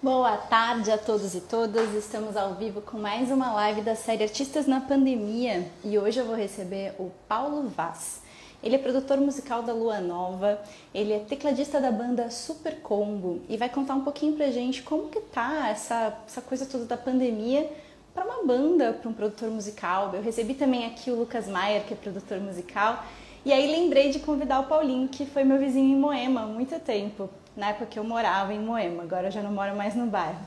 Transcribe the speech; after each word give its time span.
Boa 0.00 0.36
tarde 0.36 0.92
a 0.92 0.96
todos 0.96 1.34
e 1.34 1.40
todas. 1.40 1.92
Estamos 1.92 2.36
ao 2.36 2.54
vivo 2.54 2.80
com 2.80 2.96
mais 2.96 3.32
uma 3.32 3.52
live 3.52 3.80
da 3.80 3.96
série 3.96 4.22
Artistas 4.22 4.64
na 4.64 4.80
Pandemia 4.80 5.66
e 5.82 5.98
hoje 5.98 6.20
eu 6.20 6.24
vou 6.24 6.36
receber 6.36 6.94
o 7.00 7.10
Paulo 7.26 7.68
Vaz. 7.68 8.22
Ele 8.62 8.76
é 8.76 8.78
produtor 8.78 9.18
musical 9.18 9.60
da 9.60 9.72
Lua 9.72 9.98
Nova, 9.98 10.62
ele 10.94 11.12
é 11.12 11.18
tecladista 11.18 11.80
da 11.80 11.90
banda 11.90 12.30
Super 12.30 12.76
Combo 12.80 13.40
e 13.48 13.56
vai 13.56 13.68
contar 13.68 13.96
um 13.96 14.04
pouquinho 14.04 14.34
pra 14.34 14.52
gente 14.52 14.84
como 14.84 15.08
que 15.08 15.18
tá 15.18 15.68
essa, 15.68 16.16
essa 16.24 16.40
coisa 16.40 16.64
toda 16.64 16.84
da 16.84 16.96
pandemia 16.96 17.68
para 18.14 18.24
uma 18.24 18.44
banda, 18.44 18.92
para 18.92 19.10
um 19.10 19.12
produtor 19.12 19.50
musical. 19.50 20.14
Eu 20.14 20.22
recebi 20.22 20.54
também 20.54 20.86
aqui 20.86 21.10
o 21.10 21.16
Lucas 21.16 21.48
Maier, 21.48 21.84
que 21.84 21.94
é 21.94 21.96
produtor 21.96 22.38
musical, 22.38 23.04
e 23.44 23.52
aí 23.52 23.66
lembrei 23.68 24.10
de 24.10 24.20
convidar 24.20 24.60
o 24.60 24.64
Paulinho, 24.64 25.08
que 25.08 25.26
foi 25.26 25.42
meu 25.42 25.58
vizinho 25.58 25.96
em 25.96 25.98
Moema 25.98 26.42
há 26.42 26.46
muito 26.46 26.78
tempo, 26.78 27.28
na 27.58 27.70
época 27.70 27.86
que 27.86 27.98
eu 27.98 28.04
morava 28.04 28.54
em 28.54 28.60
Moema, 28.60 29.02
agora 29.02 29.26
eu 29.26 29.30
já 29.32 29.42
não 29.42 29.50
moro 29.50 29.74
mais 29.76 29.96
no 29.96 30.06
bairro. 30.06 30.38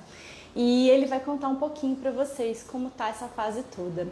E 0.55 0.89
ele 0.89 1.05
vai 1.05 1.19
contar 1.19 1.49
um 1.49 1.57
pouquinho 1.57 1.97
para 1.97 2.09
vocês 2.09 2.63
como 2.63 2.89
tá 2.89 3.09
essa 3.09 3.27
fase 3.27 3.63
toda. 3.75 4.07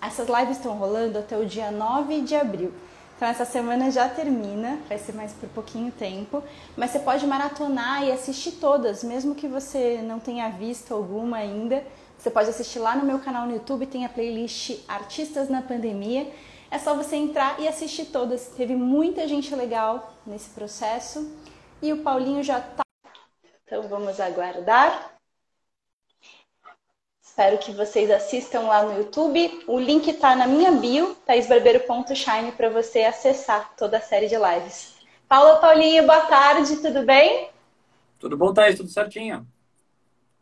Essas 0.00 0.26
lives 0.28 0.56
estão 0.56 0.72
rolando 0.72 1.18
até 1.18 1.36
o 1.36 1.44
dia 1.44 1.70
9 1.70 2.22
de 2.22 2.34
abril. 2.34 2.72
Então 3.14 3.28
essa 3.28 3.44
semana 3.44 3.90
já 3.90 4.08
termina, 4.08 4.78
vai 4.88 4.96
ser 4.96 5.12
mais 5.12 5.32
por 5.32 5.48
pouquinho 5.50 5.92
tempo, 5.92 6.42
mas 6.74 6.90
você 6.90 7.00
pode 7.00 7.26
maratonar 7.26 8.04
e 8.04 8.12
assistir 8.12 8.52
todas, 8.52 9.04
mesmo 9.04 9.34
que 9.34 9.46
você 9.46 10.00
não 10.02 10.18
tenha 10.18 10.48
visto 10.48 10.94
alguma 10.94 11.36
ainda. 11.36 11.84
Você 12.16 12.30
pode 12.30 12.48
assistir 12.48 12.78
lá 12.78 12.96
no 12.96 13.04
meu 13.04 13.18
canal 13.18 13.44
no 13.44 13.52
YouTube, 13.52 13.84
tem 13.84 14.06
a 14.06 14.08
playlist 14.08 14.78
Artistas 14.88 15.50
na 15.50 15.60
Pandemia. 15.60 16.32
É 16.70 16.78
só 16.78 16.94
você 16.94 17.16
entrar 17.16 17.60
e 17.60 17.68
assistir 17.68 18.06
todas. 18.06 18.46
Teve 18.56 18.74
muita 18.74 19.28
gente 19.28 19.54
legal 19.54 20.14
nesse 20.26 20.48
processo 20.50 21.30
e 21.82 21.92
o 21.92 22.02
Paulinho 22.02 22.42
já 22.42 22.60
tá. 22.60 22.82
Então 23.64 23.82
vamos 23.88 24.20
aguardar. 24.20 25.14
Espero 27.22 27.58
que 27.58 27.70
vocês 27.72 28.10
assistam 28.10 28.62
lá 28.62 28.82
no 28.82 28.98
YouTube. 28.98 29.64
O 29.68 29.78
link 29.78 30.08
está 30.08 30.34
na 30.34 30.46
minha 30.46 30.72
bio, 30.72 31.14
thaisbarbeiro.shine, 31.26 32.52
para 32.52 32.68
você 32.68 33.02
acessar 33.02 33.74
toda 33.76 33.98
a 33.98 34.00
série 34.00 34.26
de 34.26 34.36
lives. 34.36 34.96
Paula 35.28 35.58
Paulinho, 35.58 36.06
boa 36.06 36.22
tarde, 36.22 36.76
tudo 36.78 37.04
bem? 37.04 37.50
Tudo 38.18 38.36
bom, 38.36 38.52
Thaís? 38.52 38.76
Tudo 38.76 38.88
certinho. 38.88 39.46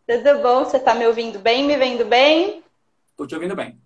Tudo 0.06 0.38
bom? 0.40 0.64
Você 0.64 0.78
está 0.78 0.94
me 0.94 1.06
ouvindo 1.06 1.38
bem? 1.38 1.64
Me 1.64 1.76
vendo 1.76 2.06
bem? 2.06 2.62
Estou 3.10 3.26
te 3.26 3.34
ouvindo 3.34 3.54
bem. 3.54 3.78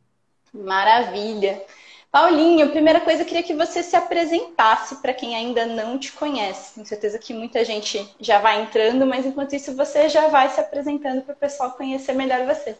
Maravilha. 0.52 1.64
Paulinho, 2.10 2.72
primeira 2.72 3.00
coisa 3.00 3.22
eu 3.22 3.26
queria 3.26 3.42
que 3.42 3.54
você 3.54 3.84
se 3.84 3.94
apresentasse 3.94 4.96
para 4.96 5.14
quem 5.14 5.36
ainda 5.36 5.64
não 5.64 5.96
te 5.96 6.12
conhece. 6.12 6.74
Tenho 6.74 6.86
certeza 6.86 7.20
que 7.20 7.32
muita 7.32 7.64
gente 7.64 8.04
já 8.18 8.40
vai 8.40 8.62
entrando, 8.62 9.06
mas 9.06 9.24
enquanto 9.24 9.54
isso 9.54 9.76
você 9.76 10.08
já 10.08 10.26
vai 10.28 10.48
se 10.48 10.58
apresentando 10.60 11.22
para 11.22 11.34
o 11.34 11.38
pessoal 11.38 11.70
conhecer 11.72 12.12
melhor 12.12 12.44
você. 12.44 12.76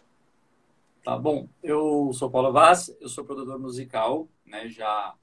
Tá 1.05 1.17
bom. 1.17 1.49
Eu 1.63 2.11
sou 2.13 2.29
Paulo 2.29 2.53
Vaz, 2.53 2.95
eu 3.01 3.09
sou 3.09 3.25
produtor 3.25 3.57
musical, 3.59 4.29
né, 4.45 4.69
já 4.69 5.15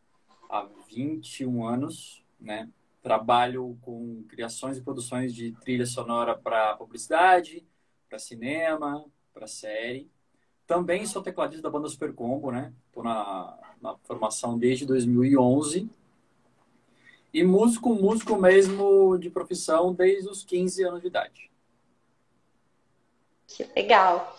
há 0.49 0.67
21 0.87 1.65
anos, 1.65 2.23
né? 2.39 2.69
Trabalho 3.03 3.77
com 3.81 4.23
criações 4.29 4.77
e 4.77 4.81
produções 4.81 5.33
de 5.33 5.51
trilha 5.51 5.85
sonora 5.85 6.35
para 6.35 6.75
publicidade, 6.77 7.65
para 8.07 8.17
cinema, 8.17 9.05
para 9.33 9.47
série. 9.47 10.09
Também 10.67 11.05
sou 11.05 11.23
tecladista 11.23 11.63
da 11.63 11.69
banda 11.69 11.87
Super 11.87 12.13
Combo, 12.13 12.51
né? 12.51 12.73
Tô 12.91 13.01
na, 13.01 13.57
na 13.81 13.95
formação 14.03 14.57
desde 14.57 14.85
2011. 14.85 15.89
E 17.33 17.43
músico, 17.43 17.93
músico 17.93 18.35
mesmo 18.35 19.17
de 19.17 19.29
profissão 19.29 19.93
desde 19.93 20.29
os 20.29 20.43
15 20.43 20.83
anos 20.83 21.01
de 21.01 21.07
idade. 21.07 21.49
Que 23.47 23.65
legal. 23.75 24.35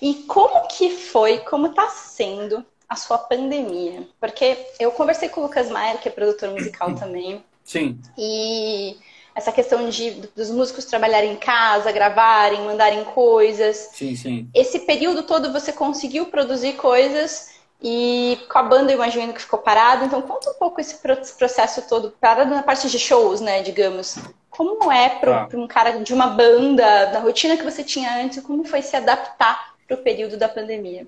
E 0.00 0.14
como 0.28 0.68
que 0.68 0.90
foi, 0.90 1.38
como 1.38 1.68
está 1.68 1.88
sendo 1.88 2.64
a 2.88 2.94
sua 2.94 3.18
pandemia? 3.18 4.08
Porque 4.20 4.56
eu 4.78 4.92
conversei 4.92 5.28
com 5.28 5.40
o 5.40 5.44
Lucas 5.44 5.68
Maier, 5.68 6.00
que 6.00 6.08
é 6.08 6.12
produtor 6.12 6.50
musical 6.50 6.94
também. 6.94 7.44
Sim. 7.64 8.00
E 8.16 8.96
essa 9.34 9.52
questão 9.52 9.88
de 9.88 10.10
dos 10.34 10.50
músicos 10.50 10.84
trabalharem 10.84 11.32
em 11.32 11.36
casa, 11.36 11.92
gravarem, 11.92 12.62
mandarem 12.62 13.04
coisas. 13.04 13.90
Sim, 13.92 14.14
sim. 14.14 14.50
Esse 14.54 14.80
período 14.80 15.22
todo 15.22 15.52
você 15.52 15.72
conseguiu 15.72 16.26
produzir 16.26 16.74
coisas 16.74 17.52
e 17.82 18.38
com 18.50 18.58
a 18.58 18.62
banda 18.62 18.92
eu 18.92 18.96
imagino 18.96 19.32
que 19.32 19.40
ficou 19.40 19.58
parado. 19.58 20.04
Então 20.04 20.22
conta 20.22 20.50
um 20.50 20.54
pouco 20.54 20.80
esse 20.80 20.98
processo 20.98 21.82
todo, 21.88 22.10
parado 22.20 22.50
na 22.50 22.62
parte 22.62 22.88
de 22.88 22.98
shows, 22.98 23.40
né, 23.40 23.62
digamos. 23.62 24.18
Como 24.50 24.92
é 24.92 25.08
para 25.08 25.44
ah. 25.44 25.48
um 25.54 25.66
cara 25.66 26.02
de 26.02 26.12
uma 26.12 26.26
banda, 26.26 27.06
da 27.06 27.20
rotina 27.20 27.56
que 27.56 27.64
você 27.64 27.82
tinha 27.82 28.22
antes, 28.22 28.42
como 28.42 28.64
foi 28.64 28.82
se 28.82 28.94
adaptar 28.94 29.74
para 29.88 29.96
o 29.96 30.02
período 30.02 30.36
da 30.36 30.48
pandemia? 30.48 31.06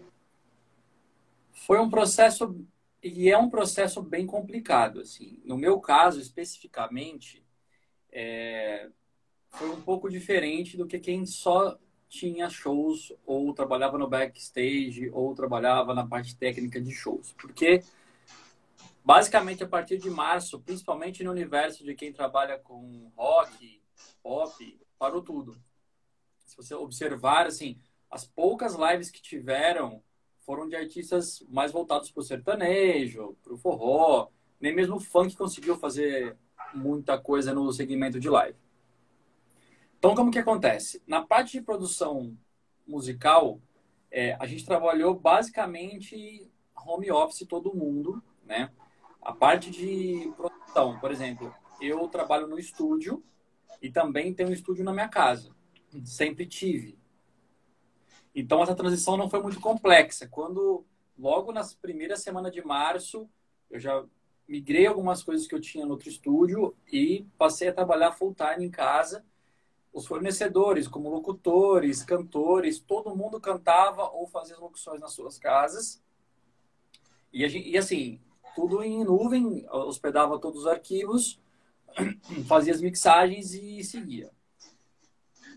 Foi 1.52 1.78
um 1.78 1.90
processo 1.90 2.56
e 3.02 3.30
é 3.30 3.36
um 3.36 3.50
processo 3.50 4.00
bem 4.00 4.26
complicado. 4.26 5.00
Assim, 5.00 5.38
no 5.44 5.58
meu 5.58 5.78
caso 5.78 6.18
especificamente, 6.18 7.43
é, 8.14 8.88
foi 9.50 9.68
um 9.68 9.80
pouco 9.80 10.08
diferente 10.08 10.76
do 10.76 10.86
que 10.86 10.98
quem 10.98 11.26
só 11.26 11.76
tinha 12.08 12.48
shows 12.48 13.12
ou 13.26 13.52
trabalhava 13.52 13.98
no 13.98 14.08
backstage 14.08 15.10
ou 15.12 15.34
trabalhava 15.34 15.92
na 15.92 16.06
parte 16.06 16.36
técnica 16.36 16.80
de 16.80 16.92
shows, 16.92 17.32
porque 17.32 17.82
basicamente 19.04 19.64
a 19.64 19.68
partir 19.68 19.98
de 19.98 20.08
março, 20.08 20.60
principalmente 20.60 21.24
no 21.24 21.32
universo 21.32 21.84
de 21.84 21.94
quem 21.94 22.12
trabalha 22.12 22.56
com 22.56 23.10
rock, 23.16 23.82
pop, 24.22 24.80
parou 24.96 25.22
tudo. 25.22 25.60
Se 26.46 26.56
você 26.56 26.74
observar 26.74 27.46
assim, 27.46 27.76
as 28.08 28.24
poucas 28.24 28.76
lives 28.76 29.10
que 29.10 29.20
tiveram 29.20 30.00
foram 30.44 30.68
de 30.68 30.76
artistas 30.76 31.44
mais 31.48 31.72
voltados 31.72 32.10
para 32.10 32.20
o 32.20 32.24
sertanejo, 32.24 33.36
para 33.42 33.54
o 33.54 33.58
forró. 33.58 34.28
Nem 34.60 34.74
mesmo 34.74 34.96
o 34.96 35.00
funk 35.00 35.36
conseguiu 35.36 35.76
fazer 35.76 36.36
muita 36.74 37.18
coisa 37.18 37.54
no 37.54 37.72
segmento 37.72 38.18
de 38.18 38.28
live. 38.28 38.58
Então, 39.98 40.14
como 40.14 40.30
que 40.30 40.38
acontece? 40.38 41.02
Na 41.06 41.22
parte 41.22 41.52
de 41.52 41.62
produção 41.62 42.36
musical, 42.86 43.60
é, 44.10 44.36
a 44.38 44.46
gente 44.46 44.66
trabalhou 44.66 45.18
basicamente 45.18 46.50
home 46.86 47.10
office 47.10 47.46
todo 47.48 47.74
mundo, 47.74 48.22
né? 48.44 48.70
A 49.22 49.32
parte 49.32 49.70
de 49.70 50.30
produção, 50.36 50.98
por 51.00 51.10
exemplo, 51.10 51.54
eu 51.80 52.06
trabalho 52.08 52.46
no 52.46 52.58
estúdio 52.58 53.24
e 53.80 53.90
também 53.90 54.34
tenho 54.34 54.50
um 54.50 54.52
estúdio 54.52 54.84
na 54.84 54.92
minha 54.92 55.08
casa. 55.08 55.54
Sempre 56.04 56.46
tive. 56.46 56.98
Então, 58.34 58.62
essa 58.62 58.74
transição 58.74 59.16
não 59.16 59.30
foi 59.30 59.40
muito 59.40 59.60
complexa. 59.60 60.28
Quando, 60.28 60.84
logo 61.18 61.52
nas 61.52 61.74
primeiras 61.74 62.22
semanas 62.22 62.52
de 62.52 62.62
março, 62.64 63.28
eu 63.70 63.80
já 63.80 64.04
migrei 64.48 64.86
algumas 64.86 65.22
coisas 65.22 65.46
que 65.46 65.54
eu 65.54 65.60
tinha 65.60 65.84
no 65.84 65.92
outro 65.92 66.08
estúdio 66.08 66.76
e 66.92 67.26
passei 67.38 67.68
a 67.68 67.72
trabalhar 67.72 68.12
full 68.12 68.34
time 68.34 68.66
em 68.66 68.70
casa. 68.70 69.24
Os 69.92 70.06
fornecedores, 70.06 70.88
como 70.88 71.08
locutores, 71.08 72.02
cantores, 72.02 72.78
todo 72.78 73.16
mundo 73.16 73.40
cantava 73.40 74.10
ou 74.10 74.26
fazia 74.26 74.56
locuções 74.56 75.00
nas 75.00 75.12
suas 75.12 75.38
casas. 75.38 76.02
E, 77.32 77.48
gente, 77.48 77.68
e 77.68 77.78
assim, 77.78 78.20
tudo 78.54 78.82
em 78.82 79.04
nuvem, 79.04 79.66
hospedava 79.70 80.38
todos 80.38 80.62
os 80.62 80.66
arquivos, 80.66 81.40
fazia 82.46 82.72
as 82.72 82.80
mixagens 82.80 83.54
e 83.54 83.82
seguia 83.84 84.30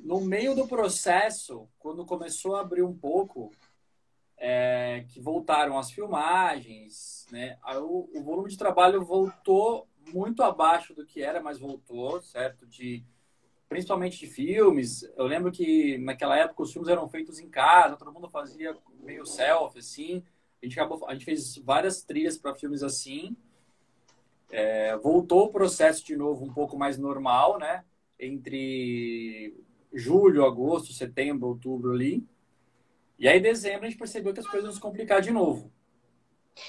no 0.07 0.21
meio 0.21 0.55
do 0.55 0.67
processo, 0.67 1.67
quando 1.77 2.05
começou 2.05 2.55
a 2.55 2.61
abrir 2.61 2.81
um 2.81 2.93
pouco, 2.93 3.51
é, 4.37 5.03
que 5.09 5.19
voltaram 5.19 5.77
as 5.77 5.91
filmagens, 5.91 7.25
né? 7.31 7.57
O, 7.79 8.09
o, 8.13 8.23
volume 8.23 8.49
de 8.49 8.57
trabalho 8.57 9.03
voltou 9.03 9.87
muito 10.13 10.43
abaixo 10.43 10.93
do 10.93 11.05
que 11.05 11.21
era, 11.21 11.41
mas 11.41 11.59
voltou, 11.59 12.21
certo? 12.21 12.65
De 12.65 13.03
principalmente 13.67 14.19
de 14.19 14.27
filmes. 14.27 15.03
Eu 15.17 15.25
lembro 15.25 15.51
que 15.51 15.97
naquela 15.97 16.38
época 16.38 16.63
os 16.63 16.71
filmes 16.71 16.89
eram 16.89 17.09
feitos 17.09 17.39
em 17.39 17.50
casa, 17.50 17.97
todo 17.97 18.13
mundo 18.13 18.29
fazia 18.29 18.77
meio 19.01 19.25
selfie, 19.25 19.79
assim. 19.79 20.23
A 20.62 20.65
gente 20.65 20.79
acabou, 20.79 21.07
a 21.07 21.13
gente 21.13 21.25
fez 21.25 21.57
várias 21.57 22.03
trilhas 22.03 22.38
para 22.38 22.56
filmes 22.56 22.83
assim. 22.83 23.35
É, 24.50 24.95
voltou 24.97 25.45
o 25.45 25.51
processo 25.51 26.06
de 26.06 26.15
novo 26.15 26.45
um 26.45 26.53
pouco 26.53 26.77
mais 26.77 26.97
normal, 26.97 27.59
né? 27.59 27.83
Entre 28.19 29.53
julho, 29.94 30.45
agosto, 30.45 30.94
setembro, 30.94 31.47
outubro 31.50 31.91
ali. 31.91 32.25
E 33.19 33.27
aí, 33.27 33.39
em 33.39 33.41
dezembro, 33.41 33.85
a 33.85 33.89
gente 33.89 33.97
percebeu 33.97 34.33
que 34.33 34.39
as 34.39 34.47
coisas 34.47 34.65
iam 34.65 34.73
se 34.73 34.79
complicar 34.79 35.21
de 35.21 35.31
novo. 35.31 35.71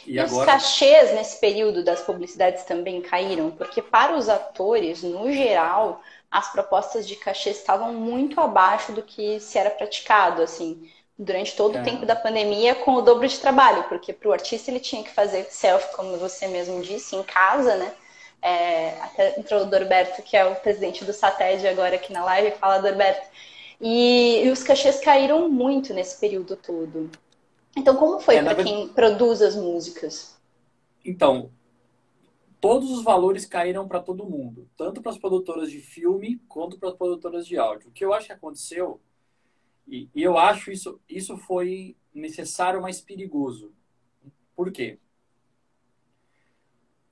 E, 0.06 0.14
e 0.14 0.18
agora... 0.18 0.40
os 0.40 0.44
cachês 0.44 1.12
nesse 1.14 1.40
período 1.40 1.84
das 1.84 2.00
publicidades 2.00 2.64
também 2.64 3.00
caíram? 3.00 3.50
Porque 3.50 3.82
para 3.82 4.16
os 4.16 4.28
atores, 4.28 5.02
no 5.02 5.30
geral, 5.32 6.02
as 6.30 6.50
propostas 6.52 7.06
de 7.06 7.16
cachê 7.16 7.50
estavam 7.50 7.92
muito 7.94 8.40
abaixo 8.40 8.92
do 8.92 9.02
que 9.02 9.40
se 9.40 9.58
era 9.58 9.70
praticado, 9.70 10.42
assim, 10.42 10.90
durante 11.18 11.56
todo 11.56 11.76
é. 11.76 11.80
o 11.80 11.84
tempo 11.84 12.06
da 12.06 12.14
pandemia, 12.14 12.74
com 12.74 12.94
o 12.94 13.02
dobro 13.02 13.26
de 13.26 13.38
trabalho, 13.38 13.84
porque 13.84 14.12
para 14.12 14.28
o 14.28 14.32
artista 14.32 14.70
ele 14.70 14.80
tinha 14.80 15.02
que 15.02 15.10
fazer 15.10 15.46
selfie, 15.50 15.94
como 15.94 16.16
você 16.18 16.46
mesmo 16.46 16.80
disse, 16.80 17.16
em 17.16 17.22
casa, 17.22 17.76
né? 17.76 17.92
É, 18.40 18.90
até 19.00 19.40
entrou 19.40 19.62
o 19.62 19.66
Dorberto, 19.66 20.22
que 20.22 20.36
é 20.36 20.44
o 20.44 20.54
presidente 20.54 21.04
do 21.04 21.12
SATED 21.12 21.66
agora 21.66 21.96
aqui 21.96 22.12
na 22.12 22.24
live, 22.24 22.52
fala, 22.52 22.78
Dorberto, 22.78 23.26
E, 23.80 24.44
e 24.44 24.50
os 24.50 24.62
cachês 24.62 25.00
caíram 25.00 25.48
muito 25.48 25.94
nesse 25.94 26.18
período 26.18 26.56
todo. 26.56 27.10
Então, 27.76 27.96
como 27.96 28.18
foi 28.18 28.36
é, 28.36 28.42
para 28.42 28.62
quem 28.62 28.88
produz 28.88 29.40
as 29.40 29.54
músicas? 29.54 30.36
Então, 31.04 31.50
todos 32.60 32.90
os 32.90 33.04
valores 33.04 33.46
caíram 33.46 33.86
para 33.86 34.00
todo 34.00 34.28
mundo, 34.28 34.68
tanto 34.76 35.00
para 35.00 35.12
as 35.12 35.18
produtoras 35.18 35.70
de 35.70 35.80
filme 35.80 36.40
quanto 36.48 36.78
para 36.78 36.88
as 36.88 36.96
produtoras 36.96 37.46
de 37.46 37.56
áudio. 37.56 37.88
O 37.88 37.92
que 37.92 38.04
eu 38.04 38.12
acho 38.12 38.26
que 38.26 38.32
aconteceu, 38.32 39.00
e, 39.86 40.08
e 40.14 40.22
eu 40.22 40.36
acho 40.36 40.72
isso, 40.72 41.00
isso 41.08 41.36
foi 41.36 41.96
necessário, 42.12 42.82
mas 42.82 43.00
perigoso. 43.00 43.72
Por 44.56 44.72
quê? 44.72 44.98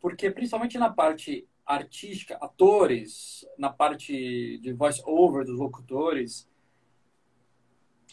Porque, 0.01 0.31
principalmente 0.31 0.79
na 0.79 0.91
parte 0.91 1.47
artística, 1.65 2.37
atores, 2.41 3.47
na 3.59 3.71
parte 3.71 4.59
de 4.59 4.73
voice-over 4.73 5.45
dos 5.45 5.59
locutores, 5.59 6.49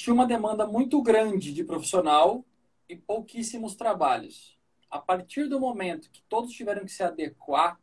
tinha 0.04 0.14
uma 0.14 0.28
demanda 0.28 0.68
muito 0.68 1.02
grande 1.02 1.54
de 1.54 1.64
profissional 1.64 2.44
e 2.90 2.96
pouquíssimos 2.96 3.74
trabalhos. 3.74 4.60
A 4.92 5.00
partir 5.00 5.48
do 5.48 5.62
momento 5.62 6.12
que 6.12 6.22
todos 6.24 6.52
tiveram 6.52 6.84
que 6.84 6.92
se 6.92 7.02
adequar 7.02 7.80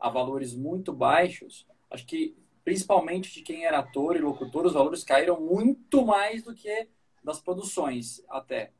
a 0.00 0.08
valores 0.08 0.54
muito 0.54 0.90
baixos, 0.90 1.66
acho 1.90 2.06
que 2.06 2.34
principalmente 2.64 3.30
de 3.30 3.42
quem 3.42 3.66
era 3.66 3.80
ator 3.80 4.16
e 4.16 4.20
locutor, 4.20 4.64
os 4.64 4.72
valores 4.72 5.04
caíram 5.04 5.38
muito 5.38 6.02
mais 6.02 6.42
do 6.42 6.54
que 6.54 6.88
das 7.22 7.38
produções 7.38 8.24
até. 8.26 8.72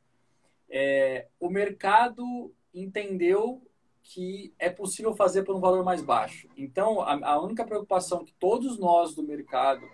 É, 0.71 1.29
o 1.39 1.51
mercado 1.51 2.55
entendeu 2.73 3.63
que 4.03 4.55
é 4.59 4.71
possível 4.71 5.15
fazer 5.15 5.43
por 5.43 5.55
um 5.55 5.61
valor 5.61 5.85
mais 5.85 6.01
baixo. 6.01 6.49
Então, 6.57 7.03
a, 7.03 7.33
a 7.33 7.43
única 7.43 7.67
preocupação 7.67 8.25
que 8.25 8.33
todos 8.33 8.79
nós 8.79 9.15
do 9.15 9.23
mercado 9.23 9.87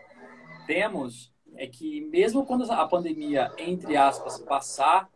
temos 0.68 1.33
é 1.56 1.66
que 1.66 2.00
mesmo 2.02 2.44
quando 2.44 2.70
a 2.70 2.86
pandemia, 2.86 3.52
entre 3.58 3.96
aspas, 3.96 4.38
passar, 4.38 5.08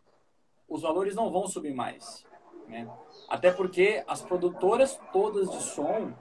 os 0.67 0.81
valores 0.81 1.15
não 1.15 1.31
vão 1.31 1.47
subir 1.47 1.73
mais. 1.73 2.25
Né? 2.67 2.87
Até 3.27 3.51
porque 3.51 4.03
as 4.07 4.21
produtoras 4.21 4.99
todas 5.11 5.49
de 5.49 5.61
som, 5.63 6.13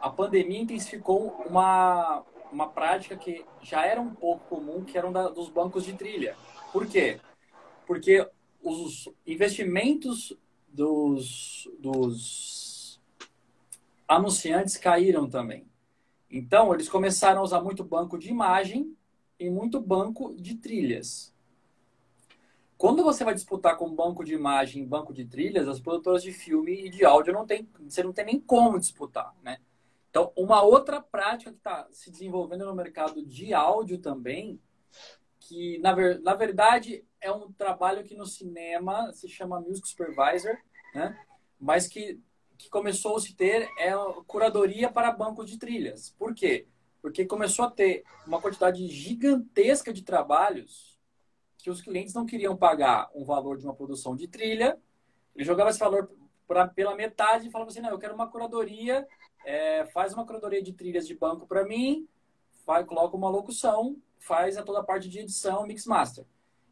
a 0.00 0.10
pandemia 0.10 0.60
intensificou 0.60 1.28
uma, 1.46 2.22
uma 2.52 2.68
prática 2.68 3.16
que 3.16 3.44
já 3.62 3.86
era 3.86 4.00
um 4.00 4.14
pouco 4.14 4.46
comum, 4.46 4.84
que 4.84 4.96
eram 4.98 5.12
da, 5.12 5.28
dos 5.28 5.48
bancos 5.48 5.84
de 5.84 5.94
trilha. 5.94 6.36
Por 6.72 6.86
quê? 6.86 7.18
Porque 7.86 8.28
os 8.62 9.08
investimentos 9.26 10.36
dos, 10.68 11.68
dos 11.78 13.00
anunciantes 14.06 14.76
caíram 14.76 15.28
também. 15.28 15.66
Então, 16.30 16.74
eles 16.74 16.88
começaram 16.88 17.40
a 17.40 17.44
usar 17.44 17.60
muito 17.60 17.84
banco 17.84 18.18
de 18.18 18.28
imagem 18.28 18.94
e 19.44 19.50
muito 19.50 19.80
banco 19.80 20.34
de 20.34 20.56
trilhas. 20.56 21.34
Quando 22.76 23.02
você 23.02 23.24
vai 23.24 23.34
disputar 23.34 23.76
com 23.76 23.94
banco 23.94 24.24
de 24.24 24.34
imagem 24.34 24.86
banco 24.86 25.12
de 25.12 25.24
trilhas, 25.24 25.68
as 25.68 25.80
produtoras 25.80 26.22
de 26.22 26.32
filme 26.32 26.86
e 26.86 26.90
de 26.90 27.04
áudio 27.04 27.32
não 27.32 27.46
tem, 27.46 27.68
você 27.80 28.02
não 28.02 28.12
tem 28.12 28.24
nem 28.24 28.40
como 28.40 28.78
disputar, 28.78 29.34
né? 29.42 29.58
Então, 30.10 30.32
uma 30.36 30.62
outra 30.62 31.00
prática 31.00 31.50
que 31.50 31.56
está 31.56 31.88
se 31.90 32.10
desenvolvendo 32.10 32.66
no 32.66 32.74
mercado 32.74 33.24
de 33.24 33.52
áudio 33.52 33.98
também, 33.98 34.60
que 35.40 35.78
na, 35.78 35.92
ver, 35.92 36.20
na 36.20 36.34
verdade 36.34 37.04
é 37.20 37.32
um 37.32 37.50
trabalho 37.52 38.04
que 38.04 38.14
no 38.14 38.26
cinema 38.26 39.12
se 39.12 39.28
chama 39.28 39.60
Music 39.60 39.88
Supervisor, 39.88 40.56
né? 40.94 41.18
mas 41.58 41.88
que, 41.88 42.20
que 42.56 42.68
começou 42.68 43.16
a 43.16 43.20
se 43.20 43.34
ter 43.34 43.68
é 43.78 43.92
curadoria 44.26 44.90
para 44.90 45.10
bancos 45.10 45.50
de 45.50 45.58
trilhas. 45.58 46.10
Por 46.10 46.34
quê? 46.34 46.68
Porque 47.04 47.26
começou 47.26 47.66
a 47.66 47.70
ter 47.70 48.02
uma 48.26 48.40
quantidade 48.40 48.88
gigantesca 48.88 49.92
de 49.92 50.02
trabalhos 50.02 50.98
que 51.58 51.68
os 51.68 51.82
clientes 51.82 52.14
não 52.14 52.24
queriam 52.24 52.56
pagar 52.56 53.10
um 53.14 53.26
valor 53.26 53.58
de 53.58 53.64
uma 53.66 53.74
produção 53.74 54.16
de 54.16 54.26
trilha, 54.26 54.80
ele 55.36 55.44
jogava 55.44 55.68
esse 55.68 55.78
valor 55.78 56.10
pra, 56.48 56.66
pela 56.66 56.94
metade 56.94 57.46
e 57.46 57.50
falava 57.50 57.70
assim, 57.70 57.82
não, 57.82 57.90
eu 57.90 57.98
quero 57.98 58.14
uma 58.14 58.30
curadoria, 58.30 59.06
é, 59.44 59.84
faz 59.84 60.14
uma 60.14 60.24
curadoria 60.24 60.62
de 60.62 60.72
trilhas 60.72 61.06
de 61.06 61.14
banco 61.14 61.46
para 61.46 61.66
mim, 61.66 62.08
faz, 62.64 62.86
coloca 62.86 63.14
uma 63.14 63.28
locução, 63.28 63.98
faz 64.18 64.56
a 64.56 64.62
toda 64.62 64.80
a 64.80 64.84
parte 64.84 65.06
de 65.06 65.18
edição, 65.18 65.66
mix 65.66 65.84
master. 65.84 66.24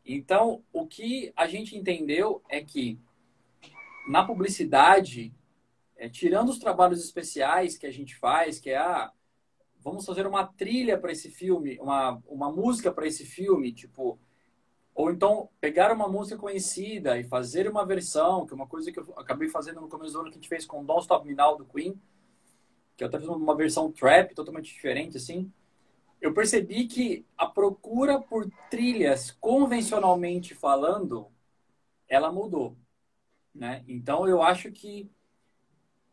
Então, 0.03 0.65
o 0.73 0.87
que 0.87 1.31
a 1.37 1.47
gente 1.47 1.77
entendeu 1.77 2.43
é 2.49 2.65
que 2.65 2.99
na 4.09 4.25
publicidade, 4.25 5.31
é, 5.95 6.09
tirando 6.09 6.49
os 6.49 6.59
trabalhos 6.59 7.05
especiais 7.05 7.77
que 7.77 7.87
a 7.87 7.93
gente 7.93 8.17
faz, 8.17 8.59
que 8.59 8.71
é 8.71 8.79
a 8.79 9.05
ah, 9.05 9.13
vamos 9.83 10.07
fazer 10.07 10.27
uma 10.27 10.47
trilha 10.47 10.99
para 10.99 11.13
esse 11.13 11.31
filme, 11.31 11.79
uma, 11.81 12.21
uma 12.27 12.51
música 12.51 12.93
para 12.93 13.07
esse 13.07 13.25
filme, 13.25 13.73
tipo, 13.73 14.19
ou 14.95 15.11
então 15.11 15.49
pegar 15.61 15.93
uma 15.93 16.09
música 16.09 16.39
conhecida 16.39 17.19
e 17.19 17.25
fazer 17.25 17.69
uma 17.69 17.85
versão, 17.85 18.47
que 18.47 18.53
é 18.53 18.57
uma 18.57 18.67
coisa 18.67 18.93
que 18.93 18.99
eu 18.99 19.13
acabei 19.17 19.49
fazendo 19.49 19.81
no 19.81 19.89
começo 19.89 20.13
do 20.13 20.21
ano 20.21 20.31
que 20.31 20.37
a 20.37 20.41
gente 20.41 20.49
fez 20.49 20.67
com 20.67 20.85
Don't 20.85 21.03
Stop 21.03 21.27
Me 21.27 21.35
Now 21.35 21.57
do 21.57 21.65
Queen, 21.65 22.01
que 22.97 23.03
eu 23.03 23.09
até 23.09 23.19
fiz 23.19 23.29
uma 23.29 23.57
versão 23.57 23.91
trap 23.91 24.35
totalmente 24.35 24.73
diferente 24.73 25.17
assim. 25.17 25.51
Eu 26.21 26.33
percebi 26.33 26.87
que 26.87 27.27
a 27.37 27.47
procura 27.47 28.21
por 28.21 28.49
trilhas 28.71 29.31
convencionalmente 29.33 30.55
falando, 30.55 31.27
ela 32.09 32.31
mudou, 32.31 32.77
né? 33.55 33.83
Então 33.89 34.29
eu 34.29 34.43
acho 34.43 34.71
que 34.71 35.11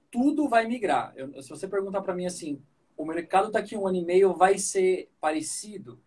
tudo 0.09 0.47
vai 0.49 0.65
migrar. 0.65 1.13
Eu, 1.15 1.41
se 1.43 1.49
você 1.49 1.67
perguntar 1.67 2.01
para 2.01 2.15
mim 2.15 2.25
assim, 2.25 2.63
o 2.99 3.05
mercado 3.05 3.49
daqui 3.49 3.75
a 3.75 3.79
um 3.79 3.87
ano 3.87 3.95
e 3.95 4.03
meio 4.03 4.33
vai 4.33 4.57
ser 4.57 5.09
parecido? 5.21 6.01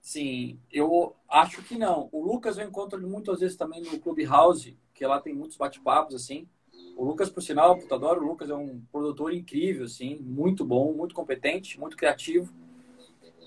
Sim, 0.00 0.58
eu 0.72 1.14
acho 1.28 1.62
que 1.62 1.78
não. 1.78 2.08
O 2.10 2.20
Lucas 2.20 2.58
eu 2.58 2.66
encontro 2.66 2.98
ele 2.98 3.06
muitas 3.06 3.38
vezes 3.38 3.56
também 3.56 3.80
no 3.80 3.96
Clubhouse, 4.00 4.76
que 4.92 5.06
lá 5.06 5.20
tem 5.20 5.32
muitos 5.32 5.56
bate-papos, 5.56 6.16
assim. 6.16 6.48
O 6.96 7.04
Lucas, 7.04 7.30
por 7.30 7.44
sinal, 7.44 7.78
eu 7.78 7.94
adoro. 7.94 8.24
O 8.24 8.26
Lucas 8.26 8.50
é 8.50 8.54
um 8.56 8.82
produtor 8.90 9.32
incrível, 9.32 9.84
assim, 9.84 10.16
muito 10.16 10.64
bom, 10.64 10.92
muito 10.92 11.14
competente, 11.14 11.78
muito 11.78 11.96
criativo. 11.96 12.52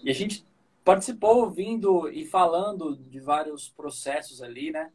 E 0.02 0.10
a 0.10 0.14
gente 0.14 0.48
participou 0.82 1.40
ouvindo 1.44 2.08
e 2.08 2.24
falando 2.24 2.96
de 2.96 3.20
vários 3.20 3.68
processos 3.68 4.42
ali, 4.42 4.72
né? 4.72 4.90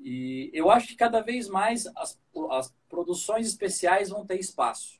E 0.00 0.50
eu 0.54 0.70
acho 0.70 0.88
que 0.88 0.96
cada 0.96 1.20
vez 1.20 1.50
mais 1.50 1.86
as, 1.94 2.18
as 2.50 2.74
produções 2.88 3.46
especiais 3.46 4.08
vão 4.08 4.24
ter 4.24 4.40
espaço. 4.40 4.98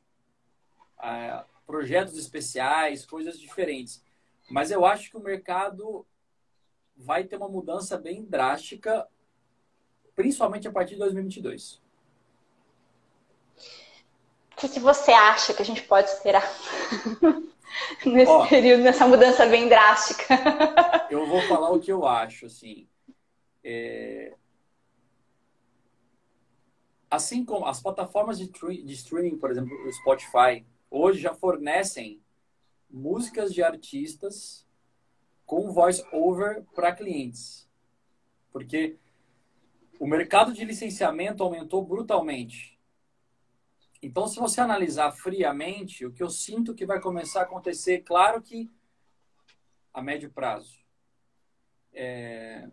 É, 1.02 1.44
projetos 1.66 2.16
especiais, 2.18 3.06
coisas 3.06 3.38
diferentes. 3.38 4.02
Mas 4.50 4.70
eu 4.70 4.84
acho 4.84 5.10
que 5.10 5.16
o 5.16 5.22
mercado 5.22 6.06
vai 6.96 7.24
ter 7.24 7.36
uma 7.36 7.48
mudança 7.48 7.96
bem 7.96 8.24
drástica, 8.24 9.08
principalmente 10.14 10.68
a 10.68 10.72
partir 10.72 10.94
de 10.94 11.00
2022. 11.00 11.80
O 14.52 14.56
que, 14.56 14.68
que 14.68 14.80
você 14.80 15.10
acha 15.10 15.54
que 15.54 15.62
a 15.62 15.64
gente 15.64 15.82
pode 15.82 16.08
esperar 16.08 16.44
nesse 18.06 18.30
Ó, 18.30 18.46
período, 18.46 18.82
nessa 18.82 19.06
mudança 19.06 19.46
bem 19.46 19.68
drástica? 19.68 20.34
eu 21.10 21.26
vou 21.26 21.40
falar 21.42 21.70
o 21.70 21.80
que 21.80 21.90
eu 21.90 22.06
acho, 22.06 22.46
assim. 22.46 22.86
É... 23.64 24.34
Assim 27.10 27.44
como 27.44 27.66
as 27.66 27.80
plataformas 27.80 28.38
de, 28.38 28.48
de 28.48 28.92
streaming, 28.92 29.36
por 29.36 29.50
exemplo, 29.50 29.74
o 29.86 29.92
Spotify, 29.92 30.64
hoje 30.92 31.22
já 31.22 31.34
fornecem 31.34 32.22
músicas 32.90 33.54
de 33.54 33.62
artistas 33.62 34.68
com 35.46 35.72
voice 35.72 36.04
over 36.12 36.62
para 36.74 36.94
clientes. 36.94 37.66
Porque 38.52 38.98
o 39.98 40.06
mercado 40.06 40.52
de 40.52 40.64
licenciamento 40.64 41.42
aumentou 41.42 41.82
brutalmente. 41.84 42.78
Então, 44.02 44.26
se 44.26 44.38
você 44.38 44.60
analisar 44.60 45.12
friamente, 45.12 46.04
o 46.04 46.12
que 46.12 46.22
eu 46.22 46.28
sinto 46.28 46.74
que 46.74 46.84
vai 46.84 47.00
começar 47.00 47.40
a 47.40 47.44
acontecer, 47.44 48.00
claro 48.00 48.42
que 48.42 48.70
a 49.94 50.02
médio 50.02 50.30
prazo. 50.30 50.76
É... 51.92 52.68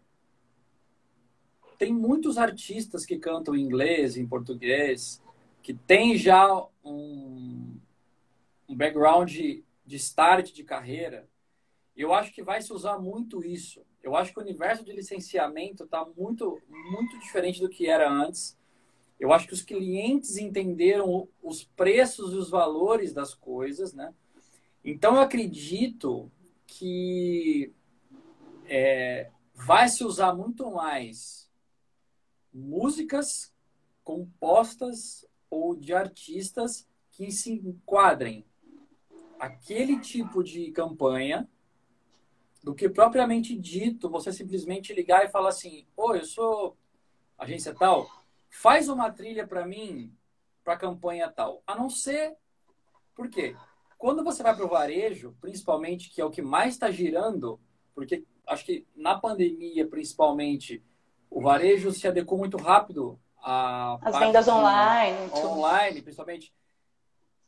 Tem 1.78 1.94
muitos 1.94 2.38
artistas 2.38 3.06
que 3.06 3.18
cantam 3.18 3.56
em 3.56 3.62
inglês, 3.62 4.18
em 4.18 4.28
português, 4.28 5.22
que 5.62 5.74
tem 5.74 6.18
já 6.18 6.46
um, 6.84 7.69
um 8.70 8.76
background 8.76 9.32
de, 9.32 9.66
start 9.96 10.54
de 10.54 10.64
carreira, 10.64 11.28
eu 11.98 12.14
acho 12.14 12.32
que 12.32 12.44
vai 12.44 12.62
se 12.62 12.72
usar 12.72 13.00
muito 13.00 13.44
isso. 13.44 13.84
Eu 14.04 14.16
acho 14.16 14.32
que 14.32 14.40
o 14.40 14.44
universo 14.44 14.86
de 14.86 14.94
licenciamento 14.94 15.84
está 15.84 16.06
muito, 16.06 16.62
muito 16.70 17.20
diferente 17.20 17.60
do 17.60 17.68
que 17.68 17.88
era 17.88 18.10
antes. 18.10 18.56
Eu 19.20 19.34
acho 19.34 19.48
que 19.48 19.54
os 19.54 19.64
clientes 19.64 20.38
entenderam 20.38 21.28
os 21.42 21.64
preços 21.64 22.32
e 22.32 22.38
os 22.38 22.50
valores 22.50 23.12
das 23.12 23.34
coisas, 23.34 23.92
né? 23.92 24.14
Então, 24.86 25.16
eu 25.16 25.22
acredito 25.22 26.32
que 26.66 27.74
é, 28.66 29.32
vai 29.54 29.90
se 29.90 30.04
usar 30.06 30.34
muito 30.34 30.72
mais 30.72 31.50
músicas 32.54 33.52
compostas 34.04 35.26
ou 35.50 35.76
de 35.76 35.94
artistas 35.94 36.88
que 37.12 37.32
se 37.32 37.52
enquadrem 37.52 38.46
aquele 39.39 40.00
tipo 40.00 40.43
de 40.43 40.72
campanha 40.72 41.50
do 42.63 42.75
que 42.75 42.89
propriamente 42.89 43.58
dito 43.58 44.10
você 44.10 44.34
simplesmente 44.34 44.93
ligar 44.93 45.25
e 45.25 45.29
falar 45.29 45.50
assim: 45.50 45.88
Oi, 45.96 46.19
eu 46.19 46.25
sou 46.25 46.77
agência 47.38 47.74
tal, 47.74 48.10
faz 48.50 48.89
uma 48.89 49.10
trilha 49.12 49.48
para 49.48 49.65
mim 49.65 50.13
para 50.63 50.77
campanha 50.77 51.31
tal. 51.31 51.63
A 51.65 51.75
não 51.75 51.89
ser. 51.89 52.36
Por 53.15 53.29
quê? 53.29 53.55
Quando 53.98 54.24
você 54.24 54.43
vai 54.43 54.55
para 54.55 54.65
o 54.65 54.69
varejo, 54.69 55.36
principalmente, 55.41 56.10
que 56.10 56.22
é 56.22 56.25
o 56.25 56.29
que 56.29 56.41
mais 56.41 56.75
está 56.75 56.89
girando, 56.91 57.60
porque 57.93 58.24
acho 58.48 58.65
que 58.65 58.88
na 58.96 59.17
pandemia, 59.17 59.88
principalmente, 59.88 60.84
o 61.29 61.41
varejo 61.41 61.91
se 61.91 62.08
adequou 62.08 62.38
muito 62.38 62.58
rápido 62.58 63.19
a 63.41 63.98
as 64.01 64.17
vendas 64.17 64.48
online, 64.48 65.31
online, 65.34 66.01
principalmente. 66.01 66.53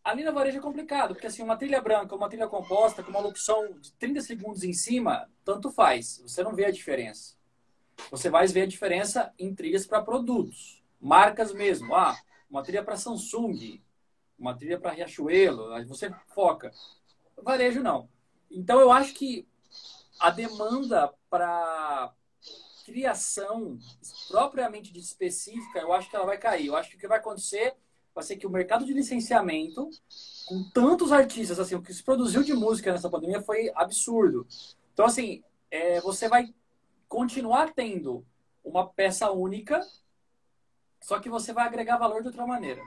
Ali 0.03 0.23
na 0.23 0.31
varejo 0.31 0.57
é 0.57 0.61
complicado, 0.61 1.13
porque 1.13 1.27
assim, 1.27 1.43
uma 1.43 1.55
trilha 1.55 1.79
branca, 1.79 2.15
uma 2.15 2.27
trilha 2.27 2.47
composta, 2.47 3.03
com 3.03 3.11
uma 3.11 3.19
locução 3.19 3.71
de 3.79 3.91
30 3.93 4.21
segundos 4.21 4.63
em 4.63 4.73
cima, 4.73 5.29
tanto 5.45 5.69
faz. 5.69 6.19
Você 6.23 6.43
não 6.43 6.55
vê 6.55 6.65
a 6.65 6.71
diferença. 6.71 7.35
Você 8.09 8.29
vai 8.29 8.47
ver 8.47 8.61
a 8.61 8.67
diferença 8.67 9.31
em 9.37 9.53
trilhas 9.53 9.85
para 9.85 10.01
produtos, 10.01 10.83
marcas 10.99 11.53
mesmo. 11.53 11.93
Ah, 11.93 12.19
uma 12.49 12.63
trilha 12.63 12.83
para 12.83 12.97
Samsung, 12.97 13.81
uma 14.39 14.55
trilha 14.55 14.79
para 14.79 14.91
Riachuelo, 14.91 15.71
aí 15.73 15.85
você 15.85 16.11
foca. 16.33 16.71
Varejo 17.37 17.81
não. 17.81 18.09
Então 18.49 18.79
eu 18.79 18.91
acho 18.91 19.13
que 19.13 19.47
a 20.19 20.31
demanda 20.31 21.13
para 21.29 22.11
criação 22.85 23.77
propriamente 24.27 24.97
específica, 24.97 25.79
eu 25.79 25.93
acho 25.93 26.09
que 26.09 26.15
ela 26.15 26.25
vai 26.25 26.37
cair. 26.37 26.67
Eu 26.67 26.75
acho 26.75 26.89
que 26.89 26.95
o 26.97 26.99
que 26.99 27.07
vai 27.07 27.19
acontecer 27.19 27.75
vai 28.13 28.23
ser 28.23 28.37
que 28.37 28.47
o 28.47 28.49
mercado 28.49 28.85
de 28.85 28.93
licenciamento, 28.93 29.89
com 30.45 30.69
tantos 30.71 31.11
artistas, 31.11 31.59
assim, 31.59 31.75
o 31.75 31.81
que 31.81 31.93
se 31.93 32.03
produziu 32.03 32.43
de 32.43 32.53
música 32.53 32.91
nessa 32.91 33.09
pandemia 33.09 33.41
foi 33.41 33.71
absurdo. 33.75 34.45
Então, 34.93 35.05
assim, 35.05 35.43
é, 35.69 36.01
você 36.01 36.27
vai 36.27 36.53
continuar 37.07 37.73
tendo 37.73 38.25
uma 38.63 38.87
peça 38.87 39.31
única, 39.31 39.81
só 41.01 41.19
que 41.19 41.29
você 41.29 41.53
vai 41.53 41.65
agregar 41.65 41.97
valor 41.97 42.21
de 42.21 42.27
outra 42.27 42.45
maneira. 42.45 42.81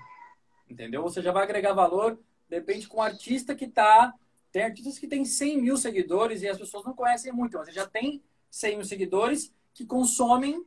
Entendeu? 0.69 1.02
Você 1.02 1.21
já 1.21 1.33
vai 1.33 1.43
agregar 1.43 1.73
valor, 1.73 2.19
depende 2.49 2.87
com 2.87 2.99
um 2.99 3.02
artista 3.02 3.54
que 3.54 3.64
está. 3.64 4.14
Tem 4.52 4.62
artistas 4.62 4.99
que 4.99 5.09
têm 5.09 5.25
100 5.25 5.61
mil 5.61 5.76
seguidores 5.76 6.43
e 6.43 6.49
as 6.49 6.59
pessoas 6.59 6.85
não 6.85 6.95
conhecem 6.95 7.33
muito, 7.33 7.57
mas 7.57 7.66
você 7.66 7.73
já 7.73 7.87
tem 7.87 8.23
100 8.50 8.76
mil 8.76 8.85
seguidores 8.85 9.52
que 9.73 9.85
consomem 9.85 10.64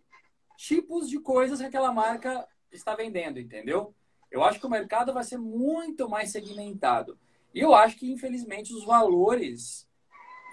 tipos 0.57 1.07
de 1.07 1.19
coisas 1.19 1.59
que 1.59 1.65
aquela 1.65 1.91
marca 1.91 2.45
está 2.71 2.95
vendendo, 2.95 3.39
entendeu? 3.39 3.95
Eu 4.31 4.43
acho 4.43 4.59
que 4.59 4.65
o 4.65 4.69
mercado 4.69 5.13
vai 5.13 5.23
ser 5.23 5.37
muito 5.37 6.09
mais 6.09 6.31
segmentado. 6.31 7.17
E 7.53 7.59
eu 7.59 7.73
acho 7.73 7.95
que, 7.95 8.11
infelizmente, 8.11 8.73
os 8.73 8.83
valores 8.83 9.87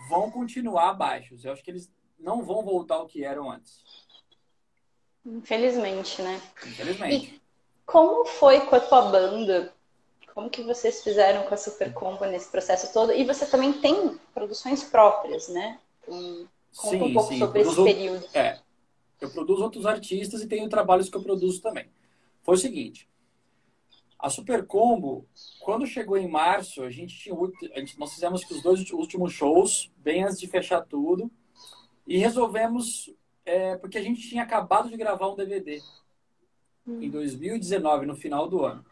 vão 0.09 0.31
continuar 0.31 0.95
baixos. 0.95 1.45
Eu 1.45 1.53
acho 1.53 1.63
que 1.63 1.71
eles 1.71 1.91
não 2.19 2.43
vão 2.43 2.63
voltar 2.63 2.97
ao 2.97 3.07
que 3.07 3.25
eram 3.25 3.51
antes. 3.51 3.83
Infelizmente, 5.25 6.23
né? 6.23 6.41
Infelizmente. 6.67 7.35
E 7.35 7.43
como 7.87 8.25
foi 8.25 8.61
com 8.61 8.77
a 8.77 8.81
tua 8.81 9.11
banda? 9.11 9.73
Como 10.35 10.51
que 10.51 10.63
vocês 10.63 11.03
fizeram 11.03 11.45
com 11.45 11.55
a 11.55 11.57
Super 11.57 11.93
Combo 11.93 12.25
nesse 12.27 12.51
processo 12.51 12.93
todo? 12.93 13.13
E 13.13 13.25
você 13.25 13.47
também 13.47 13.73
tem 13.73 14.19
produções 14.33 14.83
próprias, 14.83 15.49
né? 15.49 15.79
Um, 16.09 16.47
conta 16.77 16.97
sim, 16.99 17.03
um 17.03 17.13
pouco 17.15 17.33
sim. 17.33 17.39
sobre 17.39 17.61
esse 17.61 17.85
período. 17.85 18.27
É, 18.35 18.59
eu 19.21 19.31
produzo 19.31 19.63
outros 19.63 19.87
artistas 19.87 20.43
e 20.43 20.47
tenho 20.47 20.69
trabalhos 20.69 21.09
que 21.09 21.17
eu 21.17 21.23
produzo 21.23 21.63
também. 21.63 21.89
Foi 22.43 22.57
o 22.57 22.59
seguinte, 22.59 23.09
a 24.25 24.31
Super 24.31 24.67
Combo, 24.67 25.29
quando 25.61 25.87
chegou 25.87 26.17
em 26.17 26.27
março, 26.27 26.83
a 26.83 26.89
gente 26.89 27.15
tinha, 27.15 27.37
a 27.75 27.79
gente, 27.79 27.99
nós 27.99 28.15
fizemos 28.15 28.41
os 28.51 28.63
dois 28.63 28.91
últimos 28.91 29.35
shows, 29.35 29.93
bem 29.99 30.25
antes 30.25 30.41
de 30.41 30.47
fechar 30.47 30.81
tudo, 30.81 31.31
e 32.07 32.17
resolvemos, 32.17 33.15
é, 33.45 33.77
porque 33.77 33.99
a 33.99 34.03
gente 34.03 34.27
tinha 34.27 34.43
acabado 34.43 34.89
de 34.89 34.97
gravar 34.97 35.29
um 35.29 35.37
DVD 35.37 35.79
hum. 36.87 37.03
em 37.03 37.11
2019, 37.11 38.07
no 38.07 38.17
final 38.17 38.49
do 38.49 38.65
ano. 38.65 38.83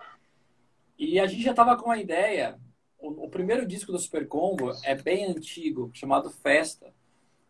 E 0.98 1.18
a 1.18 1.26
gente 1.26 1.42
já 1.42 1.52
estava 1.52 1.78
com 1.78 1.90
a 1.90 1.96
ideia, 1.96 2.60
o, 2.98 3.24
o, 3.24 3.30
primeiro 3.30 3.66
disco 3.66 3.90
do 3.90 3.98
Super 3.98 4.28
Combo 4.28 4.70
é 4.84 4.94
bem 4.94 5.24
antigo, 5.24 5.90
chamado 5.94 6.28
Festa, 6.28 6.92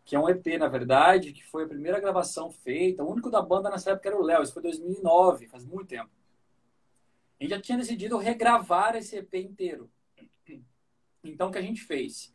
que 0.05 0.15
é 0.15 0.19
um 0.19 0.29
EP, 0.29 0.57
na 0.57 0.69
verdade, 0.69 1.33
que 1.33 1.43
foi 1.43 1.65
a 1.65 1.67
primeira 1.67 1.99
gravação 1.99 2.49
feita. 2.49 3.03
O 3.03 3.11
único 3.11 3.29
da 3.29 3.41
banda 3.41 3.69
nessa 3.69 3.91
época 3.91 4.07
era 4.07 4.17
o 4.17 4.23
Léo, 4.23 4.41
isso 4.41 4.53
foi 4.53 4.63
2009, 4.63 5.49
faz 5.49 5.65
muito 5.65 5.87
tempo 5.87 6.22
gente 7.43 7.49
já 7.49 7.61
tinha 7.61 7.77
decidido 7.77 8.17
regravar 8.17 8.95
esse 8.95 9.17
EP 9.17 9.33
inteiro. 9.35 9.89
Então, 11.23 11.49
o 11.49 11.51
que 11.51 11.57
a 11.57 11.61
gente 11.61 11.81
fez? 11.81 12.33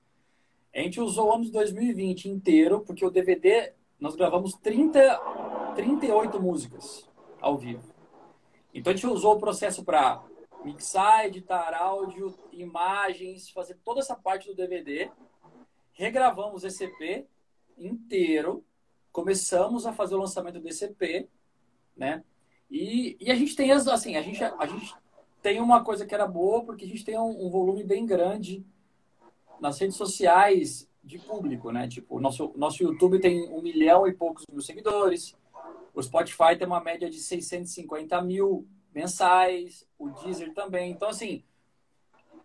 A 0.75 0.81
gente 0.81 1.01
usou 1.01 1.29
o 1.29 1.35
ano 1.35 1.45
de 1.45 1.51
2020 1.51 2.29
inteiro, 2.29 2.81
porque 2.81 3.05
o 3.05 3.11
DVD, 3.11 3.73
nós 3.99 4.15
gravamos 4.15 4.55
30, 4.55 5.01
38 5.75 6.41
músicas 6.41 7.09
ao 7.41 7.57
vivo. 7.57 7.93
Então, 8.73 8.93
a 8.93 8.97
gente 8.97 9.07
usou 9.07 9.37
o 9.37 9.41
processo 9.41 9.85
para 9.85 10.23
mixar, 10.65 11.27
editar 11.27 11.75
áudio, 11.75 12.39
imagens, 12.53 13.51
fazer 13.51 13.79
toda 13.85 14.01
essa 14.01 14.15
parte 14.15 14.49
do 14.49 14.55
DVD. 14.55 15.11
Regravamos 15.93 16.65
esse 16.65 16.85
EP 16.85 17.27
inteiro. 17.77 18.65
Começamos 19.11 19.87
a 19.87 19.93
fazer 19.93 20.15
o 20.15 20.19
lançamento 20.19 20.61
desse 20.61 20.85
EP, 20.85 21.29
né? 21.97 22.23
E, 22.71 23.17
e 23.21 23.31
a 23.31 23.35
gente 23.35 23.57
tem, 23.57 23.71
assim, 23.71 24.17
a 24.17 24.23
gente, 24.23 24.43
a 24.43 24.67
gente 24.67 24.95
tem 25.43 25.61
uma 25.61 25.83
coisa 25.83 26.05
que 26.05 26.15
era 26.15 26.27
boa, 26.27 26.65
porque 26.65 26.85
a 26.85 26.89
gente 26.89 27.05
tem 27.05 27.19
um, 27.19 27.47
um 27.47 27.51
volume 27.51 27.83
bem 27.83 28.05
grande 28.05 28.65
nas 29.61 29.79
redes 29.79 29.97
sociais 29.97 30.89
de 31.03 31.19
público, 31.19 31.71
né? 31.73 31.89
Tipo, 31.89 32.21
nosso, 32.21 32.53
nosso 32.57 32.83
YouTube 32.83 33.21
tem 33.21 33.49
um 33.49 33.63
milhão 33.63 34.07
e 34.07 34.13
poucos 34.13 34.45
mil 34.51 34.61
seguidores, 34.61 35.35
o 35.95 36.03
Spotify 36.03 36.57
tem 36.57 36.67
uma 36.67 36.81
média 36.81 37.11
de 37.11 37.19
650 37.19 38.21
mil 38.23 38.69
mensais, 38.95 39.87
o 39.99 40.11
Deezer 40.11 40.53
também. 40.53 40.93
Então, 40.93 41.09
assim, 41.09 41.43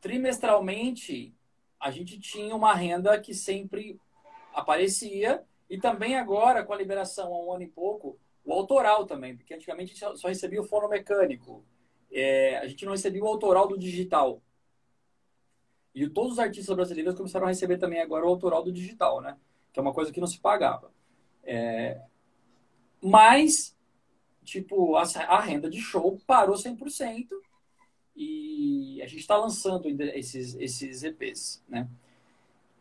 trimestralmente, 0.01 1.34
a 1.80 1.92
gente 1.92 2.20
tinha 2.20 2.56
uma 2.56 2.74
renda 2.74 3.20
que 3.20 3.34
sempre 3.34 4.00
aparecia, 4.53 5.44
e 5.70 5.77
também 5.77 6.15
agora, 6.15 6.63
com 6.63 6.74
a 6.74 6.77
liberação 6.77 7.34
há 7.34 7.46
um 7.46 7.53
ano 7.53 7.63
e 7.63 7.68
pouco, 7.68 8.18
o 8.46 8.54
autoral 8.54 9.06
também, 9.06 9.36
porque 9.36 9.54
antigamente 9.54 9.92
a 9.92 10.10
gente 10.10 10.20
só 10.20 10.28
recebia 10.28 10.62
o 10.62 10.66
fono 10.66 10.90
mecânico. 10.90 11.64
É, 12.12 12.58
a 12.58 12.68
gente 12.68 12.86
não 12.86 12.92
recebia 12.92 13.24
o 13.24 13.28
autoral 13.28 13.68
do 13.68 13.78
digital. 13.78 14.42
E 15.96 16.08
todos 16.10 16.34
os 16.34 16.40
artistas 16.40 16.76
brasileiros 16.76 17.16
começaram 17.16 17.46
a 17.46 17.50
receber 17.50 17.78
também 17.78 18.02
agora 18.02 18.26
o 18.26 18.30
autoral 18.30 18.64
do 18.64 18.72
digital, 18.72 19.22
né? 19.22 19.38
Que 19.72 19.80
é 19.80 19.82
uma 19.82 19.94
coisa 19.94 20.12
que 20.12 20.20
não 20.20 20.28
se 20.28 20.40
pagava. 20.40 20.92
É... 21.44 22.02
Mas, 23.02 23.78
tipo, 24.44 24.96
a, 24.96 25.04
a 25.04 25.40
renda 25.40 25.70
de 25.70 25.80
show 25.80 26.20
parou 26.26 26.56
100% 26.56 27.28
e 28.16 29.02
a 29.02 29.08
gente 29.08 29.20
está 29.20 29.38
lançando 29.38 29.88
esses, 29.88 30.56
esses 30.56 31.04
EPs, 31.04 31.64
né? 31.68 31.88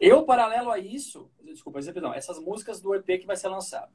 Eu, 0.01 0.25
paralelo 0.25 0.71
a 0.71 0.79
isso, 0.79 1.31
desculpa, 1.45 1.79
não, 2.01 2.13
essas 2.13 2.39
músicas 2.39 2.81
do 2.81 2.95
EP 2.95 3.21
que 3.21 3.27
vai 3.27 3.37
ser 3.37 3.49
lançado. 3.49 3.93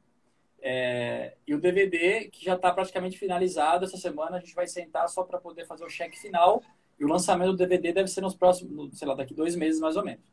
É, 0.70 1.38
e 1.48 1.56
o 1.56 1.62
DVD, 1.62 2.26
que 2.30 2.44
já 2.44 2.56
está 2.56 2.74
praticamente 2.74 3.18
finalizado 3.18 3.86
essa 3.86 3.96
semana, 3.96 4.36
a 4.36 4.40
gente 4.42 4.54
vai 4.54 4.68
sentar 4.68 5.08
só 5.08 5.24
para 5.24 5.40
poder 5.40 5.66
fazer 5.66 5.86
o 5.86 5.90
cheque 5.90 6.20
final. 6.20 6.62
E 7.00 7.06
o 7.06 7.08
lançamento 7.08 7.52
do 7.52 7.58
DVD 7.58 7.94
deve 7.94 8.10
ser 8.10 8.20
nos 8.20 8.36
próximos, 8.36 9.00
sei 9.00 9.08
lá, 9.08 9.16
daqui 9.16 9.34
dois 9.34 9.56
meses 9.56 9.80
mais 9.80 9.96
ou 9.96 10.04
menos. 10.04 10.26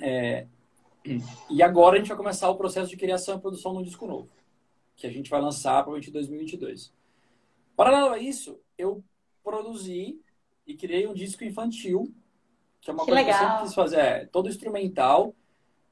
É, 0.00 0.46
e 1.50 1.62
agora 1.62 1.96
a 1.96 1.98
gente 1.98 2.08
vai 2.08 2.16
começar 2.16 2.48
o 2.48 2.56
processo 2.56 2.88
de 2.88 2.96
criação 2.96 3.36
e 3.36 3.40
produção 3.40 3.72
de 3.74 3.80
um 3.80 3.82
disco 3.82 4.06
novo, 4.06 4.30
que 4.96 5.06
a 5.06 5.10
gente 5.10 5.28
vai 5.28 5.42
lançar 5.42 5.82
provavelmente 5.82 6.08
em 6.08 6.12
2022. 6.14 6.90
Paralelo 7.76 8.14
a 8.14 8.18
isso, 8.18 8.58
eu 8.78 9.04
produzi 9.44 10.18
e 10.66 10.74
criei 10.74 11.06
um 11.06 11.12
disco 11.12 11.44
infantil, 11.44 12.10
que 12.80 12.88
é 12.88 12.94
uma 12.94 13.04
que 13.04 13.10
coisa 13.10 13.26
legal. 13.26 13.38
que 13.38 13.44
eu 13.44 13.48
sempre 13.50 13.66
quis 13.66 13.74
fazer, 13.74 13.98
é, 13.98 14.24
todo 14.24 14.48
instrumental 14.48 15.34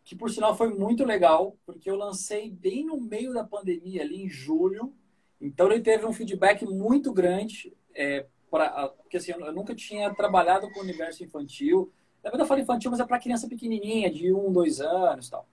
que 0.04 0.14
por 0.14 0.30
sinal 0.30 0.54
foi 0.54 0.68
muito 0.68 1.02
legal, 1.02 1.56
porque 1.64 1.90
eu 1.90 1.96
lancei 1.96 2.50
bem 2.50 2.84
no 2.84 3.00
meio 3.00 3.32
da 3.32 3.42
pandemia, 3.42 4.02
ali 4.02 4.22
em 4.22 4.28
julho. 4.28 4.94
Então 5.40 5.70
ele 5.70 5.80
teve 5.80 6.04
um 6.04 6.12
feedback 6.12 6.64
muito 6.66 7.12
grande, 7.12 7.74
é, 7.94 8.26
pra, 8.50 8.88
porque 8.88 9.16
assim, 9.16 9.32
eu 9.32 9.52
nunca 9.52 9.74
tinha 9.74 10.14
trabalhado 10.14 10.70
com 10.70 10.80
o 10.80 10.82
universo 10.82 11.24
infantil. 11.24 11.90
Na 12.22 12.30
verdade 12.30 12.42
eu 12.42 12.46
falo 12.48 12.60
infantil, 12.60 12.90
mas 12.90 13.00
é 13.00 13.06
para 13.06 13.18
criança 13.18 13.48
pequenininha, 13.48 14.12
de 14.12 14.32
um, 14.32 14.52
dois 14.52 14.80
anos 14.80 15.30
tal. 15.30 15.48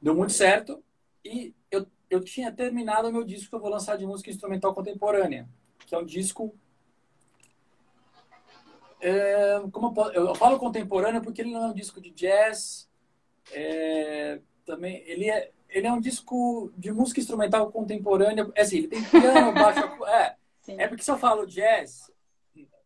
Deu 0.00 0.14
muito 0.14 0.32
certo 0.32 0.82
e 1.24 1.54
eu, 1.70 1.86
eu 2.08 2.20
tinha 2.20 2.52
terminado 2.52 3.08
o 3.08 3.12
meu 3.12 3.24
disco 3.24 3.50
que 3.50 3.54
eu 3.56 3.60
vou 3.60 3.70
lançar 3.70 3.96
de 3.96 4.06
música 4.06 4.30
instrumental 4.30 4.72
contemporânea, 4.72 5.48
que 5.86 5.94
é 5.94 5.98
um 5.98 6.04
disco 6.06 6.54
é, 9.00 9.60
como 9.72 9.92
eu, 10.12 10.28
eu, 10.28 10.34
falo 10.36 10.60
contemporâneo 10.60 11.20
porque 11.20 11.42
ele 11.42 11.52
não 11.52 11.64
é 11.64 11.66
um 11.66 11.74
disco 11.74 12.00
de 12.00 12.10
jazz, 12.10 12.88
é, 13.50 14.40
também 14.64 15.02
ele 15.06 15.28
é 15.28 15.50
ele 15.72 15.86
é 15.86 15.92
um 15.92 16.00
disco 16.00 16.70
de 16.76 16.92
música 16.92 17.18
instrumental 17.18 17.72
contemporânea. 17.72 18.50
É 18.54 18.60
assim, 18.60 18.76
ele 18.78 18.88
tem 18.88 19.02
piano, 19.02 19.52
baixo. 19.54 19.80
É, 20.04 20.36
é 20.68 20.86
porque 20.86 21.02
se 21.02 21.10
eu 21.10 21.16
falo 21.16 21.46
jazz, 21.46 22.12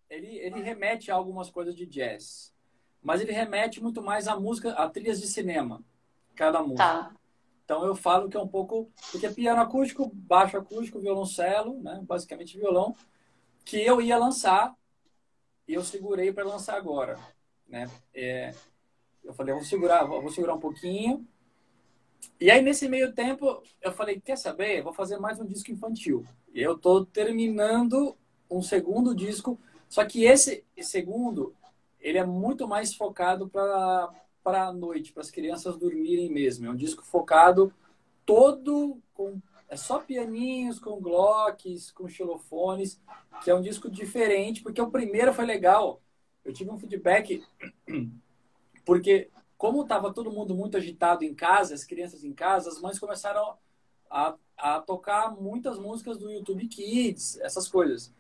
ele, 0.08 0.38
ele 0.38 0.62
remete 0.62 1.10
a 1.10 1.14
algumas 1.14 1.50
coisas 1.50 1.74
de 1.74 1.84
jazz. 1.84 2.54
mas 3.02 3.20
ele 3.20 3.32
remete 3.32 3.82
muito 3.82 4.00
mais 4.00 4.28
à 4.28 4.38
música, 4.38 4.70
a 4.72 4.88
trilhas 4.88 5.20
de 5.20 5.26
cinema, 5.26 5.82
cada 6.34 6.62
música. 6.62 6.84
Tá. 6.84 7.14
Então 7.64 7.84
eu 7.84 7.96
falo 7.96 8.28
que 8.28 8.36
é 8.36 8.40
um 8.40 8.46
pouco, 8.46 8.88
porque 9.10 9.26
é 9.26 9.32
piano 9.32 9.60
acústico, 9.60 10.08
baixo 10.14 10.56
acústico, 10.56 11.00
violoncelo, 11.00 11.82
né, 11.82 12.00
basicamente 12.04 12.56
violão, 12.56 12.94
que 13.64 13.84
eu 13.84 14.00
ia 14.00 14.16
lançar 14.16 14.72
e 15.66 15.74
eu 15.74 15.82
segurei 15.82 16.32
para 16.32 16.44
lançar 16.44 16.76
agora, 16.76 17.18
né? 17.68 17.90
É, 18.14 18.54
eu 19.26 19.34
falei, 19.34 19.52
eu 19.52 19.58
vou 19.58 19.66
segurar, 19.66 20.04
vou 20.04 20.30
segurar 20.30 20.54
um 20.54 20.60
pouquinho. 20.60 21.26
E 22.40 22.50
aí 22.50 22.62
nesse 22.62 22.88
meio 22.88 23.12
tempo 23.12 23.62
eu 23.82 23.92
falei, 23.92 24.20
quer 24.20 24.36
saber? 24.36 24.78
Eu 24.78 24.84
vou 24.84 24.92
fazer 24.92 25.18
mais 25.18 25.40
um 25.40 25.44
disco 25.44 25.70
infantil. 25.70 26.24
E 26.54 26.60
eu 26.62 26.78
tô 26.78 27.04
terminando 27.04 28.16
um 28.50 28.62
segundo 28.62 29.14
disco, 29.14 29.58
só 29.88 30.04
que 30.04 30.24
esse 30.24 30.64
segundo 30.80 31.54
ele 32.00 32.18
é 32.18 32.24
muito 32.24 32.66
mais 32.68 32.94
focado 32.94 33.48
para 33.48 34.10
para 34.42 34.68
a 34.68 34.72
noite, 34.72 35.12
para 35.12 35.22
as 35.22 35.30
crianças 35.30 35.76
dormirem 35.76 36.30
mesmo. 36.30 36.66
É 36.66 36.70
um 36.70 36.76
disco 36.76 37.02
focado 37.02 37.74
todo 38.24 39.02
com 39.12 39.40
é 39.68 39.76
só 39.76 39.98
pianinhos 39.98 40.78
com 40.78 41.00
glocks, 41.00 41.90
com 41.90 42.08
xilofones, 42.08 43.00
que 43.42 43.50
é 43.50 43.54
um 43.54 43.60
disco 43.60 43.90
diferente, 43.90 44.62
porque 44.62 44.80
o 44.80 44.90
primeiro 44.90 45.34
foi 45.34 45.44
legal. 45.44 46.00
Eu 46.44 46.52
tive 46.52 46.70
um 46.70 46.78
feedback 46.78 47.42
porque 48.86 49.28
como 49.58 49.82
estava 49.82 50.14
todo 50.14 50.30
mundo 50.30 50.54
muito 50.54 50.76
agitado 50.76 51.24
em 51.24 51.34
casa, 51.34 51.74
as 51.74 51.84
crianças 51.84 52.24
em 52.24 52.32
casa, 52.32 52.70
as 52.70 52.80
mães 52.80 52.98
começaram 52.98 53.58
a, 54.08 54.36
a 54.56 54.80
tocar 54.80 55.34
muitas 55.34 55.78
músicas 55.78 56.16
do 56.16 56.30
YouTube 56.30 56.68
Kids, 56.68 57.38
essas 57.40 57.68
coisas. 57.68 58.14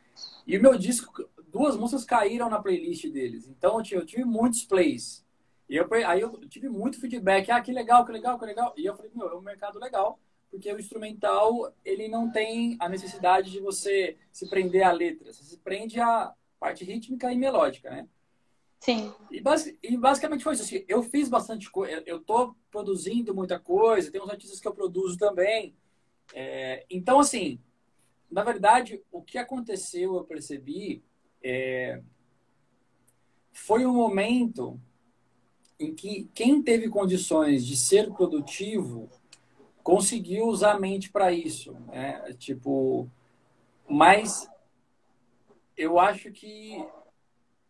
E 0.46 0.58
o 0.58 0.60
meu 0.60 0.76
disco, 0.76 1.28
duas 1.48 1.76
músicas 1.76 2.04
caíram 2.04 2.50
na 2.50 2.60
playlist 2.60 3.08
deles. 3.10 3.48
Então 3.48 3.76
eu 3.76 3.82
tive, 3.82 4.00
eu 4.00 4.06
tive 4.06 4.24
muitos 4.24 4.64
plays. 4.64 5.24
E 5.68 5.76
eu, 5.76 5.86
aí 6.06 6.20
eu 6.20 6.32
tive 6.48 6.68
muito 6.68 7.00
feedback. 7.00 7.50
Ah, 7.50 7.60
que 7.60 7.72
legal, 7.72 8.04
que 8.04 8.12
legal, 8.12 8.38
que 8.38 8.44
legal. 8.44 8.74
E 8.76 8.84
eu 8.84 8.96
falei, 8.96 9.12
meu, 9.14 9.28
é 9.28 9.36
um 9.36 9.40
mercado 9.40 9.78
legal, 9.78 10.18
porque 10.50 10.72
o 10.72 10.80
instrumental, 10.80 11.72
ele 11.84 12.08
não 12.08 12.30
tem 12.30 12.76
a 12.80 12.88
necessidade 12.88 13.52
de 13.52 13.60
você 13.60 14.16
se 14.32 14.48
prender 14.48 14.82
à 14.82 14.90
letra. 14.90 15.32
Você 15.32 15.44
se 15.44 15.58
prende 15.58 16.00
à 16.00 16.34
parte 16.58 16.84
rítmica 16.84 17.32
e 17.32 17.36
melódica, 17.36 17.90
né? 17.90 18.08
Sim. 18.80 19.12
E, 19.30 19.40
basic, 19.40 19.78
e 19.82 19.96
basicamente 19.96 20.44
foi 20.44 20.54
isso. 20.54 20.62
Assim, 20.62 20.84
eu 20.86 21.02
fiz 21.02 21.28
bastante 21.28 21.70
coisa. 21.70 22.02
Eu 22.06 22.20
tô 22.20 22.54
produzindo 22.70 23.34
muita 23.34 23.58
coisa. 23.58 24.10
Tem 24.10 24.20
uns 24.20 24.30
artistas 24.30 24.60
que 24.60 24.68
eu 24.68 24.74
produzo 24.74 25.16
também. 25.16 25.74
É, 26.34 26.84
então, 26.90 27.18
assim, 27.18 27.58
na 28.30 28.42
verdade, 28.42 29.02
o 29.10 29.22
que 29.22 29.38
aconteceu, 29.38 30.16
eu 30.16 30.24
percebi, 30.24 31.02
é, 31.42 32.02
foi 33.52 33.86
um 33.86 33.94
momento 33.94 34.80
em 35.78 35.94
que 35.94 36.28
quem 36.34 36.62
teve 36.62 36.88
condições 36.88 37.66
de 37.66 37.76
ser 37.76 38.12
produtivo 38.12 39.08
conseguiu 39.82 40.46
usar 40.46 40.72
a 40.72 40.80
mente 40.80 41.10
para 41.10 41.32
isso, 41.32 41.72
né? 41.86 42.34
Tipo, 42.38 43.08
mas 43.88 44.48
eu 45.76 45.98
acho 45.98 46.32
que 46.32 46.84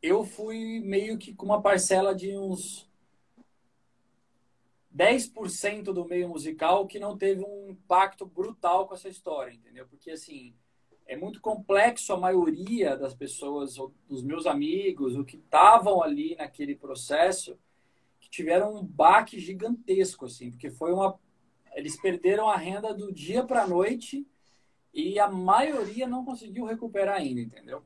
eu 0.07 0.25
fui 0.25 0.81
meio 0.81 1.19
que 1.19 1.35
com 1.35 1.47
uma 1.47 1.61
parcela 1.61 2.15
de 2.15 2.37
uns 2.37 2.89
10% 4.95 5.85
do 5.85 6.05
meio 6.07 6.29
musical 6.29 6.87
que 6.87 6.99
não 6.99 7.17
teve 7.17 7.45
um 7.45 7.71
impacto 7.71 8.25
brutal 8.25 8.87
com 8.87 8.95
essa 8.95 9.09
história, 9.09 9.53
entendeu? 9.53 9.87
Porque 9.87 10.11
assim, 10.11 10.55
é 11.07 11.17
muito 11.17 11.41
complexo 11.41 12.13
a 12.13 12.19
maioria 12.19 12.97
das 12.97 13.15
pessoas, 13.15 13.77
dos 14.09 14.23
meus 14.23 14.47
amigos, 14.47 15.15
o 15.17 15.25
que 15.25 15.37
estavam 15.37 16.03
ali 16.03 16.35
naquele 16.37 16.75
processo, 16.75 17.59
que 18.19 18.29
tiveram 18.29 18.75
um 18.75 18.85
baque 18.85 19.39
gigantesco, 19.39 20.25
assim, 20.25 20.51
porque 20.51 20.71
foi 20.71 20.93
uma. 20.93 21.19
Eles 21.75 22.01
perderam 22.01 22.49
a 22.49 22.57
renda 22.57 22.95
do 22.95 23.13
dia 23.13 23.45
para 23.45 23.63
a 23.63 23.69
noite 23.69 24.27
e 24.93 25.19
a 25.19 25.29
maioria 25.29 26.09
não 26.09 26.25
conseguiu 26.25 26.65
recuperar 26.65 27.17
ainda, 27.17 27.43
entendeu? 27.43 27.85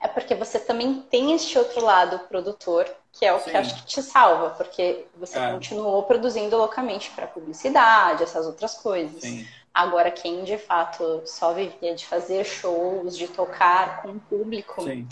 É 0.00 0.06
porque 0.06 0.34
você 0.34 0.60
também 0.60 1.00
tem 1.10 1.32
este 1.32 1.58
outro 1.58 1.84
lado 1.84 2.20
produtor, 2.20 2.88
que 3.12 3.26
é 3.26 3.34
o 3.34 3.40
Sim. 3.40 3.50
que 3.50 3.56
acho 3.56 3.74
que 3.76 3.86
te 3.86 4.02
salva, 4.02 4.50
porque 4.50 5.06
você 5.16 5.38
é. 5.38 5.52
continuou 5.52 6.04
produzindo 6.04 6.56
loucamente 6.56 7.10
para 7.10 7.26
publicidade, 7.26 8.22
essas 8.22 8.46
outras 8.46 8.74
coisas. 8.74 9.22
Sim. 9.22 9.46
Agora, 9.74 10.10
quem 10.10 10.44
de 10.44 10.56
fato 10.56 11.22
só 11.24 11.52
vivia 11.52 11.94
de 11.94 12.06
fazer 12.06 12.44
shows, 12.44 13.16
de 13.16 13.28
tocar 13.28 14.02
com 14.02 14.12
o 14.12 14.20
público, 14.20 14.82
Sim. 14.82 15.06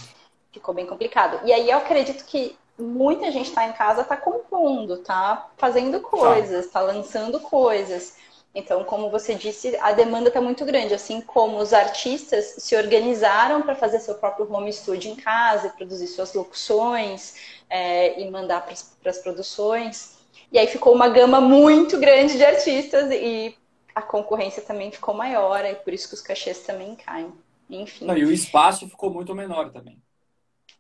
ficou 0.53 0.75
bem 0.75 0.87
complicado. 0.87 1.41
E 1.45 1.53
aí 1.53 1.69
eu 1.69 1.79
acredito 1.79 2.25
que 2.25 2.57
muita 2.79 3.31
gente 3.31 3.49
está 3.49 3.67
em 3.67 3.73
casa, 3.73 4.03
está 4.03 4.17
compondo, 4.17 4.95
está 4.95 5.49
fazendo 5.57 6.01
coisas, 6.01 6.67
está 6.67 6.81
lançando 6.81 7.41
coisas. 7.41 8.17
Então, 8.57 8.83
como 8.85 9.11
você 9.11 9.35
disse, 9.35 9.77
a 9.83 9.93
demanda 9.93 10.29
está 10.29 10.41
muito 10.41 10.65
grande, 10.65 10.95
assim 10.95 11.21
como 11.21 11.59
os 11.59 11.75
artistas 11.75 12.55
se 12.57 12.75
organizaram 12.75 13.61
para 13.61 13.75
fazer 13.75 14.01
seu 14.01 14.15
próprio 14.15 14.51
home 14.51 14.73
studio 14.73 15.13
em 15.13 15.15
casa, 15.15 15.69
produzir 15.69 16.07
suas 16.07 16.33
locuções 16.33 17.35
é, 17.69 18.19
e 18.19 18.31
mandar 18.31 18.63
para 18.65 19.11
as 19.11 19.19
produções. 19.19 20.17
E 20.51 20.59
aí 20.59 20.67
ficou 20.69 20.95
uma 20.95 21.07
gama 21.11 21.39
muito 21.39 22.01
grande 22.01 22.39
de 22.39 22.45
artistas 22.47 23.11
e 23.11 23.55
a 23.95 24.01
concorrência 24.01 24.63
também 24.63 24.91
ficou 24.91 25.13
maior, 25.13 25.63
e 25.67 25.75
por 25.75 25.93
isso 25.93 26.09
que 26.09 26.15
os 26.15 26.23
cachês 26.23 26.61
também 26.61 26.97
caem. 26.97 27.31
Enfim. 27.69 28.07
Não, 28.07 28.17
e 28.17 28.25
o 28.25 28.33
espaço 28.33 28.89
ficou 28.89 29.11
muito 29.11 29.35
menor 29.35 29.71
também. 29.71 30.01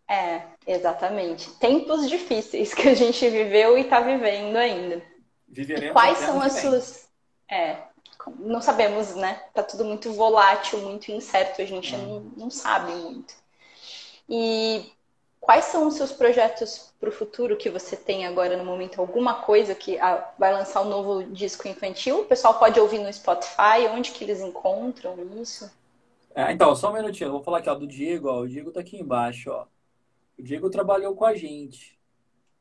É, 0.08 0.44
exatamente. 0.66 1.50
Tempos 1.58 2.08
difíceis 2.08 2.72
que 2.72 2.88
a 2.88 2.94
gente 2.94 3.28
viveu 3.28 3.76
e 3.76 3.82
está 3.82 4.00
vivendo 4.00 4.56
ainda. 4.56 5.02
Viveremos 5.46 5.92
Quais 5.92 6.16
são 6.18 6.40
as 6.40 6.54
suas. 6.54 7.05
É, 7.48 7.78
não 8.38 8.60
sabemos, 8.60 9.14
né? 9.14 9.40
Tá 9.54 9.62
tudo 9.62 9.84
muito 9.84 10.12
volátil, 10.12 10.80
muito 10.80 11.10
incerto, 11.12 11.62
a 11.62 11.64
gente 11.64 11.94
hum. 11.94 11.98
não, 12.36 12.44
não 12.44 12.50
sabe 12.50 12.92
muito. 12.92 13.34
E 14.28 14.90
quais 15.40 15.66
são 15.66 15.86
os 15.86 15.94
seus 15.94 16.12
projetos 16.12 16.92
para 16.98 17.08
o 17.08 17.12
futuro 17.12 17.56
que 17.56 17.70
você 17.70 17.96
tem 17.96 18.26
agora 18.26 18.56
no 18.56 18.64
momento? 18.64 19.00
Alguma 19.00 19.42
coisa 19.42 19.74
que 19.74 19.98
ah, 19.98 20.32
vai 20.38 20.52
lançar 20.52 20.82
um 20.82 20.88
novo 20.88 21.22
disco 21.24 21.68
infantil? 21.68 22.22
O 22.22 22.24
pessoal 22.24 22.58
pode 22.58 22.80
ouvir 22.80 22.98
no 22.98 23.12
Spotify? 23.12 23.86
Onde 23.92 24.10
que 24.10 24.24
eles 24.24 24.40
encontram 24.40 25.16
isso? 25.40 25.70
É, 26.34 26.52
então, 26.52 26.74
só 26.74 26.90
um 26.90 26.94
minutinho. 26.94 27.28
Eu 27.28 27.32
vou 27.32 27.42
falar 27.42 27.58
aqui 27.58 27.70
ó, 27.70 27.74
do 27.74 27.86
Diego. 27.86 28.28
Ó. 28.28 28.40
O 28.40 28.48
Diego 28.48 28.72
tá 28.72 28.80
aqui 28.80 29.00
embaixo. 29.00 29.50
Ó. 29.50 29.66
O 30.38 30.42
Diego 30.42 30.68
trabalhou 30.68 31.14
com 31.14 31.24
a 31.24 31.34
gente. 31.34 31.96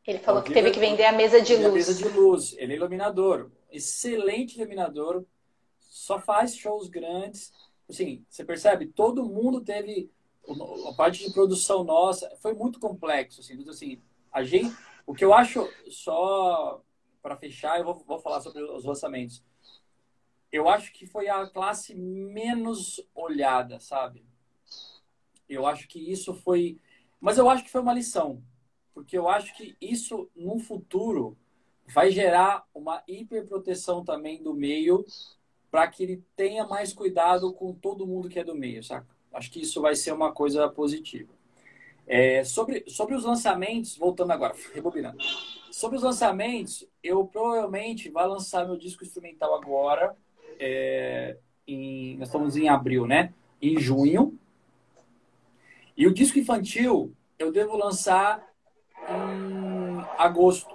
Ele 0.05 0.19
falou 0.19 0.43
que 0.43 0.53
teve 0.53 0.69
que 0.69 0.79
vender 0.79 1.05
a 1.05 1.11
mesa 1.11 1.41
de 1.41 1.55
luz. 1.55 1.65
A 1.65 1.71
mesa 1.71 1.93
de 1.95 2.07
luz. 2.07 2.55
Ele 2.57 2.73
é 2.73 2.75
iluminador. 2.75 3.49
Excelente 3.75 4.55
iluminador. 4.55 5.25
Só 5.79 6.19
faz 6.19 6.55
shows 6.55 6.89
grandes. 6.89 7.53
Assim, 7.89 8.25
você 8.29 8.43
percebe? 8.43 8.87
Todo 8.87 9.25
mundo 9.25 9.61
teve 9.61 10.11
a 10.87 10.93
parte 10.93 11.25
de 11.25 11.33
produção 11.33 11.83
nossa. 11.83 12.35
Foi 12.41 12.53
muito 12.53 12.79
complexo. 12.79 13.41
Assim, 13.41 13.63
assim 13.69 14.01
a 14.31 14.43
gente, 14.43 14.75
o 15.05 15.13
que 15.13 15.23
eu 15.23 15.33
acho 15.33 15.67
só 15.89 16.81
para 17.21 17.37
fechar, 17.37 17.79
eu 17.79 17.85
vou, 17.85 17.95
vou 18.05 18.19
falar 18.19 18.41
sobre 18.41 18.61
os 18.61 18.83
lançamentos. 18.83 19.43
Eu 20.51 20.69
acho 20.69 20.93
que 20.93 21.05
foi 21.05 21.27
a 21.27 21.47
classe 21.47 21.95
menos 21.95 23.01
olhada, 23.13 23.79
sabe? 23.79 24.25
Eu 25.49 25.65
acho 25.65 25.87
que 25.87 25.99
isso 25.99 26.33
foi 26.33 26.79
mas 27.25 27.39
eu 27.39 27.49
acho 27.49 27.63
que 27.63 27.71
foi 27.71 27.81
uma 27.81 27.93
lição, 27.93 28.43
porque 28.93 29.17
eu 29.17 29.27
acho 29.27 29.55
que 29.55 29.75
isso 29.81 30.29
no 30.35 30.59
futuro 30.59 31.35
vai 31.87 32.11
gerar 32.11 32.65
uma 32.73 33.03
hiperproteção 33.07 34.03
também 34.03 34.41
do 34.41 34.53
meio 34.53 35.05
para 35.69 35.87
que 35.87 36.03
ele 36.03 36.23
tenha 36.35 36.65
mais 36.65 36.93
cuidado 36.93 37.51
com 37.53 37.73
todo 37.73 38.07
mundo 38.07 38.29
que 38.29 38.39
é 38.39 38.43
do 38.43 38.55
meio, 38.55 38.83
saca? 38.83 39.07
Acho 39.33 39.51
que 39.51 39.61
isso 39.61 39.81
vai 39.81 39.95
ser 39.95 40.13
uma 40.13 40.31
coisa 40.31 40.69
positiva. 40.69 41.33
É, 42.07 42.43
sobre, 42.43 42.85
sobre 42.87 43.15
os 43.15 43.23
lançamentos, 43.23 43.97
voltando 43.97 44.31
agora, 44.31 44.55
rebobinando. 44.73 45.17
Sobre 45.71 45.97
os 45.97 46.03
lançamentos, 46.03 46.87
eu 47.03 47.25
provavelmente 47.25 48.09
vai 48.09 48.27
lançar 48.27 48.65
meu 48.65 48.77
disco 48.77 49.03
instrumental 49.03 49.53
agora. 49.53 50.15
É, 50.59 51.37
em, 51.67 52.15
nós 52.17 52.29
estamos 52.29 52.55
em 52.55 52.69
abril, 52.69 53.05
né? 53.05 53.33
Em 53.61 53.77
junho. 53.79 54.37
E 55.97 56.07
o 56.07 56.13
disco 56.13 56.39
infantil 56.39 57.13
eu 57.37 57.51
devo 57.51 57.75
lançar 57.75 58.47
em 59.09 59.99
agosto. 60.17 60.74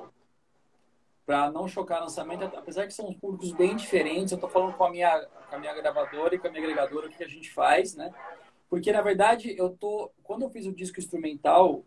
Para 1.30 1.48
não 1.48 1.68
chocar 1.68 2.00
lançamento, 2.00 2.42
apesar 2.42 2.88
que 2.88 2.92
são 2.92 3.14
públicos 3.14 3.52
bem 3.52 3.76
diferentes, 3.76 4.32
eu 4.32 4.34
estou 4.34 4.50
falando 4.50 4.74
com 4.76 4.82
a, 4.82 4.90
minha, 4.90 5.28
com 5.48 5.54
a 5.54 5.58
minha 5.60 5.72
gravadora 5.72 6.34
e 6.34 6.40
com 6.40 6.48
a 6.48 6.50
minha 6.50 6.60
agregadora 6.60 7.06
o 7.06 7.08
que 7.08 7.22
a 7.22 7.28
gente 7.28 7.52
faz, 7.52 7.94
né? 7.94 8.12
Porque, 8.68 8.90
na 8.90 9.00
verdade, 9.00 9.54
eu 9.56 9.70
tô. 9.70 10.10
Quando 10.24 10.42
eu 10.42 10.50
fiz 10.50 10.66
o 10.66 10.74
disco 10.74 10.98
instrumental, 10.98 11.84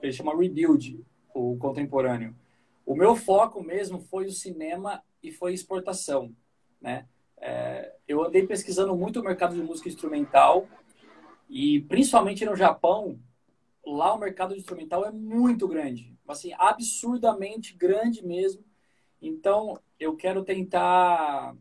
ele 0.00 0.14
chama 0.14 0.34
Rebuild, 0.34 1.04
o 1.34 1.58
contemporâneo. 1.58 2.34
O 2.86 2.94
meu 2.94 3.14
foco 3.14 3.62
mesmo 3.62 4.00
foi 4.00 4.24
o 4.24 4.32
cinema 4.32 5.02
e 5.22 5.30
foi 5.30 5.52
exportação, 5.52 6.34
né? 6.80 7.06
É, 7.36 7.92
eu 8.08 8.24
andei 8.24 8.46
pesquisando 8.46 8.96
muito 8.96 9.20
o 9.20 9.22
mercado 9.22 9.54
de 9.54 9.62
música 9.62 9.90
instrumental 9.90 10.66
e 11.50 11.82
principalmente 11.82 12.46
no 12.46 12.56
Japão, 12.56 13.20
lá 13.84 14.14
o 14.14 14.18
mercado 14.18 14.54
de 14.54 14.60
instrumental 14.60 15.04
é 15.04 15.12
muito 15.12 15.68
grande. 15.68 16.16
assim, 16.26 16.54
absurdamente 16.56 17.74
grande 17.76 18.26
mesmo. 18.26 18.64
Então, 19.26 19.78
eu 19.98 20.16
quero 20.16 20.44
tentar 20.44 21.56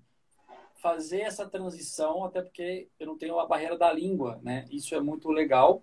fazer 0.76 1.22
essa 1.22 1.50
transição, 1.50 2.24
até 2.24 2.44
porque 2.44 2.88
eu 3.00 3.08
não 3.08 3.18
tenho 3.18 3.40
a 3.40 3.48
barreira 3.48 3.76
da 3.76 3.92
língua, 3.92 4.40
né? 4.44 4.68
Isso 4.70 4.94
é 4.94 5.02
muito 5.02 5.32
legal. 5.32 5.82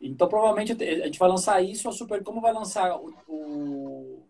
Então, 0.00 0.28
provavelmente, 0.28 0.72
a 0.72 1.06
gente 1.06 1.18
vai 1.18 1.28
lançar 1.28 1.62
isso, 1.62 1.88
a 1.88 1.92
Super 1.92 2.24
Como 2.24 2.40
vai 2.40 2.52
lançar 2.52 2.96
o, 3.00 3.14
o, 3.28 4.22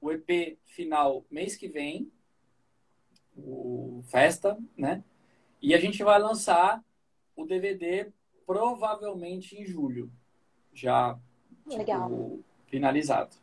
o 0.00 0.12
EP 0.12 0.58
final 0.64 1.24
mês 1.28 1.56
que 1.56 1.68
vem, 1.68 2.10
o 3.36 4.00
Festa, 4.04 4.56
né? 4.76 5.02
E 5.60 5.74
a 5.74 5.80
gente 5.80 6.04
vai 6.04 6.20
lançar 6.20 6.84
o 7.34 7.44
DVD 7.44 8.12
provavelmente 8.46 9.56
em 9.56 9.64
julho, 9.64 10.08
já 10.72 11.18
tipo, 11.68 12.44
finalizado. 12.66 13.41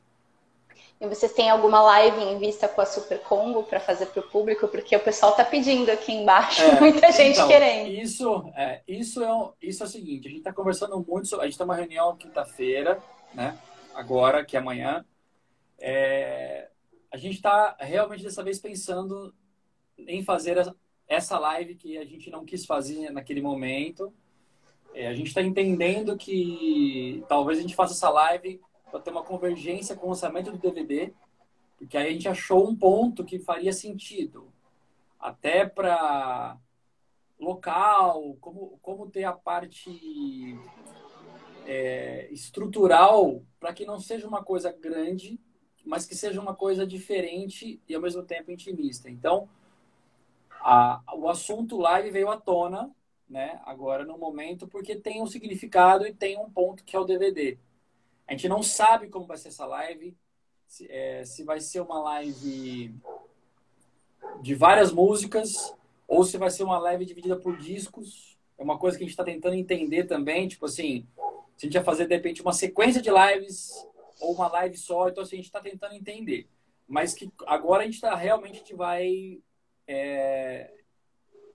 E 1.02 1.08
vocês 1.08 1.32
têm 1.32 1.50
alguma 1.50 1.82
live 1.82 2.22
em 2.22 2.38
vista 2.38 2.68
com 2.68 2.82
a 2.82 2.86
Super 2.86 3.20
Combo 3.22 3.64
para 3.64 3.80
fazer 3.80 4.08
para 4.08 4.20
o 4.20 4.30
público? 4.30 4.68
Porque 4.68 4.96
o 4.96 5.00
pessoal 5.00 5.32
está 5.32 5.46
pedindo 5.46 5.90
aqui 5.90 6.12
embaixo, 6.12 6.62
é, 6.62 6.76
muita 6.82 7.12
gente 7.12 7.36
então, 7.36 7.48
querendo. 7.48 7.90
Isso 7.90 8.52
é, 8.56 8.82
isso, 8.88 9.24
é, 9.24 9.52
isso 9.62 9.84
é 9.84 9.86
o 9.86 9.90
seguinte, 9.90 10.28
a 10.28 10.30
gente 10.30 10.40
está 10.40 10.52
conversando 10.52 11.04
muito, 11.08 11.28
sobre, 11.28 11.46
a 11.46 11.50
gente 11.50 11.58
tem 11.58 11.66
uma 11.66 11.76
reunião 11.76 12.16
quinta-feira, 12.18 13.02
né? 13.34 13.58
Agora, 13.96 14.44
que 14.44 14.58
é 14.58 14.60
amanhã. 14.60 15.06
É, 15.78 16.68
a 17.12 17.18
gente 17.18 17.36
está 17.36 17.76
realmente 17.80 18.24
dessa 18.24 18.44
vez 18.44 18.60
pensando 18.60 19.34
em 19.98 20.24
fazer 20.24 20.58
essa 21.08 21.40
live 21.40 21.76
que 21.76 21.98
a 21.98 22.06
gente 22.06 22.30
não 22.30 22.46
quis 22.46 22.66
fazer 22.66 23.10
naquele 23.10 23.42
momento. 23.42 24.14
É, 24.94 25.08
a 25.08 25.14
gente 25.14 25.28
está 25.28 25.42
entendendo 25.42 26.18
que 26.18 27.24
talvez 27.28 27.58
a 27.60 27.62
gente 27.62 27.76
faça 27.76 27.94
essa 27.94 28.10
live 28.10 28.60
para 28.90 29.00
ter 29.00 29.12
uma 29.12 29.24
convergência 29.24 29.96
com 29.96 30.08
o 30.08 30.10
lançamento 30.10 30.52
do 30.52 30.58
DVD, 30.58 31.14
porque 31.78 31.98
aí 31.98 32.10
a 32.10 32.12
gente 32.12 32.28
achou 32.28 32.68
um 32.68 32.76
ponto 32.76 33.24
que 33.24 33.40
faria 33.40 33.72
sentido, 33.72 34.52
até 35.20 35.66
para 35.66 36.58
local, 37.40 38.36
como, 38.42 38.78
como 38.82 39.10
ter 39.10 39.24
a 39.24 39.32
parte 39.32 40.60
é, 41.66 42.28
estrutural 42.32 43.42
para 43.60 43.74
que 43.74 43.86
não 43.86 44.00
seja 44.00 44.28
uma 44.28 44.44
coisa 44.44 44.72
grande, 44.72 45.40
mas 45.86 46.06
que 46.06 46.16
seja 46.16 46.42
uma 46.42 46.54
coisa 46.54 46.86
diferente 46.86 47.82
e 47.88 47.96
ao 47.96 48.02
mesmo 48.02 48.24
tempo 48.24 48.52
intimista. 48.52 49.10
Então, 49.10 49.48
a, 50.62 51.02
o 51.16 51.30
assunto 51.30 51.78
live 51.78 52.12
veio 52.12 52.30
à 52.30 52.38
tona, 52.38 52.92
né, 53.30 53.62
agora 53.64 54.04
no 54.04 54.18
momento, 54.18 54.68
porque 54.68 54.96
tem 54.96 55.22
um 55.22 55.28
significado 55.28 56.06
e 56.06 56.14
tem 56.14 56.38
um 56.38 56.50
ponto 56.50 56.84
que 56.84 56.96
é 56.96 57.00
o 57.00 57.06
DVD. 57.06 57.58
A 58.30 58.34
gente 58.34 58.48
não 58.48 58.62
sabe 58.62 59.10
como 59.10 59.26
vai 59.26 59.38
ser 59.38 59.48
essa 59.48 59.66
live, 59.66 60.16
se, 60.68 60.86
é, 60.88 61.26
se 61.26 61.44
vai 61.44 61.60
ser 61.60 61.80
uma 61.80 62.00
live 62.00 62.94
de 64.40 64.54
várias 64.54 64.92
músicas 64.92 65.76
ou 66.08 66.24
se 66.24 66.38
vai 66.38 66.52
ser 66.52 66.62
uma 66.62 66.78
live 66.78 67.06
dividida 67.06 67.36
por 67.36 67.58
discos. 67.58 68.38
É 68.56 68.62
uma 68.62 68.78
coisa 68.78 68.96
que 68.96 69.04
a 69.04 69.08
gente 69.08 69.14
está 69.14 69.24
tentando 69.24 69.56
entender 69.56 70.04
também, 70.04 70.48
tipo 70.48 70.68
assim, 70.68 71.08
se 71.58 71.66
a 71.66 71.68
gente 71.68 71.74
vai 71.74 71.84
fazer 71.84 72.06
de 72.06 72.14
repente 72.14 72.44
uma 72.44 72.54
sequência 72.54 73.02
de 73.02 73.10
lives 73.10 73.74
ou 74.20 74.36
uma 74.36 74.48
live 74.48 74.78
só, 74.78 75.10
então 75.10 75.24
assim, 75.24 75.38
a 75.38 75.40
gente 75.40 75.48
está 75.48 75.60
tentando 75.60 75.96
entender. 75.96 76.48
Mas 76.88 77.16
que 77.16 77.32
agora 77.48 77.82
a 77.82 77.86
gente 77.86 77.96
está 77.96 78.14
realmente 78.14 78.58
a 78.58 78.60
gente 78.60 78.76
vai 78.76 79.42
é, 79.88 80.72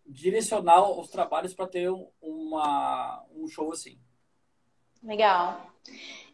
direcionar 0.04 0.90
os 0.90 1.08
trabalhos 1.08 1.54
para 1.54 1.68
ter 1.68 1.88
uma, 2.20 3.24
um 3.32 3.46
show 3.46 3.70
assim. 3.70 3.96
Legal. 5.04 5.70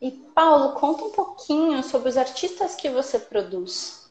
E 0.00 0.10
Paulo, 0.34 0.78
conta 0.78 1.04
um 1.04 1.10
pouquinho 1.10 1.82
sobre 1.82 2.08
os 2.08 2.16
artistas 2.16 2.76
que 2.76 2.88
você 2.88 3.18
produz. 3.18 4.10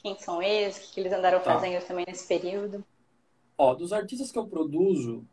Quem 0.00 0.16
são 0.18 0.40
eles? 0.40 0.78
O 0.78 0.92
que 0.92 1.00
eles 1.00 1.12
andaram 1.12 1.40
tá. 1.40 1.54
fazendo 1.54 1.84
também 1.86 2.04
nesse 2.06 2.26
período? 2.26 2.84
Ó, 3.58 3.74
dos 3.74 3.92
artistas 3.92 4.32
que 4.32 4.38
eu 4.38 4.46
produzo, 4.46 5.26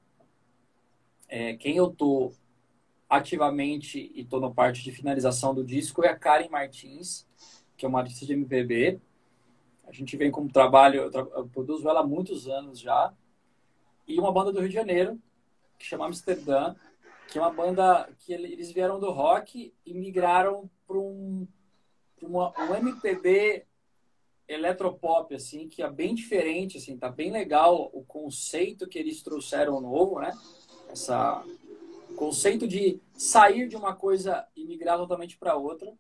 é, 1.30 1.56
quem 1.56 1.78
eu 1.78 1.90
tô 1.90 2.34
ativamente 3.10 4.12
e 4.14 4.26
tô 4.26 4.40
na 4.40 4.50
parte 4.50 4.84
de 4.84 4.92
finalização 4.92 5.56
do 5.56 5.64
disco 5.64 6.04
é 6.04 6.10
a 6.10 6.18
Karen 6.18 6.50
Martins, 6.50 7.26
que 7.78 7.86
é 7.86 7.88
uma 7.88 8.00
artista 8.00 8.26
de 8.26 8.34
MPB. 8.34 9.00
A 9.88 9.94
gente 9.94 10.18
vem 10.18 10.30
como 10.30 10.52
trabalho, 10.52 11.04
eu, 11.04 11.12
tra 11.12 11.22
eu 11.22 11.48
produzo 11.48 11.88
ela 11.88 12.02
há 12.02 12.06
muitos 12.06 12.50
anos 12.50 12.80
já. 12.80 13.14
E 14.06 14.20
uma 14.20 14.32
banda 14.32 14.52
do 14.52 14.60
Rio 14.60 14.68
de 14.68 14.76
Janeiro, 14.76 15.18
que 15.78 15.86
chama 15.86 16.06
Amsterdã, 16.06 16.76
que 17.28 17.38
é 17.38 17.42
uma 17.42 17.52
banda 17.52 18.10
que 18.20 18.34
eles 18.34 18.72
vieram 18.72 19.00
do 19.00 19.12
rock 19.12 19.74
e 19.86 19.94
migraram 19.94 20.70
para 20.86 20.98
um, 20.98 21.48
um 22.24 22.76
MPB 22.76 23.66
eletropop, 24.48 25.36
assim, 25.36 25.68
que 25.68 25.84
é 25.84 25.90
bem 25.90 26.16
diferente, 26.16 26.78
assim, 26.78 26.98
tá 26.98 27.10
bem 27.10 27.32
legal 27.32 27.90
o 27.94 28.04
conceito 28.06 28.88
que 28.88 28.98
eles 28.98 29.22
trouxeram 29.22 29.82
novo, 29.82 30.20
né? 30.20 30.32
Essa 30.90 31.44
conceito 32.16 32.68
de 32.68 33.00
sair 33.14 33.68
de 33.68 33.76
uma 33.76 33.96
coisa 33.96 34.48
e 34.56 34.66
migrar 34.66 34.98
totalmente 34.98 35.38
para 35.38 35.56
outra. 35.56 35.94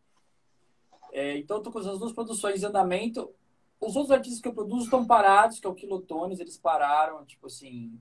É, 1.13 1.37
então, 1.37 1.61
tô 1.61 1.71
com 1.71 1.79
essas 1.79 1.99
duas 1.99 2.11
produções 2.11 2.63
em 2.63 2.65
andamento. 2.65 3.33
Os 3.79 3.95
outros 3.95 4.11
artistas 4.11 4.41
que 4.41 4.47
eu 4.47 4.53
produzo 4.53 4.85
estão 4.85 5.05
parados, 5.05 5.59
que 5.59 5.67
é 5.67 5.69
o 5.69 5.75
Kilotones, 5.75 6.39
eles 6.39 6.57
pararam, 6.57 7.23
tipo 7.25 7.45
assim, 7.45 7.99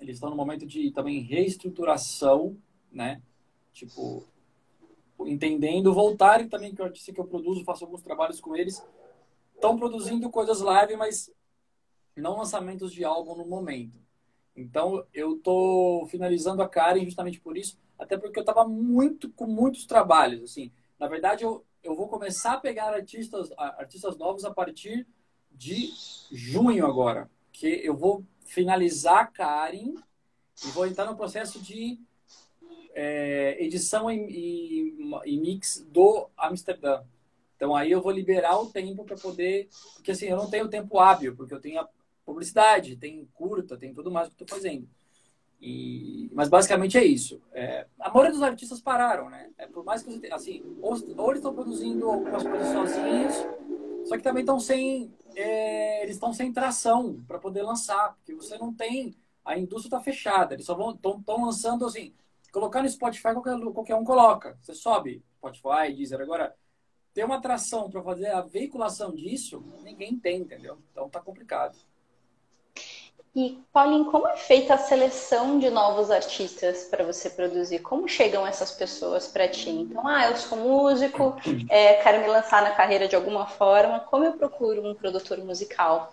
eles 0.00 0.16
estão 0.16 0.30
no 0.30 0.36
momento 0.36 0.66
de 0.66 0.90
também 0.90 1.20
reestruturação, 1.20 2.56
né? 2.90 3.20
Tipo, 3.72 4.26
entendendo, 5.20 5.92
voltarem 5.92 6.48
também, 6.48 6.74
que 6.74 6.80
o 6.80 6.84
artista 6.84 7.12
que 7.12 7.20
eu 7.20 7.26
produzo, 7.26 7.64
faço 7.64 7.84
alguns 7.84 8.02
trabalhos 8.02 8.40
com 8.40 8.56
eles, 8.56 8.82
estão 9.54 9.76
produzindo 9.76 10.30
coisas 10.30 10.60
live, 10.60 10.96
mas 10.96 11.30
não 12.16 12.38
lançamentos 12.38 12.92
de 12.92 13.04
álbum 13.04 13.36
no 13.36 13.46
momento. 13.46 13.98
Então, 14.56 15.04
eu 15.12 15.38
tô 15.38 16.06
finalizando 16.10 16.62
a 16.62 16.68
Karen 16.68 17.04
justamente 17.04 17.40
por 17.40 17.56
isso, 17.56 17.78
até 17.98 18.16
porque 18.16 18.40
eu 18.40 18.44
tava 18.44 18.66
muito 18.66 19.30
com 19.30 19.46
muitos 19.46 19.86
trabalhos, 19.86 20.42
assim. 20.42 20.72
Na 20.98 21.06
verdade, 21.06 21.44
eu, 21.44 21.64
eu 21.82 21.94
vou 21.94 22.08
começar 22.08 22.54
a 22.54 22.60
pegar 22.60 22.92
artistas, 22.92 23.52
artistas 23.56 24.16
novos 24.16 24.44
a 24.44 24.50
partir 24.52 25.06
de 25.52 25.90
junho 26.32 26.86
agora, 26.86 27.30
que 27.52 27.66
eu 27.66 27.94
vou 27.96 28.24
finalizar 28.50 29.32
Karen 29.32 29.94
e 30.64 30.68
vou 30.72 30.86
entrar 30.86 31.06
no 31.06 31.16
processo 31.16 31.60
de 31.60 31.98
é, 32.92 33.56
edição 33.64 34.10
e, 34.10 34.16
e, 34.18 35.32
e, 35.32 35.38
mix 35.38 35.86
do 35.88 36.28
Amsterdã. 36.36 37.02
Então 37.54 37.76
aí 37.76 37.92
eu 37.92 38.02
vou 38.02 38.10
liberar 38.10 38.58
o 38.58 38.66
tempo 38.66 39.04
para 39.04 39.16
poder, 39.16 39.68
porque 39.94 40.10
assim 40.10 40.26
eu 40.26 40.36
não 40.36 40.50
tenho 40.50 40.68
tempo 40.68 40.98
hábil, 40.98 41.36
porque 41.36 41.54
eu 41.54 41.60
tenho 41.60 41.80
a 41.80 41.88
publicidade, 42.26 42.96
tem 42.96 43.28
curta, 43.34 43.76
tem 43.76 43.94
tudo 43.94 44.10
mais 44.10 44.28
que 44.28 44.34
estou 44.34 44.48
fazendo. 44.48 44.88
E, 45.60 46.28
mas 46.32 46.48
basicamente 46.48 46.98
é 46.98 47.04
isso. 47.04 47.40
É, 47.52 47.86
a 48.00 48.08
maioria 48.08 48.32
dos 48.32 48.42
artistas 48.42 48.80
pararam, 48.80 49.30
né? 49.30 49.50
É, 49.58 49.66
por 49.68 49.84
mais 49.84 50.02
que 50.02 50.10
você 50.10 50.26
assim, 50.32 50.62
ou, 50.82 50.94
ou 51.16 51.30
eles 51.30 51.38
estão 51.38 51.54
produzindo 51.54 52.10
algumas 52.10 52.42
coisas 52.42 52.68
sozinhos, 52.72 53.34
só 54.06 54.16
que 54.16 54.24
também 54.24 54.40
estão 54.40 54.58
sem 54.58 55.12
é, 55.36 56.02
eles 56.02 56.16
estão 56.16 56.32
sem 56.32 56.52
tração 56.52 57.22
para 57.26 57.38
poder 57.38 57.62
lançar, 57.62 58.14
porque 58.14 58.34
você 58.34 58.58
não 58.58 58.72
tem. 58.72 59.14
A 59.44 59.58
indústria 59.58 59.88
está 59.88 60.00
fechada, 60.00 60.54
eles 60.54 60.66
só 60.66 60.90
estão 60.90 61.44
lançando 61.44 61.86
assim. 61.86 62.14
Colocar 62.52 62.82
no 62.82 62.88
Spotify, 62.88 63.32
qualquer, 63.32 63.58
qualquer 63.72 63.94
um 63.94 64.04
coloca. 64.04 64.58
Você 64.60 64.74
sobe 64.74 65.24
Spotify, 65.36 65.94
Deezer. 65.94 66.20
Agora, 66.20 66.54
ter 67.14 67.24
uma 67.24 67.36
atração 67.36 67.90
para 67.90 68.02
fazer 68.02 68.28
a 68.28 68.40
veiculação 68.42 69.14
disso, 69.14 69.62
ninguém 69.82 70.18
tem, 70.18 70.42
entendeu? 70.42 70.78
Então 70.90 71.08
tá 71.08 71.20
complicado. 71.20 71.76
E, 73.34 73.58
Paulinho, 73.72 74.06
como 74.06 74.26
é 74.26 74.36
feita 74.36 74.74
a 74.74 74.78
seleção 74.78 75.60
de 75.60 75.70
novos 75.70 76.10
artistas 76.10 76.84
para 76.84 77.04
você 77.04 77.30
produzir? 77.30 77.78
Como 77.78 78.08
chegam 78.08 78.44
essas 78.44 78.72
pessoas 78.72 79.28
para 79.28 79.46
ti? 79.46 79.70
Então, 79.70 80.04
ah, 80.06 80.28
eu 80.28 80.36
sou 80.36 80.58
músico, 80.58 81.36
é, 81.68 81.94
quero 82.02 82.20
me 82.20 82.26
lançar 82.26 82.60
na 82.60 82.72
carreira 82.72 83.06
de 83.06 83.14
alguma 83.14 83.46
forma. 83.46 84.00
Como 84.00 84.24
eu 84.24 84.32
procuro 84.32 84.84
um 84.84 84.94
produtor 84.94 85.38
musical? 85.38 86.12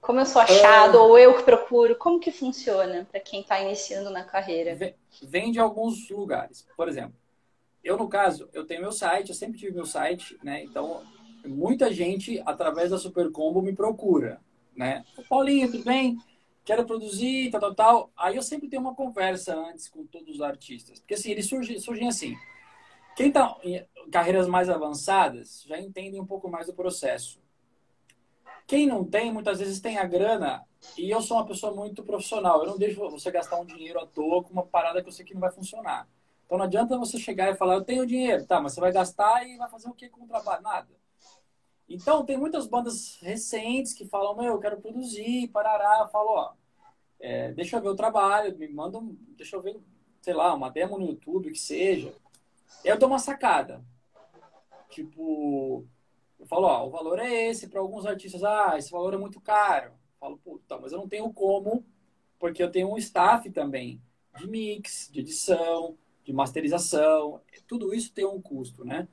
Como 0.00 0.20
eu 0.20 0.26
sou 0.26 0.40
achado, 0.40 0.98
é... 0.98 1.00
ou 1.00 1.18
eu 1.18 1.36
que 1.36 1.42
procuro? 1.42 1.96
Como 1.96 2.20
que 2.20 2.30
funciona 2.30 3.06
para 3.10 3.18
quem 3.18 3.40
está 3.40 3.60
iniciando 3.60 4.10
na 4.10 4.22
carreira? 4.22 4.94
Vem 5.22 5.50
de 5.50 5.58
alguns 5.58 6.08
lugares. 6.10 6.64
Por 6.76 6.88
exemplo, 6.88 7.14
eu, 7.82 7.96
no 7.96 8.08
caso, 8.08 8.48
eu 8.52 8.64
tenho 8.64 8.82
meu 8.82 8.92
site, 8.92 9.30
eu 9.30 9.34
sempre 9.34 9.58
tive 9.58 9.74
meu 9.74 9.86
site, 9.86 10.38
né? 10.44 10.62
Então, 10.62 11.02
muita 11.44 11.92
gente, 11.92 12.40
através 12.46 12.90
da 12.90 12.98
Super 12.98 13.32
Combo, 13.32 13.60
me 13.60 13.72
procura, 13.72 14.40
né? 14.76 15.04
Paulinho, 15.28 15.70
tudo 15.70 15.84
bem? 15.84 16.18
Quero 16.64 16.84
produzir, 16.86 17.50
tal, 17.50 17.60
tal, 17.60 17.74
tal. 17.74 18.12
Aí 18.16 18.36
eu 18.36 18.42
sempre 18.42 18.68
tenho 18.68 18.82
uma 18.82 18.94
conversa 18.94 19.54
antes 19.54 19.88
com 19.88 20.06
todos 20.06 20.36
os 20.36 20.40
artistas. 20.40 21.00
Porque 21.00 21.14
assim, 21.14 21.30
eles 21.30 21.46
surgem, 21.46 21.78
surgem 21.78 22.08
assim. 22.08 22.36
Quem 23.16 23.28
está 23.28 23.56
em 23.62 23.84
carreiras 24.10 24.48
mais 24.48 24.68
avançadas 24.70 25.64
já 25.66 25.78
entende 25.78 26.18
um 26.18 26.26
pouco 26.26 26.48
mais 26.48 26.66
do 26.66 26.74
processo. 26.74 27.40
Quem 28.66 28.86
não 28.86 29.04
tem, 29.04 29.32
muitas 29.32 29.58
vezes 29.58 29.80
tem 29.80 29.98
a 29.98 30.04
grana, 30.04 30.64
e 30.96 31.10
eu 31.10 31.20
sou 31.20 31.36
uma 31.36 31.46
pessoa 31.46 31.74
muito 31.74 32.02
profissional. 32.02 32.60
Eu 32.60 32.70
não 32.70 32.78
deixo 32.78 33.00
você 33.10 33.30
gastar 33.30 33.60
um 33.60 33.66
dinheiro 33.66 34.00
à 34.00 34.06
toa 34.06 34.42
com 34.42 34.50
uma 34.50 34.64
parada 34.64 35.02
que 35.02 35.08
eu 35.08 35.12
sei 35.12 35.24
que 35.24 35.34
não 35.34 35.40
vai 35.40 35.50
funcionar. 35.50 36.08
Então 36.46 36.56
não 36.56 36.64
adianta 36.64 36.98
você 36.98 37.18
chegar 37.18 37.50
e 37.50 37.54
falar, 37.54 37.74
eu 37.74 37.84
tenho 37.84 38.06
dinheiro, 38.06 38.46
tá, 38.46 38.60
mas 38.60 38.72
você 38.72 38.80
vai 38.80 38.92
gastar 38.92 39.46
e 39.46 39.56
vai 39.56 39.68
fazer 39.68 39.88
o 39.88 39.94
que 39.94 40.08
com 40.08 40.24
o 40.24 40.28
trabalho? 40.28 40.62
Nada. 40.62 41.01
Então 41.88 42.24
tem 42.24 42.36
muitas 42.36 42.66
bandas 42.66 43.18
recentes 43.20 43.92
que 43.92 44.06
falam, 44.06 44.36
meu, 44.36 44.54
eu 44.54 44.58
quero 44.58 44.80
produzir, 44.80 45.48
parará. 45.48 46.00
Eu 46.00 46.08
falo, 46.08 46.28
ó, 46.30 46.52
é, 47.20 47.52
deixa 47.52 47.76
eu 47.76 47.82
ver 47.82 47.88
o 47.88 47.96
trabalho, 47.96 48.56
me 48.56 48.68
manda, 48.68 48.98
um, 48.98 49.16
deixa 49.36 49.56
eu 49.56 49.62
ver, 49.62 49.78
sei 50.20 50.34
lá, 50.34 50.54
uma 50.54 50.70
demo 50.70 50.98
no 50.98 51.06
YouTube, 51.06 51.52
que 51.52 51.58
seja. 51.58 52.14
Eu 52.84 52.98
dou 52.98 53.08
uma 53.08 53.18
sacada. 53.18 53.84
Tipo, 54.88 55.86
eu 56.38 56.46
falo, 56.46 56.66
ó, 56.66 56.86
o 56.86 56.90
valor 56.90 57.18
é 57.18 57.48
esse. 57.48 57.68
Para 57.68 57.80
alguns 57.80 58.06
artistas, 58.06 58.42
ah, 58.42 58.74
esse 58.76 58.90
valor 58.90 59.14
é 59.14 59.18
muito 59.18 59.40
caro. 59.40 59.92
Eu 59.92 60.18
falo, 60.18 60.38
puta, 60.38 60.78
mas 60.78 60.92
eu 60.92 60.98
não 60.98 61.08
tenho 61.08 61.32
como, 61.32 61.84
porque 62.38 62.62
eu 62.62 62.70
tenho 62.70 62.92
um 62.92 62.98
staff 62.98 63.48
também 63.50 64.02
de 64.36 64.48
mix, 64.48 65.08
de 65.12 65.20
edição, 65.20 65.96
de 66.24 66.32
masterização. 66.32 67.40
Tudo 67.66 67.94
isso 67.94 68.12
tem 68.12 68.24
um 68.24 68.40
custo, 68.40 68.84
né? 68.84 69.06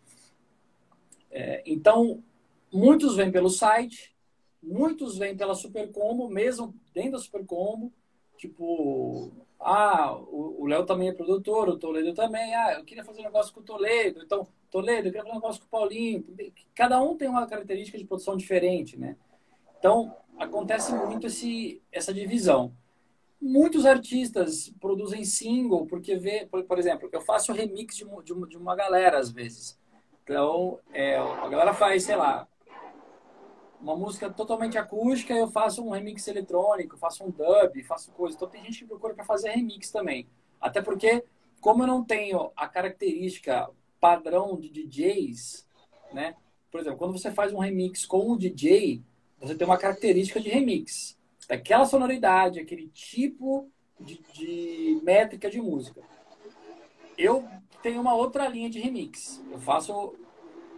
É, 1.32 1.62
então, 1.66 2.24
muitos 2.72 3.16
vêm 3.16 3.32
pelo 3.32 3.50
site, 3.50 4.16
muitos 4.62 5.18
vêm 5.18 5.36
pela 5.36 5.56
Supercombo, 5.56 6.30
mesmo 6.30 6.74
dentro 6.94 7.14
da 7.14 7.20
Supercombo. 7.20 7.92
Tipo, 8.38 9.32
ah, 9.60 10.16
o 10.18 10.66
Léo 10.66 10.86
também 10.86 11.10
é 11.10 11.14
produtor, 11.14 11.68
o 11.68 11.78
Toledo 11.78 12.14
também. 12.14 12.56
Ah, 12.56 12.74
eu 12.74 12.86
queria 12.86 13.04
fazer 13.04 13.22
um 13.22 13.26
negócio 13.26 13.54
com 13.54 13.60
o 13.60 13.64
Toledo. 13.64 14.22
Então, 14.24 14.48
Toledo, 14.72 15.08
eu 15.08 15.12
queria 15.12 15.24
fazer 15.24 15.32
um 15.32 15.42
negócio 15.42 15.62
com 15.62 15.68
o 15.68 15.70
Paulinho. 15.70 16.26
Cada 16.74 17.02
um 17.02 17.18
tem 17.18 17.28
uma 17.28 17.46
característica 17.46 17.98
de 17.98 18.06
produção 18.06 18.38
diferente, 18.38 18.98
né? 18.98 19.18
Então, 19.78 20.16
acontece 20.38 20.94
muito 20.94 21.28
esse, 21.28 21.82
essa 21.92 22.14
divisão. 22.14 22.74
Muitos 23.42 23.86
artistas 23.86 24.70
produzem 24.80 25.24
single 25.24 25.86
porque 25.86 26.16
vê, 26.16 26.46
por, 26.46 26.64
por 26.64 26.78
exemplo, 26.78 27.10
eu 27.12 27.22
faço 27.22 27.54
remix 27.54 27.96
de, 27.96 28.06
de, 28.06 28.50
de, 28.50 28.58
uma 28.58 28.76
galera 28.76 29.18
às 29.18 29.30
vezes. 29.32 29.80
Então, 30.24 30.80
é, 30.94 31.18
a 31.18 31.48
galera 31.48 31.74
faz, 31.74 32.04
sei 32.04 32.16
lá, 32.16 32.48
uma 33.82 33.96
música 33.96 34.30
totalmente 34.30 34.78
acústica, 34.78 35.34
eu 35.34 35.48
faço 35.48 35.84
um 35.84 35.92
remix 35.92 36.28
eletrônico, 36.28 36.98
faço 36.98 37.24
um 37.24 37.32
dub, 37.32 37.82
faço 37.84 38.12
coisa. 38.12 38.36
Então 38.36 38.50
tem 38.50 38.64
gente 38.64 38.80
que 38.80 38.86
procura 38.86 39.14
para 39.14 39.24
fazer 39.24 39.52
remix 39.52 39.90
também. 39.90 40.28
Até 40.60 40.82
porque, 40.82 41.24
como 41.62 41.84
eu 41.84 41.88
não 41.88 42.04
tenho 42.04 42.52
a 42.56 42.68
característica 42.68 43.70
padrão 44.00 44.60
de 44.60 44.70
DJs, 44.70 45.68
né? 46.14 46.36
Por 46.72 46.82
exemplo, 46.82 47.00
quando 47.00 47.18
você 47.18 47.32
faz 47.32 47.54
um 47.54 47.60
remix 47.60 48.06
com 48.06 48.32
um 48.32 48.38
DJ, 48.38 49.02
você 49.40 49.56
tem 49.56 49.66
uma 49.66 49.78
característica 49.78 50.40
de 50.40 50.50
remix. 50.50 51.18
Daquela 51.48 51.86
sonoridade, 51.86 52.60
aquele 52.60 52.90
tipo 52.90 53.72
de, 54.00 54.22
de 54.34 55.00
métrica 55.04 55.50
de 55.50 55.60
música. 55.60 56.02
Eu 57.18 57.48
tenho 57.82 58.02
uma 58.02 58.14
outra 58.14 58.48
linha 58.48 58.70
de 58.70 58.80
remix. 58.80 59.44
Eu 59.52 59.60
faço, 59.60 60.14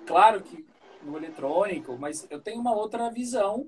claro 0.06 0.42
que 0.42 0.66
no 1.04 1.18
eletrônico, 1.18 1.98
mas 1.98 2.28
eu 2.30 2.40
tenho 2.40 2.60
uma 2.60 2.74
outra 2.74 3.10
visão 3.10 3.68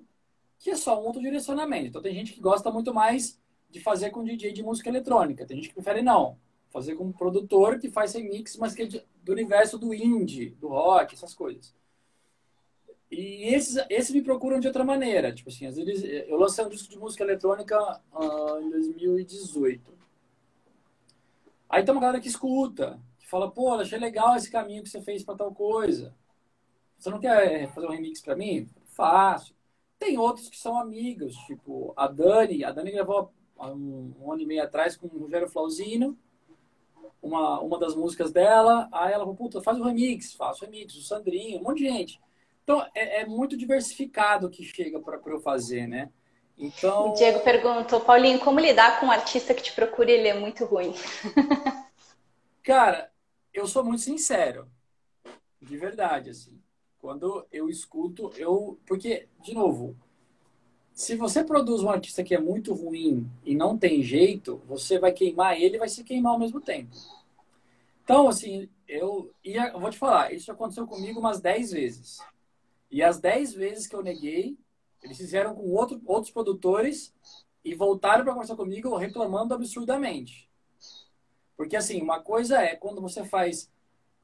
que 0.60 0.70
é 0.70 0.76
só 0.76 1.02
um 1.02 1.06
outro 1.06 1.22
direcionamento. 1.22 1.88
Então 1.88 2.02
tem 2.02 2.14
gente 2.14 2.34
que 2.34 2.40
gosta 2.40 2.72
muito 2.72 2.94
mais 2.94 3.40
de 3.70 3.80
fazer 3.80 4.12
com 4.12 4.24
DJ 4.24 4.54
de 4.54 4.64
música 4.64 4.90
eletrônica. 4.90 5.46
Tem 5.46 5.58
gente 5.58 5.70
que 5.70 5.76
prefere 5.76 6.02
não. 6.02 6.38
Fazer 6.70 6.96
com 6.96 7.06
um 7.06 7.12
produtor 7.12 7.80
que 7.80 7.90
faz 7.90 8.14
remix, 8.14 8.56
mas 8.58 8.74
que 8.74 8.84
é 8.84 9.04
do 9.24 9.32
universo 9.32 9.78
do 9.78 9.94
indie, 9.94 10.52
do 10.52 10.70
rock, 10.70 11.16
essas 11.16 11.34
coisas. 11.34 11.76
E 13.12 13.54
esses, 13.54 13.78
esses 13.90 14.12
me 14.12 14.22
procuram 14.22 14.60
de 14.60 14.68
outra 14.68 14.84
maneira. 14.84 15.34
Tipo 15.34 15.50
assim, 15.50 15.68
às 15.68 15.76
vezes 15.76 16.04
eu 16.28 16.38
lancei 16.38 16.66
um 16.66 16.70
disco 16.70 16.90
de 16.90 16.98
música 16.98 17.24
eletrônica 17.24 18.02
uh, 18.12 18.62
em 18.62 18.70
2018. 18.70 19.94
Aí 21.70 21.84
tem 21.84 21.94
uma 21.94 22.02
galera 22.02 22.22
que 22.22 22.28
escuta, 22.28 23.00
que 23.20 23.28
fala, 23.28 23.52
pô, 23.52 23.74
achei 23.74 24.00
legal 24.00 24.36
esse 24.36 24.50
caminho 24.50 24.84
que 24.84 24.90
você 24.90 25.02
fez 25.02 25.24
para 25.24 25.36
tal 25.36 25.54
coisa. 25.54 26.14
Você 27.04 27.10
não 27.10 27.20
quer 27.20 27.70
fazer 27.74 27.86
um 27.86 27.92
remix 27.92 28.22
para 28.22 28.34
mim? 28.34 28.70
Fácil. 28.86 29.54
Tem 30.00 30.18
outros 30.18 30.48
que 30.48 30.58
são 30.58 30.80
amigos, 30.80 31.36
tipo 31.40 31.94
a 31.98 32.08
Dani. 32.08 32.64
A 32.64 32.72
Dani 32.72 32.92
gravou 32.92 33.30
um, 33.60 34.14
um 34.22 34.32
ano 34.32 34.42
e 34.42 34.46
meio 34.46 34.64
atrás 34.64 34.96
com 34.96 35.08
o 35.08 35.20
Rogério 35.24 35.50
Flauzino, 35.50 36.18
uma, 37.22 37.60
uma 37.60 37.78
das 37.78 37.94
músicas 37.94 38.32
dela. 38.32 38.88
Aí 38.90 39.12
ela 39.12 39.26
falou, 39.26 39.36
puta, 39.36 39.62
faz 39.62 39.78
o 39.78 39.82
um 39.82 39.84
remix, 39.84 40.34
faço 40.34 40.64
o 40.64 40.66
remix, 40.66 40.96
o 40.96 41.02
Sandrinho, 41.02 41.60
um 41.60 41.64
monte 41.64 41.80
de 41.80 41.90
gente. 41.90 42.22
Então, 42.64 42.82
é, 42.96 43.24
é 43.24 43.26
muito 43.26 43.58
diversificado 43.58 44.48
o 44.48 44.50
que 44.50 44.64
chega 44.64 44.98
para 44.98 45.20
eu 45.26 45.42
fazer, 45.42 45.86
né? 45.86 46.10
Então... 46.58 47.10
O 47.10 47.14
Diego 47.16 47.42
perguntou, 47.42 48.00
Paulinho, 48.00 48.40
como 48.40 48.62
lidar 48.62 49.02
com 49.02 49.08
um 49.08 49.12
artista 49.12 49.54
que 49.54 49.62
te 49.62 49.74
procura 49.74 50.10
e 50.10 50.14
ele 50.14 50.30
é 50.30 50.40
muito 50.40 50.64
ruim? 50.64 50.94
Cara, 52.64 53.12
eu 53.54 53.68
sou 53.68 53.84
muito 53.84 54.04
sincero. 54.04 54.72
De 55.62 55.76
verdade, 55.76 56.30
assim. 56.30 56.63
Quando 57.04 57.46
eu 57.52 57.70
escuto, 57.70 58.32
eu. 58.38 58.80
Porque, 58.86 59.28
de 59.42 59.54
novo, 59.54 59.94
se 60.94 61.18
você 61.18 61.44
produz 61.44 61.84
um 61.84 61.90
artista 61.90 62.24
que 62.24 62.34
é 62.34 62.40
muito 62.40 62.74
ruim 62.74 63.30
e 63.44 63.54
não 63.54 63.78
tem 63.78 64.02
jeito, 64.02 64.62
você 64.66 64.98
vai 64.98 65.12
queimar 65.12 65.60
ele 65.60 65.76
e 65.76 65.80
vai 65.80 65.90
se 65.90 66.02
queimar 66.02 66.32
ao 66.32 66.40
mesmo 66.40 66.62
tempo. 66.62 66.96
Então, 68.06 68.30
assim, 68.30 68.70
eu, 68.88 69.30
ia, 69.44 69.68
eu 69.74 69.82
vou 69.82 69.90
te 69.90 69.98
falar, 69.98 70.34
isso 70.34 70.50
aconteceu 70.50 70.88
comigo 70.88 71.20
umas 71.20 71.42
10 71.42 71.74
vezes. 71.74 72.20
E 72.90 73.04
as 73.04 73.20
10 73.20 73.54
vezes 73.54 73.86
que 73.86 73.98
eu 73.98 74.02
neguei, 74.02 74.58
eles 75.02 75.18
fizeram 75.18 75.54
com 75.54 75.70
outro, 75.72 76.02
outros 76.06 76.32
produtores 76.32 77.14
e 77.66 77.76
voltaram 77.76 78.24
para 78.24 78.32
conversar 78.32 78.56
comigo 78.56 78.96
reclamando 78.96 79.54
absurdamente. 79.54 80.50
Porque, 81.58 81.76
assim, 81.76 82.02
uma 82.02 82.22
coisa 82.22 82.62
é 82.62 82.78
quando 82.78 83.02
você 83.02 83.26
faz. 83.26 83.70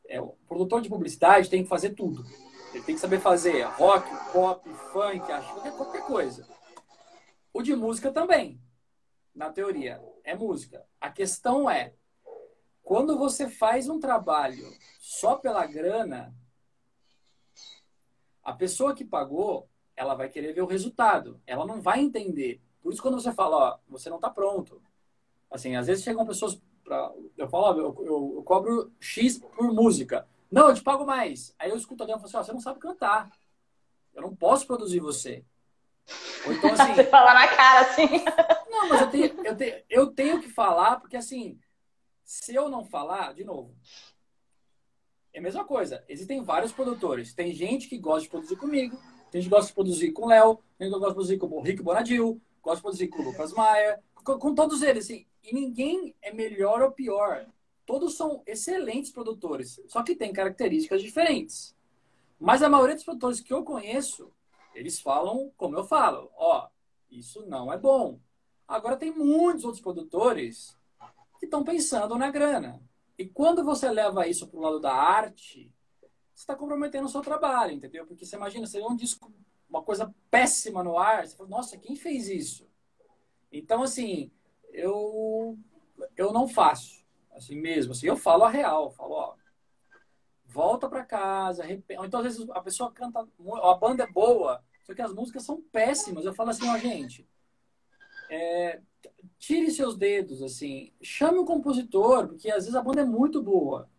É, 0.08 0.22
o 0.22 0.34
produtor 0.48 0.82
de 0.82 0.88
publicidade 0.88 1.50
tem 1.50 1.64
que 1.64 1.70
fazer 1.70 1.90
tudo. 1.90 2.26
Ele 2.74 2.84
tem 2.84 2.96
que 2.96 3.02
saber 3.02 3.20
fazer 3.20 3.64
rock, 3.64 4.08
pop, 4.32 4.70
funk, 4.92 5.20
qualquer, 5.20 5.72
qualquer 5.76 6.06
coisa. 6.06 6.48
O 7.52 7.62
de 7.62 7.76
música 7.76 8.12
também, 8.12 8.62
na 9.34 9.50
teoria, 9.52 10.02
é 10.24 10.36
música. 10.36 10.86
A 11.02 11.10
questão 11.10 11.70
é, 11.70 11.94
quando 12.84 13.18
você 13.18 13.50
faz 13.50 13.90
um 13.90 14.00
trabalho 14.00 14.66
só 15.00 15.36
pela 15.36 15.66
grana, 15.66 16.34
a 18.44 18.54
pessoa 18.54 18.96
que 18.96 19.06
pagou, 19.06 19.68
ela 19.96 20.16
vai 20.16 20.30
querer 20.30 20.54
ver 20.54 20.62
o 20.62 20.68
resultado. 20.68 21.40
Ela 21.46 21.66
não 21.66 21.82
vai 21.82 22.00
entender. 22.00 22.62
Por 22.82 22.94
isso, 22.94 23.02
quando 23.02 23.20
você 23.20 23.32
fala, 23.32 23.56
ó, 23.56 23.78
você 23.88 24.10
não 24.10 24.18
está 24.18 24.30
pronto. 24.30 24.82
Assim, 25.52 25.76
às 25.76 25.88
vezes 25.88 26.04
chegam 26.04 26.26
pessoas 26.26 26.60
para. 26.84 27.14
Eu 27.38 27.50
falo, 27.50 27.66
ó, 27.66 27.74
eu, 27.74 28.06
eu, 28.06 28.34
eu 28.38 28.44
cobro 28.44 28.92
X 29.00 29.38
por 29.38 29.74
música. 29.74 30.28
Não, 30.52 30.70
eu 30.70 30.74
te 30.74 30.82
pago 30.82 31.06
mais. 31.06 31.54
Aí 31.60 31.70
eu 31.70 31.78
escuto 31.78 32.04
alguém 32.04 32.16
e 32.16 32.20
falo 32.20 32.28
assim, 32.28 32.38
ó, 32.38 32.44
você 32.44 32.54
não 32.54 32.60
sabe 32.60 32.80
cantar. 32.80 33.32
Eu 34.14 34.22
não 34.22 34.36
posso 34.36 34.66
produzir 34.66 35.00
você. 35.00 35.46
Ou 36.46 36.54
então 36.54 36.72
assim. 36.74 36.94
você 36.96 37.04
fala 37.04 37.34
na 37.34 37.48
cara 37.48 37.82
assim. 37.82 38.08
Não, 38.70 38.90
mas 38.90 39.02
eu 39.02 39.10
tenho, 39.10 39.46
eu, 39.46 39.56
tenho, 39.56 39.84
eu 39.90 40.08
tenho 40.08 40.42
que 40.42 40.50
falar, 40.50 41.00
porque 41.00 41.18
assim, 41.18 41.60
se 42.24 42.54
eu 42.56 42.70
não 42.70 42.84
falar, 42.84 43.34
de 43.34 43.44
novo, 43.44 43.76
é 45.34 45.40
a 45.40 45.42
mesma 45.42 45.64
coisa. 45.64 46.04
Existem 46.08 46.44
vários 46.44 46.72
produtores. 46.72 47.34
Tem 47.34 47.54
gente 47.54 47.88
que 47.88 47.98
gosta 47.98 48.24
de 48.24 48.30
produzir 48.30 48.56
comigo, 48.56 48.98
tem 49.32 49.42
gente 49.42 49.50
que 49.50 49.56
gosta 49.56 49.68
de 49.68 49.74
produzir 49.74 50.12
com 50.12 50.24
o 50.24 50.28
Léo, 50.28 50.60
tem 50.78 50.88
gente 50.88 50.96
que 50.96 51.00
gosta 51.00 51.10
de 51.10 51.16
produzir 51.16 51.38
com 51.38 51.48
o 51.48 51.62
Rico 51.62 51.84
Bonadil, 51.84 52.42
gosta 52.62 52.78
de 52.78 52.82
produzir 52.82 53.08
com 53.08 53.22
o 53.22 53.26
Lucas 53.26 53.54
Maia, 53.54 54.04
com, 54.16 54.40
com 54.40 54.56
todos 54.56 54.82
eles, 54.82 55.06
assim. 55.06 55.28
E 55.44 55.54
ninguém 55.54 56.16
é 56.22 56.34
melhor 56.34 56.82
ou 56.82 56.92
pior 56.92 57.46
todos 57.90 58.16
são 58.16 58.44
excelentes 58.46 59.12
produtores, 59.12 59.82
só 59.88 60.04
que 60.04 60.16
têm 60.16 60.32
características 60.32 61.02
diferentes. 61.02 61.76
Mas 62.40 62.62
a 62.62 62.70
maioria 62.70 62.94
dos 62.94 63.04
produtores 63.04 63.42
que 63.42 63.52
eu 63.52 63.64
conheço, 63.64 64.32
eles 64.76 65.02
falam 65.02 65.52
como 65.58 65.76
eu 65.76 65.84
falo, 65.84 66.30
ó, 66.36 66.70
isso 67.10 67.44
não 67.48 67.74
é 67.74 67.80
bom. 67.80 68.20
Agora 68.68 68.96
tem 68.96 69.12
muitos 69.12 69.64
outros 69.64 69.82
produtores 69.82 70.78
que 71.40 71.46
estão 71.46 71.64
pensando 71.64 72.16
na 72.16 72.30
grana. 72.30 72.80
E 73.18 73.26
quando 73.26 73.64
você 73.64 73.90
leva 73.90 74.28
isso 74.28 74.46
para 74.48 74.60
o 74.60 74.62
lado 74.62 74.80
da 74.80 74.94
arte, 74.94 75.74
você 76.32 76.44
está 76.44 76.56
comprometendo 76.56 77.06
o 77.06 77.10
seu 77.10 77.22
trabalho, 77.22 77.74
entendeu? 77.74 78.06
Porque 78.06 78.24
você 78.24 78.36
imagina, 78.36 78.68
você 78.68 78.78
vê 78.78 78.86
um 78.86 78.96
disco, 78.96 79.34
uma 79.68 79.82
coisa 79.82 80.14
péssima 80.30 80.84
no 80.84 80.96
ar, 80.96 81.26
você 81.26 81.36
fala, 81.36 81.50
nossa, 81.50 81.76
quem 81.76 81.96
fez 81.96 82.30
isso? 82.30 82.70
Então, 83.52 83.82
assim, 83.82 84.30
eu, 84.72 85.58
eu 86.16 86.32
não 86.32 86.48
faço 86.48 87.00
assim 87.32 87.56
mesmo. 87.56 87.92
Assim, 87.92 88.08
eu 88.08 88.16
falo 88.16 88.44
a 88.44 88.50
real, 88.50 88.92
falo, 88.92 89.14
ó, 89.14 89.36
volta 90.46 90.90
para 90.90 91.06
casa, 91.06 91.64
então 91.72 92.20
às 92.20 92.24
vezes 92.24 92.50
a 92.50 92.62
pessoa 92.62 92.92
canta, 92.92 93.20
a 93.20 93.74
banda 93.76 94.04
é 94.04 94.08
boa, 94.08 94.64
só 94.84 94.94
que 94.94 95.02
as 95.02 95.14
músicas 95.14 95.44
são 95.44 95.62
péssimas. 95.72 96.26
Eu 96.26 96.34
falo 96.34 96.50
assim, 96.50 96.68
ó, 96.68 96.78
gente, 96.78 97.28
é, 98.30 98.82
tire 99.38 99.70
seus 99.72 99.96
dedos, 99.96 100.42
assim, 100.42 100.92
chame 101.02 101.38
o 101.38 101.46
compositor, 101.46 102.28
porque 102.28 102.50
às 102.50 102.66
vezes 102.66 102.76
a 102.76 102.82
banda 102.82 103.02
é 103.02 103.06
muito 103.06 103.42
boa. 103.42 103.90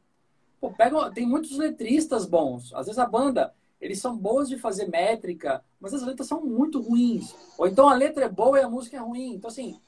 Pô, 0.60 0.72
pega, 0.72 1.10
tem 1.12 1.26
muitos 1.26 1.56
letristas 1.56 2.26
bons. 2.26 2.74
Às 2.74 2.86
vezes 2.86 2.98
a 2.98 3.06
banda, 3.06 3.54
eles 3.80 3.98
são 3.98 4.16
boas 4.16 4.48
de 4.48 4.58
fazer 4.58 4.88
métrica, 4.88 5.64
mas 5.80 5.94
as 5.94 6.02
letras 6.02 6.28
são 6.28 6.44
muito 6.44 6.80
ruins. 6.80 7.34
Ou 7.56 7.66
então 7.66 7.88
a 7.88 7.94
letra 7.94 8.26
é 8.26 8.28
boa 8.28 8.58
e 8.58 8.62
a 8.62 8.68
música 8.68 8.96
é 8.96 9.00
ruim. 9.00 9.34
Então, 9.34 9.48
assim, 9.48 9.80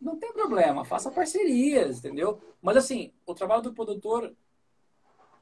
não 0.00 0.16
tem 0.18 0.32
problema, 0.32 0.84
faça 0.84 1.10
parcerias, 1.10 1.98
entendeu? 1.98 2.40
Mas 2.60 2.76
assim, 2.76 3.12
o 3.24 3.34
trabalho 3.34 3.62
do 3.62 3.72
produtor 3.72 4.34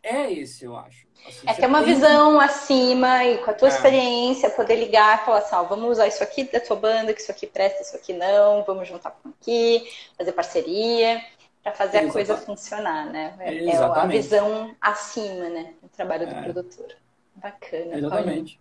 é 0.03 0.31
esse, 0.31 0.65
eu 0.65 0.77
acho. 0.77 1.07
Assim, 1.27 1.49
é 1.49 1.55
ter 1.55 1.67
uma 1.67 1.83
visão 1.83 2.39
que... 2.39 2.45
acima 2.45 3.25
e 3.25 3.39
com 3.39 3.51
a 3.51 3.55
tua 3.55 3.69
é. 3.69 3.71
experiência, 3.71 4.51
poder 4.51 4.77
ligar 4.77 5.23
e 5.23 5.25
falar 5.25 5.39
assim, 5.39 5.55
ó, 5.55 5.63
vamos 5.65 5.93
usar 5.93 6.07
isso 6.07 6.23
aqui 6.23 6.45
da 6.45 6.61
tua 6.61 6.77
banda, 6.77 7.15
que 7.15 7.21
isso 7.21 7.31
aqui 7.31 7.47
presta, 7.47 7.83
isso 7.83 7.97
aqui 7.97 8.13
não, 8.13 8.63
vamos 8.65 8.87
juntar 8.87 9.11
com 9.13 9.31
aqui, 9.31 9.89
fazer 10.17 10.33
parceria 10.33 11.25
para 11.63 11.73
fazer 11.73 12.03
Exatamente. 12.03 12.11
a 12.11 12.13
coisa 12.13 12.37
funcionar, 12.37 13.07
né? 13.11 13.35
É, 13.41 13.65
é 13.65 13.77
a 13.77 14.07
visão 14.07 14.77
acima, 14.79 15.49
né? 15.49 15.73
Do 15.83 15.89
trabalho 15.89 16.27
do 16.27 16.35
é. 16.35 16.43
produtor. 16.43 16.95
Bacana. 17.37 17.97
Exatamente. 17.97 18.61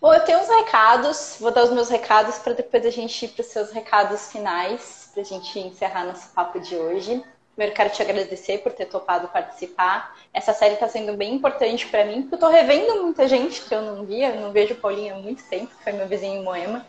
Bom, 0.00 0.12
eu 0.14 0.20
tenho 0.20 0.38
uns 0.38 0.48
recados, 0.48 1.36
vou 1.40 1.50
dar 1.50 1.64
os 1.64 1.70
meus 1.70 1.88
recados 1.88 2.38
para 2.38 2.52
depois 2.52 2.86
a 2.86 2.90
gente 2.90 3.24
ir 3.24 3.28
para 3.28 3.42
os 3.42 3.48
seus 3.48 3.70
recados 3.70 4.30
finais, 4.30 5.10
para 5.12 5.22
a 5.22 5.24
gente 5.24 5.58
encerrar 5.58 6.04
nosso 6.04 6.28
papo 6.32 6.60
de 6.60 6.76
hoje. 6.76 7.22
Primeiro, 7.54 7.74
quero 7.74 7.90
te 7.90 8.00
agradecer 8.00 8.58
por 8.58 8.70
ter 8.70 8.86
topado 8.86 9.26
participar. 9.28 10.16
Essa 10.32 10.52
série 10.52 10.74
está 10.74 10.88
sendo 10.88 11.16
bem 11.16 11.34
importante 11.34 11.88
para 11.88 12.04
mim, 12.04 12.22
porque 12.22 12.34
eu 12.34 12.36
estou 12.36 12.50
revendo 12.50 13.02
muita 13.02 13.26
gente 13.26 13.62
que 13.62 13.74
eu 13.74 13.82
não 13.82 14.04
via, 14.04 14.28
eu 14.28 14.40
não 14.40 14.52
vejo 14.52 14.76
Paulinho 14.76 15.16
há 15.16 15.18
muito 15.18 15.42
tempo, 15.48 15.72
foi 15.82 15.92
meu 15.92 16.06
vizinho 16.06 16.40
em 16.40 16.44
Moema. 16.44 16.86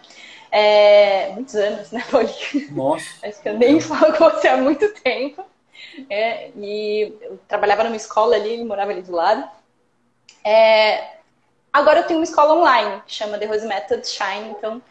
É, 0.52 1.32
muitos 1.32 1.56
anos, 1.56 1.90
né, 1.92 2.04
Paulinho? 2.12 2.72
Nossa. 2.72 3.28
Acho 3.28 3.42
que 3.42 3.50
eu 3.50 3.58
nem 3.58 3.80
falo 3.80 4.16
com 4.16 4.30
você 4.30 4.48
há 4.48 4.58
muito 4.58 4.88
tempo. 5.02 5.44
É, 6.08 6.52
e 6.56 7.18
eu 7.22 7.40
trabalhava 7.48 7.84
numa 7.84 7.96
escola 7.96 8.36
ali, 8.36 8.64
morava 8.64 8.92
ali 8.92 9.02
do 9.02 9.12
lado. 9.12 9.50
É, 10.44 11.19
agora 11.72 12.00
eu 12.00 12.04
tenho 12.04 12.20
uma 12.20 12.24
escola 12.24 12.56
online, 12.56 13.02
chama 13.08 13.38
The 13.38 13.46
Rose 13.46 13.68
Method 13.68 14.08
Shine, 14.08 14.50
então 14.50 14.82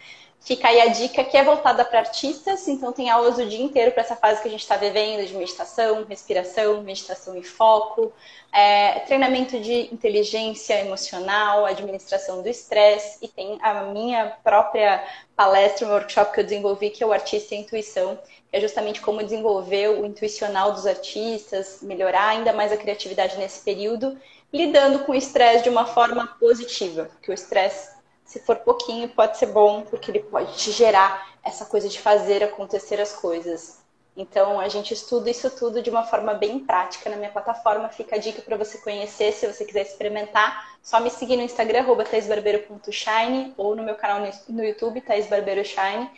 Fica 0.40 0.68
aí 0.68 0.80
a 0.80 0.86
dica 0.86 1.24
que 1.24 1.36
é 1.36 1.44
voltada 1.44 1.84
para 1.84 1.98
artistas, 1.98 2.66
então 2.68 2.92
tem 2.92 3.10
aulas 3.10 3.38
o 3.38 3.44
dia 3.44 3.62
inteiro 3.62 3.92
para 3.92 4.02
essa 4.02 4.16
fase 4.16 4.40
que 4.40 4.48
a 4.48 4.50
gente 4.50 4.62
está 4.62 4.76
vivendo 4.76 5.26
de 5.26 5.34
meditação, 5.34 6.06
respiração, 6.08 6.82
meditação 6.82 7.36
e 7.36 7.42
foco, 7.42 8.12
é, 8.52 9.00
treinamento 9.00 9.60
de 9.60 9.92
inteligência 9.92 10.80
emocional, 10.80 11.66
administração 11.66 12.40
do 12.40 12.48
estresse 12.48 13.18
e 13.20 13.28
tem 13.28 13.58
a 13.60 13.82
minha 13.92 14.38
própria 14.42 15.04
palestra, 15.36 15.86
um 15.86 15.90
workshop 15.90 16.32
que 16.32 16.40
eu 16.40 16.44
desenvolvi 16.44 16.88
que 16.90 17.02
é 17.02 17.06
o 17.06 17.12
Artista 17.12 17.54
e 17.54 17.58
Intuição, 17.58 18.16
que 18.50 18.56
é 18.56 18.60
justamente 18.60 19.02
como 19.02 19.22
desenvolver 19.22 19.90
o 20.00 20.06
intuicional 20.06 20.72
dos 20.72 20.86
artistas, 20.86 21.80
melhorar 21.82 22.28
ainda 22.28 22.54
mais 22.54 22.72
a 22.72 22.76
criatividade 22.78 23.36
nesse 23.36 23.62
período, 23.62 24.16
lidando 24.52 25.00
com 25.00 25.12
o 25.12 25.14
estresse 25.14 25.64
de 25.64 25.70
uma 25.70 25.87
forma 25.87 26.26
positiva, 26.38 27.04
porque 27.04 27.30
o 27.30 27.34
estresse 27.34 27.98
se 28.28 28.40
for 28.40 28.56
pouquinho, 28.56 29.08
pode 29.08 29.38
ser 29.38 29.46
bom, 29.46 29.80
porque 29.80 30.11
ele 30.11 30.20
pode 30.20 30.54
te 30.58 30.70
gerar 30.70 31.34
essa 31.42 31.64
coisa 31.64 31.88
de 31.88 31.98
fazer 31.98 32.44
acontecer 32.44 33.00
as 33.00 33.14
coisas. 33.14 33.78
Então, 34.14 34.61
a 34.61 34.68
gente 34.68 34.92
estuda 34.92 35.30
isso 35.30 35.48
tudo 35.48 35.80
de 35.80 35.88
uma 35.88 36.04
forma 36.04 36.34
bem 36.34 36.58
prática 36.58 37.08
na 37.08 37.16
minha 37.16 37.30
plataforma. 37.30 37.88
Fica 37.88 38.16
a 38.16 38.18
dica 38.18 38.42
para 38.42 38.58
você 38.58 38.76
conhecer, 38.78 39.32
se 39.32 39.46
você 39.46 39.64
quiser 39.64 39.80
experimentar. 39.80 40.76
Só 40.82 41.00
me 41.00 41.08
seguir 41.08 41.37
no 41.37 41.42
Instagram, 41.42 41.87
taisbarbeiro.shine, 42.04 43.54
ou 43.56 43.74
no 43.74 43.82
meu 43.82 43.94
canal 43.94 44.20
no 44.50 44.62
YouTube, 44.62 45.00
Thais 45.00 45.26
Barbeiro 45.26 45.64
Shine. 45.64 46.11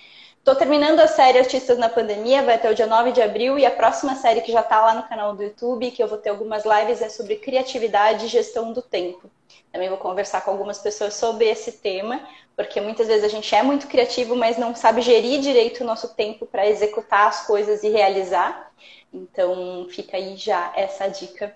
Estou 0.51 0.67
terminando 0.67 0.99
a 0.99 1.07
série 1.07 1.39
Artistas 1.39 1.79
na 1.79 1.89
Pandemia, 1.89 2.43
vai 2.43 2.57
até 2.57 2.69
o 2.69 2.75
dia 2.75 2.85
9 2.85 3.13
de 3.13 3.23
abril, 3.23 3.57
e 3.57 3.65
a 3.65 3.71
próxima 3.71 4.17
série 4.17 4.41
que 4.41 4.51
já 4.51 4.59
está 4.59 4.81
lá 4.81 4.95
no 4.95 5.05
canal 5.05 5.33
do 5.33 5.45
YouTube, 5.45 5.93
que 5.93 6.03
eu 6.03 6.09
vou 6.09 6.19
ter 6.19 6.31
algumas 6.31 6.65
lives, 6.65 7.01
é 7.01 7.09
sobre 7.09 7.37
criatividade 7.37 8.25
e 8.25 8.29
gestão 8.29 8.73
do 8.73 8.83
tempo. 8.83 9.31
Também 9.71 9.89
vou 9.89 9.97
conversar 9.97 10.41
com 10.41 10.51
algumas 10.51 10.81
pessoas 10.81 11.15
sobre 11.15 11.49
esse 11.49 11.71
tema, 11.71 12.21
porque 12.57 12.81
muitas 12.81 13.07
vezes 13.07 13.23
a 13.23 13.29
gente 13.29 13.55
é 13.55 13.63
muito 13.63 13.87
criativo, 13.87 14.35
mas 14.35 14.59
não 14.59 14.75
sabe 14.75 15.03
gerir 15.03 15.41
direito 15.41 15.85
o 15.85 15.87
nosso 15.87 16.17
tempo 16.17 16.45
para 16.45 16.67
executar 16.67 17.29
as 17.29 17.47
coisas 17.47 17.85
e 17.85 17.89
realizar. 17.89 18.73
Então, 19.15 19.87
fica 19.89 20.17
aí 20.17 20.35
já 20.37 20.73
essa 20.75 21.07
dica. 21.07 21.55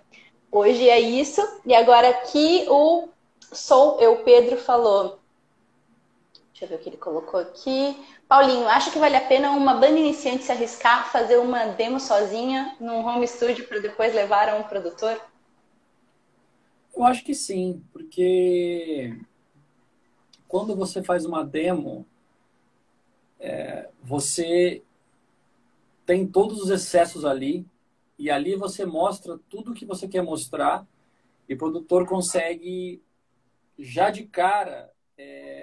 Hoje 0.53 0.89
é 0.89 1.01
isso. 1.01 1.43
E 1.67 1.75
agora 1.75 2.11
aqui 2.11 2.65
o 2.69 3.09
Sou 3.51 4.01
Eu 4.01 4.19
Pedro 4.19 4.57
falou. 4.57 5.19
Deixa 6.55 6.67
eu 6.67 6.69
ver 6.69 6.75
o 6.77 6.79
que 6.79 6.89
ele 6.89 6.97
colocou 6.97 7.41
aqui. 7.41 8.01
Paulinho, 8.29 8.69
acha 8.69 8.89
que 8.89 8.99
vale 8.99 9.17
a 9.17 9.27
pena 9.27 9.51
uma 9.51 9.75
banda 9.75 9.99
iniciante 9.99 10.45
se 10.45 10.53
arriscar 10.53 11.11
fazer 11.11 11.37
uma 11.39 11.67
demo 11.67 11.99
sozinha 11.99 12.77
num 12.79 13.05
home 13.05 13.27
studio 13.27 13.67
para 13.67 13.81
depois 13.81 14.15
levar 14.15 14.49
a 14.49 14.55
um 14.55 14.63
produtor? 14.63 15.21
Eu 16.97 17.03
acho 17.03 17.25
que 17.25 17.35
sim, 17.35 17.83
porque 17.93 19.19
quando 20.47 20.77
você 20.77 21.03
faz 21.03 21.27
uma 21.27 21.45
demo, 21.45 22.07
é, 23.41 23.91
você 24.01 24.81
tem 26.07 26.25
todos 26.25 26.63
os 26.63 26.71
excessos 26.71 27.25
ali 27.25 27.67
e 28.17 28.31
ali 28.31 28.55
você 28.55 28.87
mostra 28.87 29.41
tudo 29.51 29.73
o 29.73 29.75
que 29.75 29.85
você 29.85 30.07
quer 30.07 30.23
mostrar 30.23 30.87
e 31.49 31.55
o 31.55 31.59
produtor 31.59 32.07
consegue 32.07 33.03
já 33.77 34.09
de 34.11 34.23
cara 34.23 34.95
é, 35.19 35.54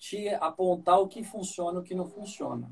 te 0.00 0.30
apontar 0.30 0.98
o 0.98 1.06
que 1.06 1.22
funciona 1.22 1.78
e 1.78 1.82
o 1.82 1.84
que 1.84 1.94
não 1.94 2.08
funciona. 2.08 2.68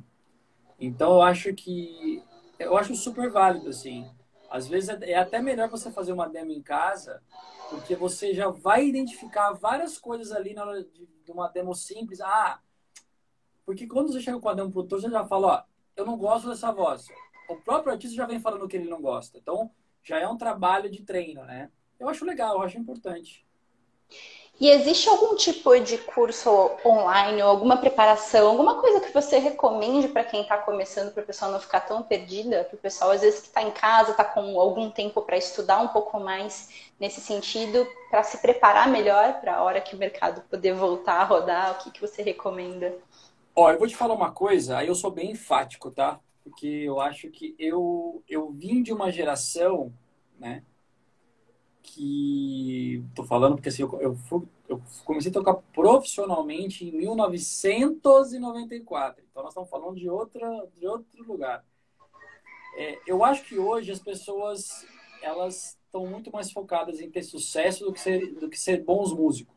Então 0.81 1.12
eu 1.12 1.23
acho 1.23 1.55
que 1.55 2.25
eu 2.59 2.77
acho 2.77 2.97
super 2.97 3.31
válido 3.31 3.69
assim. 3.69 4.11
Às 4.51 4.67
vezes 4.67 4.88
é, 5.03 5.14
até 5.14 5.41
melhor 5.41 5.69
você 5.69 5.93
fazer 5.93 6.12
uma 6.12 6.27
demo 6.27 6.51
em 6.51 6.62
casa 6.62 7.23
porque 7.69 7.95
você 7.95 8.33
já 8.33 8.49
vai 8.49 8.87
identificar 8.87 9.53
várias 9.53 9.99
coisas 9.99 10.33
ali 10.33 10.55
na 10.55 10.64
hora 10.64 10.83
de, 10.83 11.07
uma 11.31 11.49
demo 11.49 11.75
simples. 11.75 12.19
Ah, 12.23 12.62
porque 13.67 13.87
quando 13.87 14.11
você 14.11 14.23
chega 14.23 14.41
com 14.41 14.49
a 14.49 14.55
demo 14.55 14.73
produtor, 14.73 15.03
você 15.03 15.11
já 15.11 15.27
fala, 15.27 15.47
ó, 15.47 15.62
eu 15.95 16.07
não 16.07 16.17
gosto 16.17 16.49
dessa 16.49 16.73
voz. 16.73 17.07
O 17.51 17.57
próprio 17.57 17.93
artista 17.93 18.17
já 18.17 18.25
vem 18.25 18.41
falando 18.41 18.67
que 18.67 18.79
ele 18.79 18.88
não 18.88 19.03
gosta. 19.03 19.37
Então, 19.37 19.71
já 20.03 20.19
é 20.19 20.27
um 20.27 20.38
trabalho 20.38 20.91
de 20.91 21.03
treino, 21.03 21.45
né? 21.45 21.71
Eu 22.01 22.09
acho 22.09 22.25
legal, 22.25 22.55
eu 22.55 22.62
acho 22.62 22.79
importante. 22.79 23.47
E 24.61 24.68
existe 24.71 25.09
algum 25.09 25.37
tipo 25.37 25.79
de 25.79 25.99
curso 25.99 26.51
online 26.85 27.40
ou 27.42 27.49
alguma 27.49 27.77
preparação, 27.77 28.49
alguma 28.49 28.81
coisa 28.81 29.01
que 29.01 29.12
você 29.12 29.38
recomende 29.38 30.09
para 30.09 30.25
quem 30.25 30.42
está 30.42 30.59
começando, 30.59 31.12
para 31.12 31.23
o 31.23 31.27
pessoal 31.27 31.53
não 31.53 31.61
ficar 31.61 31.83
tão 31.83 32.03
perdida, 32.03 32.64
para 32.64 32.75
o 32.75 32.79
pessoal 32.79 33.12
às 33.12 33.21
vezes 33.21 33.40
que 33.40 33.47
está 33.47 33.62
em 33.62 33.71
casa, 33.71 34.11
está 34.11 34.25
com 34.25 34.59
algum 34.59 34.90
tempo 34.90 35.23
para 35.23 35.37
estudar 35.37 35.79
um 35.81 35.87
pouco 35.87 36.18
mais 36.18 36.90
nesse 36.99 37.21
sentido, 37.21 37.87
para 38.11 38.25
se 38.25 38.38
preparar 38.38 38.88
melhor 38.88 39.40
para 39.40 39.55
a 39.55 39.62
hora 39.62 39.81
que 39.81 39.94
o 39.94 39.99
mercado 39.99 40.40
poder 40.51 40.75
voltar 40.75 41.21
a 41.21 41.25
rodar, 41.25 41.73
o 41.73 41.85
que, 41.85 41.92
que 41.92 42.01
você 42.01 42.21
recomenda? 42.23 42.92
Ó, 43.55 43.71
eu 43.71 43.79
vou 43.79 43.87
te 43.87 43.94
falar 43.94 44.14
uma 44.14 44.33
coisa, 44.33 44.79
aí 44.79 44.88
eu 44.88 44.94
sou 44.97 45.12
bem 45.12 45.31
enfático, 45.31 45.88
tá? 45.88 46.18
Porque 46.42 46.66
eu 46.66 47.01
acho 47.01 47.31
que 47.31 47.55
eu, 47.61 48.25
eu 48.29 48.51
vim 48.51 48.83
de 48.83 48.92
uma 48.92 49.12
geração, 49.12 49.92
né? 50.37 50.64
Que 51.83 53.05
tô 53.14 53.25
falando 53.25 53.55
porque 53.55 53.69
assim, 53.69 53.83
eu, 53.83 54.01
eu, 54.01 54.17
eu, 54.69 54.83
comecei 55.05 55.31
a 55.31 55.35
tocar 55.35 55.55
profissionalmente 55.55 56.87
em 56.87 56.93
1994. 56.93 59.25
Então 59.31 59.43
nós 59.43 59.53
estamos 59.53 59.71
falando 59.71 59.97
de 59.97 60.09
outra 60.09 60.69
de 60.77 60.87
outro 60.87 61.25
lugar. 61.25 61.64
É, 62.77 62.99
eu 63.07 63.25
acho 63.25 63.45
que 63.45 63.59
hoje 63.59 63.91
as 63.91 63.99
pessoas 63.99 64.87
elas 65.23 65.79
estão 65.87 66.07
muito 66.07 66.31
mais 66.31 66.53
focadas 66.53 67.01
em 67.01 67.11
ter 67.11 67.23
sucesso 67.23 67.85
do 67.85 67.93
que 67.93 68.01
ser 68.01 68.35
do 68.35 68.49
que 68.49 68.59
ser 68.59 68.85
bons 68.85 69.12
músicos. 69.12 69.57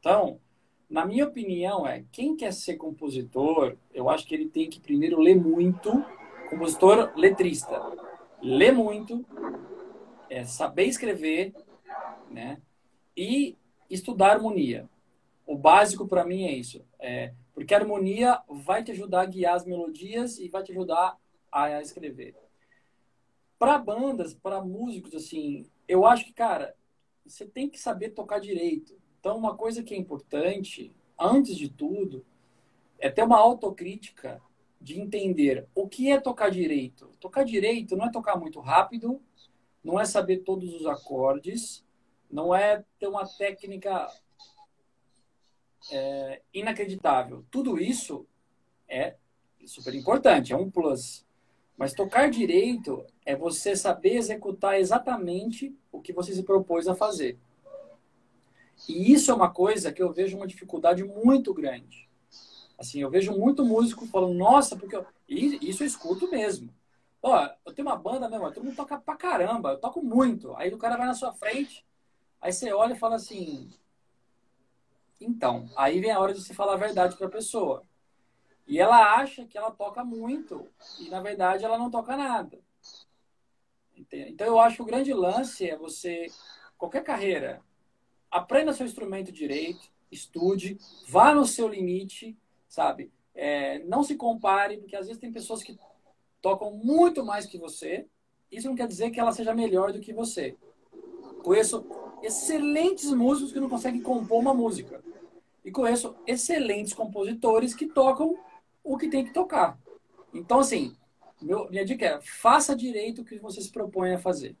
Então, 0.00 0.40
na 0.88 1.04
minha 1.04 1.26
opinião 1.26 1.86
é 1.86 2.04
quem 2.10 2.34
quer 2.34 2.52
ser 2.52 2.76
compositor, 2.76 3.76
eu 3.92 4.08
acho 4.08 4.26
que 4.26 4.34
ele 4.34 4.48
tem 4.48 4.70
que 4.70 4.80
primeiro 4.80 5.20
ler 5.20 5.34
muito, 5.34 6.02
compositor 6.48 7.12
letrista, 7.14 7.78
ler 8.40 8.72
muito 8.72 9.24
é 10.30 10.44
saber 10.44 10.84
escrever, 10.84 11.54
né? 12.30 12.60
E 13.16 13.56
estudar 13.90 14.32
harmonia. 14.32 14.88
O 15.46 15.56
básico 15.56 16.06
para 16.06 16.24
mim 16.24 16.44
é 16.44 16.52
isso, 16.52 16.84
é, 16.98 17.32
porque 17.54 17.74
a 17.74 17.78
harmonia 17.78 18.40
vai 18.48 18.84
te 18.84 18.90
ajudar 18.92 19.22
a 19.22 19.26
guiar 19.26 19.54
as 19.54 19.64
melodias 19.64 20.38
e 20.38 20.48
vai 20.48 20.62
te 20.62 20.72
ajudar 20.72 21.16
a 21.50 21.80
escrever. 21.80 22.36
Para 23.58 23.78
bandas, 23.78 24.34
para 24.34 24.62
músicos, 24.62 25.14
assim, 25.14 25.66
eu 25.88 26.06
acho 26.06 26.26
que, 26.26 26.32
cara, 26.32 26.76
você 27.26 27.46
tem 27.46 27.68
que 27.68 27.78
saber 27.78 28.10
tocar 28.10 28.38
direito. 28.38 28.96
Então, 29.18 29.36
uma 29.36 29.56
coisa 29.56 29.82
que 29.82 29.94
é 29.94 29.96
importante, 29.96 30.94
antes 31.18 31.56
de 31.56 31.68
tudo, 31.68 32.24
é 32.98 33.10
ter 33.10 33.24
uma 33.24 33.38
autocrítica 33.38 34.40
de 34.80 35.00
entender 35.00 35.66
o 35.74 35.88
que 35.88 36.10
é 36.10 36.20
tocar 36.20 36.50
direito. 36.50 37.10
Tocar 37.18 37.44
direito 37.44 37.96
não 37.96 38.06
é 38.06 38.12
tocar 38.12 38.36
muito 38.36 38.60
rápido, 38.60 39.20
não 39.88 39.98
é 39.98 40.04
saber 40.04 40.40
todos 40.40 40.74
os 40.74 40.84
acordes, 40.84 41.82
não 42.30 42.54
é 42.54 42.84
ter 43.00 43.06
uma 43.06 43.26
técnica 43.26 44.06
é, 45.90 46.42
inacreditável. 46.52 47.42
Tudo 47.50 47.80
isso 47.80 48.26
é 48.86 49.16
super 49.64 49.94
importante, 49.94 50.52
é 50.52 50.56
um 50.56 50.70
plus. 50.70 51.24
Mas 51.74 51.94
tocar 51.94 52.28
direito 52.28 53.02
é 53.24 53.34
você 53.34 53.74
saber 53.74 54.16
executar 54.16 54.78
exatamente 54.78 55.74
o 55.90 56.02
que 56.02 56.12
você 56.12 56.34
se 56.34 56.42
propôs 56.42 56.86
a 56.86 56.94
fazer. 56.94 57.38
E 58.86 59.10
isso 59.10 59.30
é 59.30 59.34
uma 59.34 59.50
coisa 59.50 59.90
que 59.90 60.02
eu 60.02 60.12
vejo 60.12 60.36
uma 60.36 60.46
dificuldade 60.46 61.02
muito 61.02 61.54
grande. 61.54 62.06
Assim, 62.76 63.00
eu 63.00 63.08
vejo 63.08 63.32
muito 63.32 63.64
músico 63.64 64.06
falando, 64.06 64.34
nossa, 64.34 64.76
porque 64.76 64.96
eu... 64.96 65.06
isso 65.26 65.82
eu 65.82 65.86
escuto 65.86 66.30
mesmo. 66.30 66.68
Ó, 67.28 67.48
eu 67.66 67.74
tenho 67.74 67.86
uma 67.86 67.96
banda 67.96 68.28
mesmo, 68.28 68.50
todo 68.50 68.64
mundo 68.64 68.76
toca 68.76 68.98
pra 68.98 69.16
caramba, 69.16 69.72
eu 69.72 69.78
toco 69.78 70.02
muito. 70.02 70.56
Aí 70.56 70.72
o 70.72 70.78
cara 70.78 70.96
vai 70.96 71.06
na 71.06 71.14
sua 71.14 71.32
frente, 71.32 71.84
aí 72.40 72.52
você 72.52 72.72
olha 72.72 72.94
e 72.94 72.98
fala 72.98 73.16
assim. 73.16 73.70
Então, 75.20 75.68
aí 75.76 76.00
vem 76.00 76.10
a 76.10 76.18
hora 76.18 76.32
de 76.32 76.42
você 76.42 76.54
falar 76.54 76.74
a 76.74 76.78
verdade 76.78 77.16
pra 77.16 77.28
pessoa. 77.28 77.84
E 78.66 78.78
ela 78.78 79.16
acha 79.16 79.44
que 79.44 79.58
ela 79.58 79.70
toca 79.70 80.02
muito, 80.04 80.66
e 81.00 81.08
na 81.10 81.20
verdade 81.20 81.64
ela 81.64 81.76
não 81.76 81.90
toca 81.90 82.16
nada. 82.16 82.58
Então 84.10 84.46
eu 84.46 84.58
acho 84.58 84.76
que 84.76 84.82
o 84.82 84.86
grande 84.86 85.12
lance 85.12 85.68
é 85.68 85.76
você, 85.76 86.26
qualquer 86.78 87.02
carreira, 87.02 87.60
aprenda 88.30 88.72
seu 88.72 88.86
instrumento 88.86 89.32
direito, 89.32 89.90
estude, 90.10 90.78
vá 91.06 91.34
no 91.34 91.44
seu 91.44 91.68
limite, 91.68 92.36
sabe? 92.68 93.12
É, 93.34 93.80
não 93.80 94.02
se 94.02 94.16
compare, 94.16 94.78
porque 94.78 94.96
às 94.96 95.06
vezes 95.06 95.20
tem 95.20 95.32
pessoas 95.32 95.62
que 95.62 95.78
tocam 96.40 96.72
muito 96.72 97.24
mais 97.24 97.46
que 97.46 97.58
você. 97.58 98.06
Isso 98.50 98.68
não 98.68 98.74
quer 98.74 98.88
dizer 98.88 99.10
que 99.10 99.20
ela 99.20 99.32
seja 99.32 99.54
melhor 99.54 99.92
do 99.92 100.00
que 100.00 100.12
você. 100.12 100.56
Conheço 101.42 101.86
excelentes 102.22 103.12
músicos 103.12 103.52
que 103.52 103.60
não 103.60 103.68
conseguem 103.68 104.00
compor 104.00 104.40
uma 104.40 104.54
música. 104.54 105.02
E 105.64 105.70
conheço 105.70 106.16
excelentes 106.26 106.94
compositores 106.94 107.74
que 107.74 107.86
tocam 107.86 108.38
o 108.82 108.96
que 108.96 109.08
tem 109.08 109.24
que 109.24 109.32
tocar. 109.32 109.78
Então, 110.32 110.60
assim, 110.60 110.96
meu, 111.40 111.68
minha 111.70 111.84
dica 111.84 112.04
é 112.06 112.20
faça 112.20 112.74
direito 112.74 113.22
o 113.22 113.24
que 113.24 113.38
você 113.38 113.60
se 113.60 113.70
propõe 113.70 114.14
a 114.14 114.18
fazer. 114.18 114.56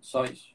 Só 0.00 0.24
isso. 0.24 0.54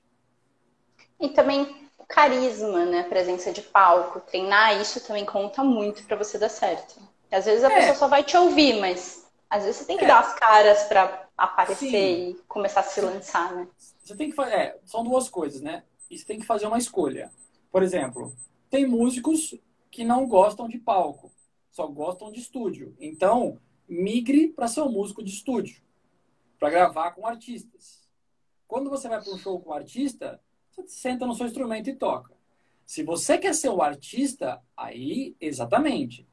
E 1.20 1.30
também 1.30 1.88
carisma, 2.08 2.86
né? 2.86 3.04
Presença 3.04 3.52
de 3.52 3.62
palco. 3.62 4.20
Treinar 4.22 4.80
isso 4.82 5.06
também 5.06 5.26
conta 5.26 5.64
muito 5.64 6.04
para 6.04 6.16
você 6.16 6.38
dar 6.38 6.50
certo. 6.50 7.00
Às 7.32 7.46
vezes 7.46 7.64
a 7.64 7.72
é. 7.72 7.76
pessoa 7.76 7.96
só 7.96 8.08
vai 8.08 8.24
te 8.24 8.38
ouvir, 8.38 8.80
mas 8.80 9.27
às 9.50 9.64
vezes 9.64 9.82
você 9.82 9.86
tem 9.86 9.98
que 9.98 10.06
é. 10.06 10.08
dar 10.08 10.20
as 10.20 10.34
caras 10.34 10.84
para 10.84 11.30
aparecer 11.38 11.90
Sim. 11.90 12.30
e 12.32 12.34
começar 12.48 12.82
a 12.82 12.84
se 12.84 13.00
lançar, 13.02 13.56
né? 13.56 13.68
Você 14.04 14.16
tem 14.16 14.30
que 14.30 14.36
fazer. 14.36 14.54
É, 14.54 14.80
são 14.86 15.04
duas 15.04 15.30
coisas, 15.30 15.62
né? 15.62 15.84
E 16.10 16.18
você 16.18 16.26
tem 16.26 16.40
que 16.40 16.46
fazer 16.46 16.68
uma 16.68 16.78
escolha. 16.78 17.32
Por 17.72 17.82
exemplo, 17.84 18.36
tem 18.70 18.86
músicos 18.86 19.56
que 19.90 20.04
não 20.04 20.28
gostam 20.28 20.68
de 20.68 20.78
palco, 20.78 21.32
só 21.72 21.88
gostam 21.88 22.32
de 22.32 22.40
estúdio. 22.40 22.96
Então, 23.00 23.60
migre 23.88 24.50
para 24.50 24.68
ser 24.68 24.82
um 24.82 24.92
músico 24.92 25.24
de 25.24 25.32
estúdio, 25.32 25.82
para 26.60 26.70
gravar 26.70 27.12
com 27.12 27.26
artistas. 27.26 28.06
Quando 28.68 28.90
você 28.90 29.08
vai 29.08 29.22
para 29.22 29.34
um 29.34 29.38
show 29.38 29.60
com 29.62 29.70
um 29.70 29.74
artista, 29.74 30.42
você 30.70 30.88
senta 30.88 31.26
no 31.26 31.34
seu 31.34 31.46
instrumento 31.46 31.90
e 31.90 31.96
toca. 31.96 32.36
Se 32.86 33.04
você 33.04 33.38
quer 33.38 33.54
ser 33.54 33.70
o 33.70 33.82
artista, 33.82 34.62
aí, 34.76 35.36
exatamente 35.40 36.27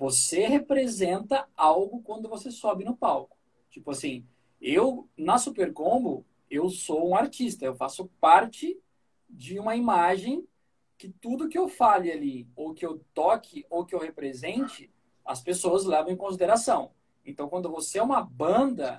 você 0.00 0.46
representa 0.46 1.46
algo 1.54 2.00
quando 2.00 2.26
você 2.26 2.50
sobe 2.50 2.84
no 2.84 2.96
palco. 2.96 3.36
Tipo 3.68 3.90
assim, 3.90 4.26
eu, 4.58 5.06
na 5.14 5.36
Super 5.36 5.74
Combo, 5.74 6.24
eu 6.50 6.70
sou 6.70 7.06
um 7.06 7.14
artista, 7.14 7.66
eu 7.66 7.74
faço 7.74 8.10
parte 8.18 8.80
de 9.28 9.58
uma 9.58 9.76
imagem 9.76 10.48
que 10.96 11.10
tudo 11.10 11.50
que 11.50 11.58
eu 11.58 11.68
fale 11.68 12.10
ali, 12.10 12.48
ou 12.56 12.72
que 12.72 12.84
eu 12.84 13.04
toque, 13.12 13.66
ou 13.68 13.84
que 13.84 13.94
eu 13.94 13.98
represente, 13.98 14.90
as 15.22 15.42
pessoas 15.42 15.84
levam 15.84 16.10
em 16.10 16.16
consideração. 16.16 16.92
Então, 17.22 17.46
quando 17.46 17.70
você 17.70 17.98
é 17.98 18.02
uma 18.02 18.22
banda, 18.22 18.96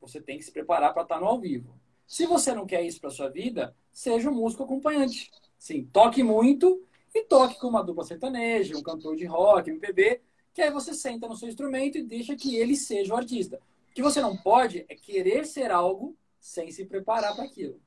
você 0.00 0.18
tem 0.18 0.38
que 0.38 0.44
se 0.44 0.50
preparar 0.50 0.94
para 0.94 1.02
estar 1.02 1.20
no 1.20 1.26
ao 1.26 1.38
vivo. 1.38 1.78
Se 2.06 2.24
você 2.24 2.54
não 2.54 2.64
quer 2.64 2.82
isso 2.82 3.02
para 3.02 3.10
sua 3.10 3.28
vida, 3.28 3.76
seja 3.92 4.30
um 4.30 4.34
músico 4.34 4.62
acompanhante. 4.62 5.30
Sim, 5.58 5.84
toque 5.92 6.22
muito 6.22 6.82
e 7.14 7.22
toque 7.22 7.60
com 7.60 7.68
uma 7.68 7.84
dupla 7.84 8.02
sertaneja, 8.04 8.78
um 8.78 8.82
cantor 8.82 9.14
de 9.14 9.26
rock, 9.26 9.68
MPB, 9.68 10.22
que 10.54 10.62
aí 10.62 10.70
você 10.70 10.92
senta 10.94 11.28
no 11.28 11.36
seu 11.36 11.48
instrumento 11.48 11.98
e 11.98 12.02
deixa 12.02 12.34
que 12.36 12.56
ele 12.56 12.76
seja 12.76 13.14
o 13.14 13.16
artista. 13.16 13.60
O 13.90 13.94
que 13.94 14.02
você 14.02 14.20
não 14.20 14.36
pode 14.36 14.84
é 14.88 14.94
querer 14.94 15.46
ser 15.46 15.70
algo 15.70 16.16
sem 16.40 16.70
se 16.70 16.84
preparar 16.84 17.34
para 17.34 17.44
aquilo. 17.44 17.80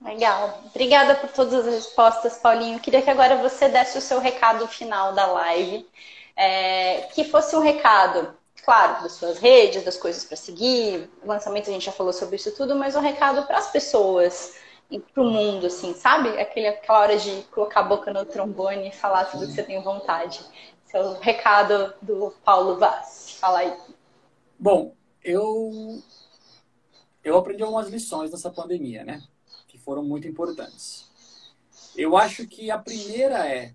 Legal. 0.00 0.62
Obrigada 0.66 1.14
por 1.14 1.30
todas 1.30 1.66
as 1.66 1.74
respostas, 1.74 2.38
Paulinho. 2.38 2.80
Queria 2.80 3.02
que 3.02 3.10
agora 3.10 3.36
você 3.36 3.68
desse 3.68 3.98
o 3.98 4.00
seu 4.00 4.18
recado 4.18 4.66
final 4.66 5.12
da 5.12 5.26
live. 5.26 5.86
É, 6.34 7.02
que 7.12 7.24
fosse 7.24 7.54
um 7.54 7.60
recado, 7.60 8.34
claro, 8.64 9.02
das 9.02 9.12
suas 9.12 9.38
redes, 9.38 9.84
das 9.84 9.98
coisas 9.98 10.24
para 10.24 10.36
seguir. 10.36 11.10
Lançamento 11.22 11.68
a 11.68 11.72
gente 11.72 11.84
já 11.84 11.92
falou 11.92 12.14
sobre 12.14 12.36
isso 12.36 12.56
tudo, 12.56 12.74
mas 12.74 12.96
um 12.96 13.00
recado 13.00 13.46
para 13.46 13.58
as 13.58 13.70
pessoas, 13.70 14.54
para 15.12 15.22
o 15.22 15.30
mundo, 15.30 15.66
assim, 15.66 15.92
sabe? 15.92 16.30
Aquele, 16.40 16.68
aquela 16.68 17.00
hora 17.00 17.18
de 17.18 17.42
colocar 17.50 17.80
a 17.80 17.84
boca 17.84 18.10
no 18.10 18.24
trombone 18.24 18.88
e 18.88 18.92
falar 18.92 19.26
tudo 19.26 19.46
que 19.46 19.52
você 19.52 19.62
tem 19.62 19.82
vontade 19.82 20.40
seu 20.90 21.12
recado 21.20 21.94
do 22.02 22.32
Paulo 22.44 22.76
Vaz. 22.76 23.36
Fala 23.40 23.60
aí. 23.60 23.76
Bom, 24.58 24.96
eu 25.22 26.02
eu 27.22 27.38
aprendi 27.38 27.62
algumas 27.62 27.88
lições 27.88 28.32
nessa 28.32 28.50
pandemia, 28.50 29.04
né? 29.04 29.22
Que 29.68 29.78
foram 29.78 30.02
muito 30.02 30.26
importantes. 30.26 31.08
Eu 31.96 32.16
acho 32.16 32.46
que 32.46 32.70
a 32.70 32.78
primeira 32.78 33.46
é 33.46 33.72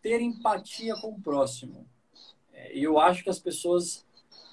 ter 0.00 0.20
empatia 0.20 0.94
com 1.00 1.08
o 1.08 1.20
próximo. 1.20 1.86
É, 2.52 2.76
e 2.76 2.84
eu 2.84 3.00
acho 3.00 3.24
que 3.24 3.30
as 3.30 3.40
pessoas 3.40 4.06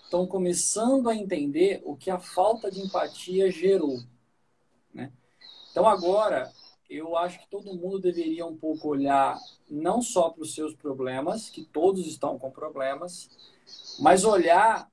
estão 0.03 0.26
começando 0.26 1.07
a 1.07 1.15
entender 1.15 1.82
o 1.86 1.95
que 1.95 2.09
a 2.09 2.17
falta 2.17 2.72
de 2.72 2.82
empatia 2.82 3.51
gerou. 3.51 3.99
Né? 4.91 5.11
Então 5.70 5.88
agora 5.88 6.51
eu 6.90 7.16
acho 7.16 7.40
que 7.40 7.48
todo 7.48 7.74
mundo 7.76 8.00
deveria 8.00 8.46
um 8.46 8.58
pouco 8.58 8.88
olhar 8.88 9.40
não 9.70 10.02
só 10.02 10.30
para 10.30 10.42
os 10.42 10.56
seus 10.56 10.74
problemas, 10.74 11.50
que 11.50 11.64
todos 11.64 12.08
estão 12.08 12.40
com 12.40 12.50
problemas, 12.50 13.30
mas 14.00 14.24
olhar 14.24 14.90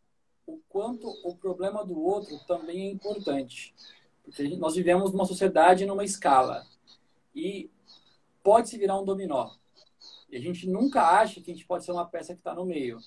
o 0.47 0.59
quanto 0.69 1.09
o 1.25 1.35
problema 1.35 1.85
do 1.85 1.99
outro 1.99 2.39
também 2.47 2.89
é 2.89 2.91
importante. 2.91 3.75
Porque 4.23 4.43
nós 4.57 4.75
vivemos 4.75 5.13
numa 5.13 5.25
sociedade 5.25 5.87
numa 5.87 6.05
escala 6.05 6.67
e 7.35 7.71
pode 8.43 8.69
se 8.69 8.77
virar 8.77 9.01
um 9.01 9.05
dominó. 9.05 9.51
E 10.31 10.37
a 10.37 10.41
gente 10.41 10.69
nunca 10.69 11.03
acha 11.03 11.41
que 11.41 11.51
a 11.51 11.55
gente 11.55 11.67
pode 11.67 11.85
ser 11.85 11.93
uma 11.93 12.05
peça 12.05 12.35
que 12.35 12.41
está 12.41 12.55
no 12.55 12.65
meio. 12.65 12.99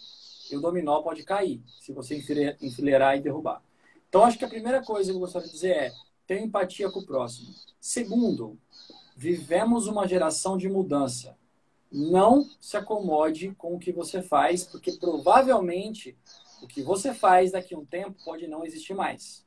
E 0.50 0.58
o 0.58 0.62
dominó 0.62 1.02
pode 1.02 1.24
cair 1.24 1.62
se 1.80 1.94
você 1.94 2.16
enfileirar 2.62 3.18
e 3.18 3.22
derrubar. 3.22 3.62
Então, 4.08 4.24
acho 4.24 4.40
que 4.40 4.46
a 4.46 4.50
primeira 4.50 4.84
coisa 4.84 5.12
que 5.12 5.16
eu 5.16 5.20
gostaria 5.20 5.48
de 5.48 5.54
dizer 5.54 5.76
é 5.76 5.94
ter 6.30 6.44
empatia 6.44 6.92
com 6.92 7.00
o 7.00 7.06
próximo. 7.08 7.56
Segundo, 7.82 8.56
vivemos 9.18 9.88
uma 9.88 10.08
geração 10.08 10.60
de 10.60 10.70
mudança. 10.70 11.36
Não 11.92 12.48
se 12.62 12.78
acomode 12.78 13.56
com 13.56 13.74
o 13.74 13.80
que 13.80 13.92
você 13.92 14.22
faz, 14.22 14.64
porque 14.64 14.92
provavelmente 14.92 16.16
o 16.62 16.68
que 16.68 16.84
você 16.84 17.16
faz 17.16 17.52
daqui 17.52 17.74
a 17.74 17.80
um 17.80 17.86
tempo 17.86 18.24
pode 18.24 18.46
não 18.46 18.64
existir 18.64 18.94
mais. 18.94 19.44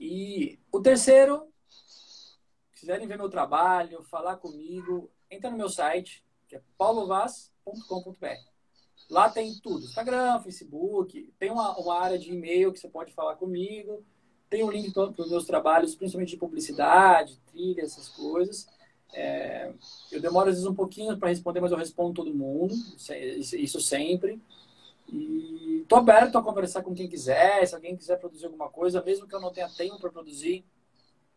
E 0.00 0.58
o 0.72 0.80
terceiro, 0.80 1.46
se 1.68 2.80
quiserem 2.80 3.06
ver 3.06 3.16
meu 3.16 3.30
trabalho, 3.30 4.02
falar 4.02 4.38
comigo, 4.38 5.08
entra 5.30 5.52
no 5.52 5.56
meu 5.56 5.68
site, 5.68 6.24
que 6.48 6.56
é 6.56 6.62
paulovaz.com.br. 6.76 8.26
Lá 9.08 9.30
tem 9.30 9.56
tudo: 9.60 9.84
Instagram, 9.84 10.40
Facebook, 10.40 11.32
tem 11.38 11.52
uma, 11.52 11.78
uma 11.78 11.96
área 11.96 12.18
de 12.18 12.32
e-mail 12.32 12.72
que 12.72 12.80
você 12.80 12.88
pode 12.88 13.14
falar 13.14 13.36
comigo. 13.36 14.04
Tem 14.50 14.64
um 14.64 14.70
link 14.70 14.92
para 14.92 15.12
os 15.16 15.30
meus 15.30 15.46
trabalhos, 15.46 15.94
principalmente 15.94 16.30
de 16.30 16.36
publicidade, 16.36 17.38
trilha, 17.50 17.82
essas 17.82 18.08
coisas. 18.08 18.68
É, 19.12 19.72
eu 20.10 20.20
demoro 20.20 20.48
às 20.48 20.56
vezes 20.56 20.68
um 20.68 20.74
pouquinho 20.74 21.16
para 21.16 21.28
responder, 21.28 21.60
mas 21.60 21.72
eu 21.72 21.78
respondo 21.78 22.14
todo 22.14 22.34
mundo, 22.34 22.74
isso 23.38 23.80
sempre. 23.80 24.40
E 25.08 25.80
estou 25.82 25.98
aberto 25.98 26.36
a 26.36 26.42
conversar 26.42 26.82
com 26.82 26.94
quem 26.94 27.08
quiser, 27.08 27.66
se 27.66 27.74
alguém 27.74 27.96
quiser 27.96 28.18
produzir 28.18 28.46
alguma 28.46 28.68
coisa, 28.68 29.02
mesmo 29.02 29.26
que 29.26 29.34
eu 29.34 29.40
não 29.40 29.52
tenha 29.52 29.68
tempo 29.68 29.98
para 29.98 30.10
produzir, 30.10 30.64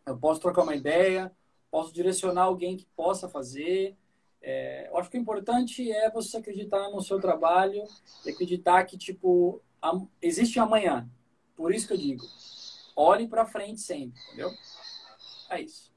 eu 0.06 0.16
posso 0.16 0.40
trocar 0.40 0.62
uma 0.62 0.76
ideia, 0.76 1.32
posso 1.70 1.92
direcionar 1.92 2.42
alguém 2.42 2.76
que 2.76 2.86
possa 2.96 3.28
fazer. 3.28 3.96
É, 4.40 4.88
eu 4.88 4.98
acho 4.98 5.10
que 5.10 5.16
o 5.16 5.20
importante 5.20 5.90
é 5.90 6.10
você 6.10 6.36
acreditar 6.36 6.90
no 6.90 7.00
seu 7.00 7.18
trabalho 7.18 7.82
e 8.24 8.30
acreditar 8.30 8.84
que, 8.84 8.98
tipo, 8.98 9.60
existe 10.20 10.58
amanhã. 10.58 11.08
Por 11.56 11.72
isso 11.74 11.86
que 11.86 11.94
eu 11.94 11.98
digo, 11.98 12.24
olhe 12.96 13.26
para 13.26 13.46
frente 13.46 13.80
sempre, 13.80 14.20
entendeu? 14.28 14.50
É 15.50 15.60
isso. 15.60 15.92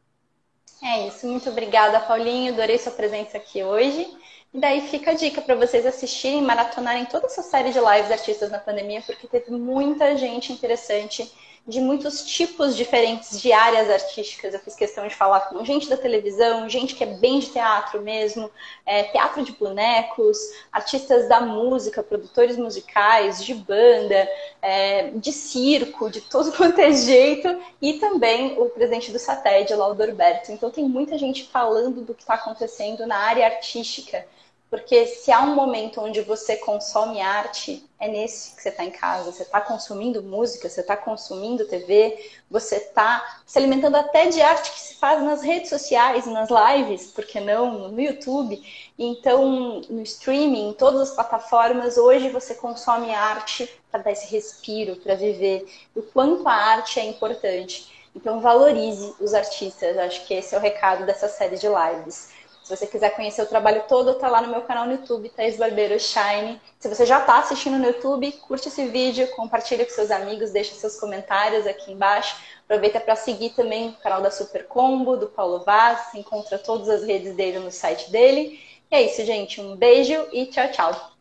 É 0.83 1.07
isso. 1.07 1.27
Muito 1.27 1.49
obrigada, 1.49 1.99
Paulinho. 2.01 2.53
Adorei 2.53 2.77
sua 2.77 2.91
presença 2.91 3.37
aqui 3.37 3.63
hoje. 3.63 4.07
E 4.53 4.59
daí 4.59 4.87
fica 4.87 5.11
a 5.11 5.13
dica 5.13 5.41
para 5.41 5.55
vocês 5.55 5.85
assistirem, 5.85 6.41
maratonarem 6.41 7.05
toda 7.05 7.25
essa 7.25 7.41
série 7.41 7.71
de 7.71 7.79
lives 7.79 8.11
artistas 8.11 8.49
na 8.49 8.59
pandemia, 8.59 9.01
porque 9.01 9.27
teve 9.27 9.51
muita 9.51 10.15
gente 10.15 10.53
interessante 10.53 11.29
de 11.67 11.81
muitos 11.81 12.23
tipos 12.23 12.77
diferentes 12.77 13.41
de 13.41 13.51
áreas 13.51 13.89
artísticas. 13.89 14.53
Eu 14.53 14.59
fiz 14.61 14.73
questão 14.73 15.05
de 15.05 15.13
falar 15.13 15.41
com 15.41 15.65
gente 15.65 15.89
da 15.89 15.97
televisão, 15.97 16.69
gente 16.69 16.95
que 16.95 17.03
é 17.03 17.07
bem 17.07 17.39
de 17.39 17.47
teatro 17.47 18.01
mesmo, 18.01 18.49
é, 18.85 19.03
teatro 19.03 19.43
de 19.43 19.51
bonecos, 19.51 20.37
artistas 20.71 21.27
da 21.27 21.41
música, 21.41 22.01
produtores 22.01 22.57
musicais, 22.57 23.43
de 23.43 23.53
banda, 23.53 24.29
é, 24.61 25.09
de 25.09 25.33
circo, 25.33 26.09
de 26.09 26.21
todo 26.21 26.53
quanto 26.55 26.79
é 26.79 26.93
jeito, 26.93 27.61
e 27.81 27.93
também 27.93 28.57
o 28.57 28.69
presidente 28.69 29.11
do 29.11 29.19
SATED, 29.19 29.73
lá 29.73 29.87
o 29.87 29.93
Dorberto. 29.93 30.53
Então 30.53 30.71
tem 30.71 30.85
muita 30.85 31.17
gente 31.17 31.49
falando 31.49 32.01
do 32.01 32.13
que 32.13 32.23
está 32.23 32.35
acontecendo 32.35 33.05
na 33.05 33.17
área 33.17 33.45
artística 33.45 34.25
Porque 34.69 35.05
se 35.05 35.31
há 35.31 35.41
um 35.41 35.55
momento 35.55 36.01
onde 36.01 36.21
você 36.21 36.57
consome 36.57 37.21
arte, 37.21 37.87
é 37.97 38.07
nesse 38.09 38.53
que 38.53 38.61
você 38.61 38.69
está 38.69 38.83
em 38.83 38.91
casa. 38.91 39.31
Você 39.31 39.43
está 39.43 39.61
consumindo 39.61 40.21
música, 40.21 40.67
você 40.67 40.81
está 40.81 40.97
consumindo 40.97 41.65
TV, 41.65 42.31
você 42.51 42.75
está 42.75 43.41
se 43.45 43.57
alimentando 43.57 43.95
até 43.95 44.27
de 44.27 44.41
arte 44.41 44.71
que 44.71 44.79
se 44.79 44.95
faz 44.95 45.23
nas 45.23 45.41
redes 45.41 45.69
sociais, 45.69 46.25
nas 46.25 46.49
lives, 46.49 47.07
por 47.07 47.25
que 47.25 47.39
não, 47.39 47.87
no 47.87 48.01
YouTube. 48.01 48.61
Então, 48.99 49.81
no 49.89 50.01
streaming, 50.01 50.69
em 50.69 50.73
todas 50.73 51.09
as 51.09 51.15
plataformas, 51.15 51.97
hoje 51.97 52.29
você 52.29 52.53
consome 52.53 53.15
arte 53.15 53.69
para 53.89 54.01
dar 54.01 54.11
esse 54.11 54.27
respiro, 54.27 54.97
para 54.97 55.15
viver. 55.15 55.65
O 55.95 56.01
quanto 56.01 56.45
a 56.45 56.53
arte 56.53 56.99
é 56.99 57.05
importante. 57.05 57.89
Então, 58.13 58.41
valorize 58.41 59.15
os 59.21 59.33
artistas. 59.33 59.97
Acho 59.97 60.25
que 60.25 60.33
esse 60.33 60.53
é 60.53 60.57
o 60.57 60.61
recado 60.61 61.05
dessa 61.05 61.29
série 61.29 61.55
de 61.55 61.67
lives. 61.67 62.35
Se 62.67 62.75
você 62.75 62.85
quiser 62.85 63.11
conhecer 63.11 63.41
o 63.41 63.45
trabalho 63.45 63.85
todo, 63.87 64.15
tá 64.15 64.27
lá 64.27 64.41
no 64.41 64.49
meu 64.49 64.61
canal 64.61 64.85
no 64.85 64.91
YouTube, 64.91 65.29
Thaís 65.29 65.55
Barbeiro 65.55 65.97
Shine. 65.97 66.59
Se 66.77 66.89
você 66.89 67.05
já 67.05 67.21
está 67.21 67.39
assistindo 67.39 67.77
no 67.77 67.85
YouTube, 67.85 68.29
curte 68.45 68.67
esse 68.67 68.85
vídeo, 68.87 69.25
compartilha 69.37 69.85
com 69.85 69.91
seus 69.91 70.11
amigos, 70.11 70.51
deixa 70.51 70.75
seus 70.75 70.99
comentários 70.99 71.65
aqui 71.65 71.93
embaixo. 71.93 72.35
Aproveita 72.65 72.99
para 72.99 73.15
seguir 73.15 73.51
também 73.51 73.87
o 73.87 73.93
canal 73.93 74.21
da 74.21 74.29
Super 74.29 74.67
Combo, 74.67 75.15
do 75.15 75.27
Paulo 75.27 75.63
Vaz. 75.63 76.11
Você 76.11 76.19
encontra 76.19 76.59
todas 76.59 76.89
as 76.89 77.03
redes 77.05 77.37
dele 77.37 77.59
no 77.59 77.71
site 77.71 78.11
dele. 78.11 78.59
E 78.91 78.95
é 78.97 79.01
isso, 79.01 79.23
gente. 79.23 79.61
Um 79.61 79.77
beijo 79.77 80.27
e 80.33 80.47
tchau, 80.47 80.69
tchau. 80.69 81.11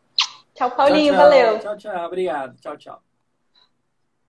Tchau, 0.52 0.72
Paulinho. 0.72 1.14
Tchau, 1.14 1.30
tchau. 1.30 1.30
Valeu. 1.30 1.58
Tchau, 1.60 1.76
tchau. 1.76 2.06
Obrigado. 2.06 2.56
Tchau, 2.60 2.76
tchau. 2.76 3.05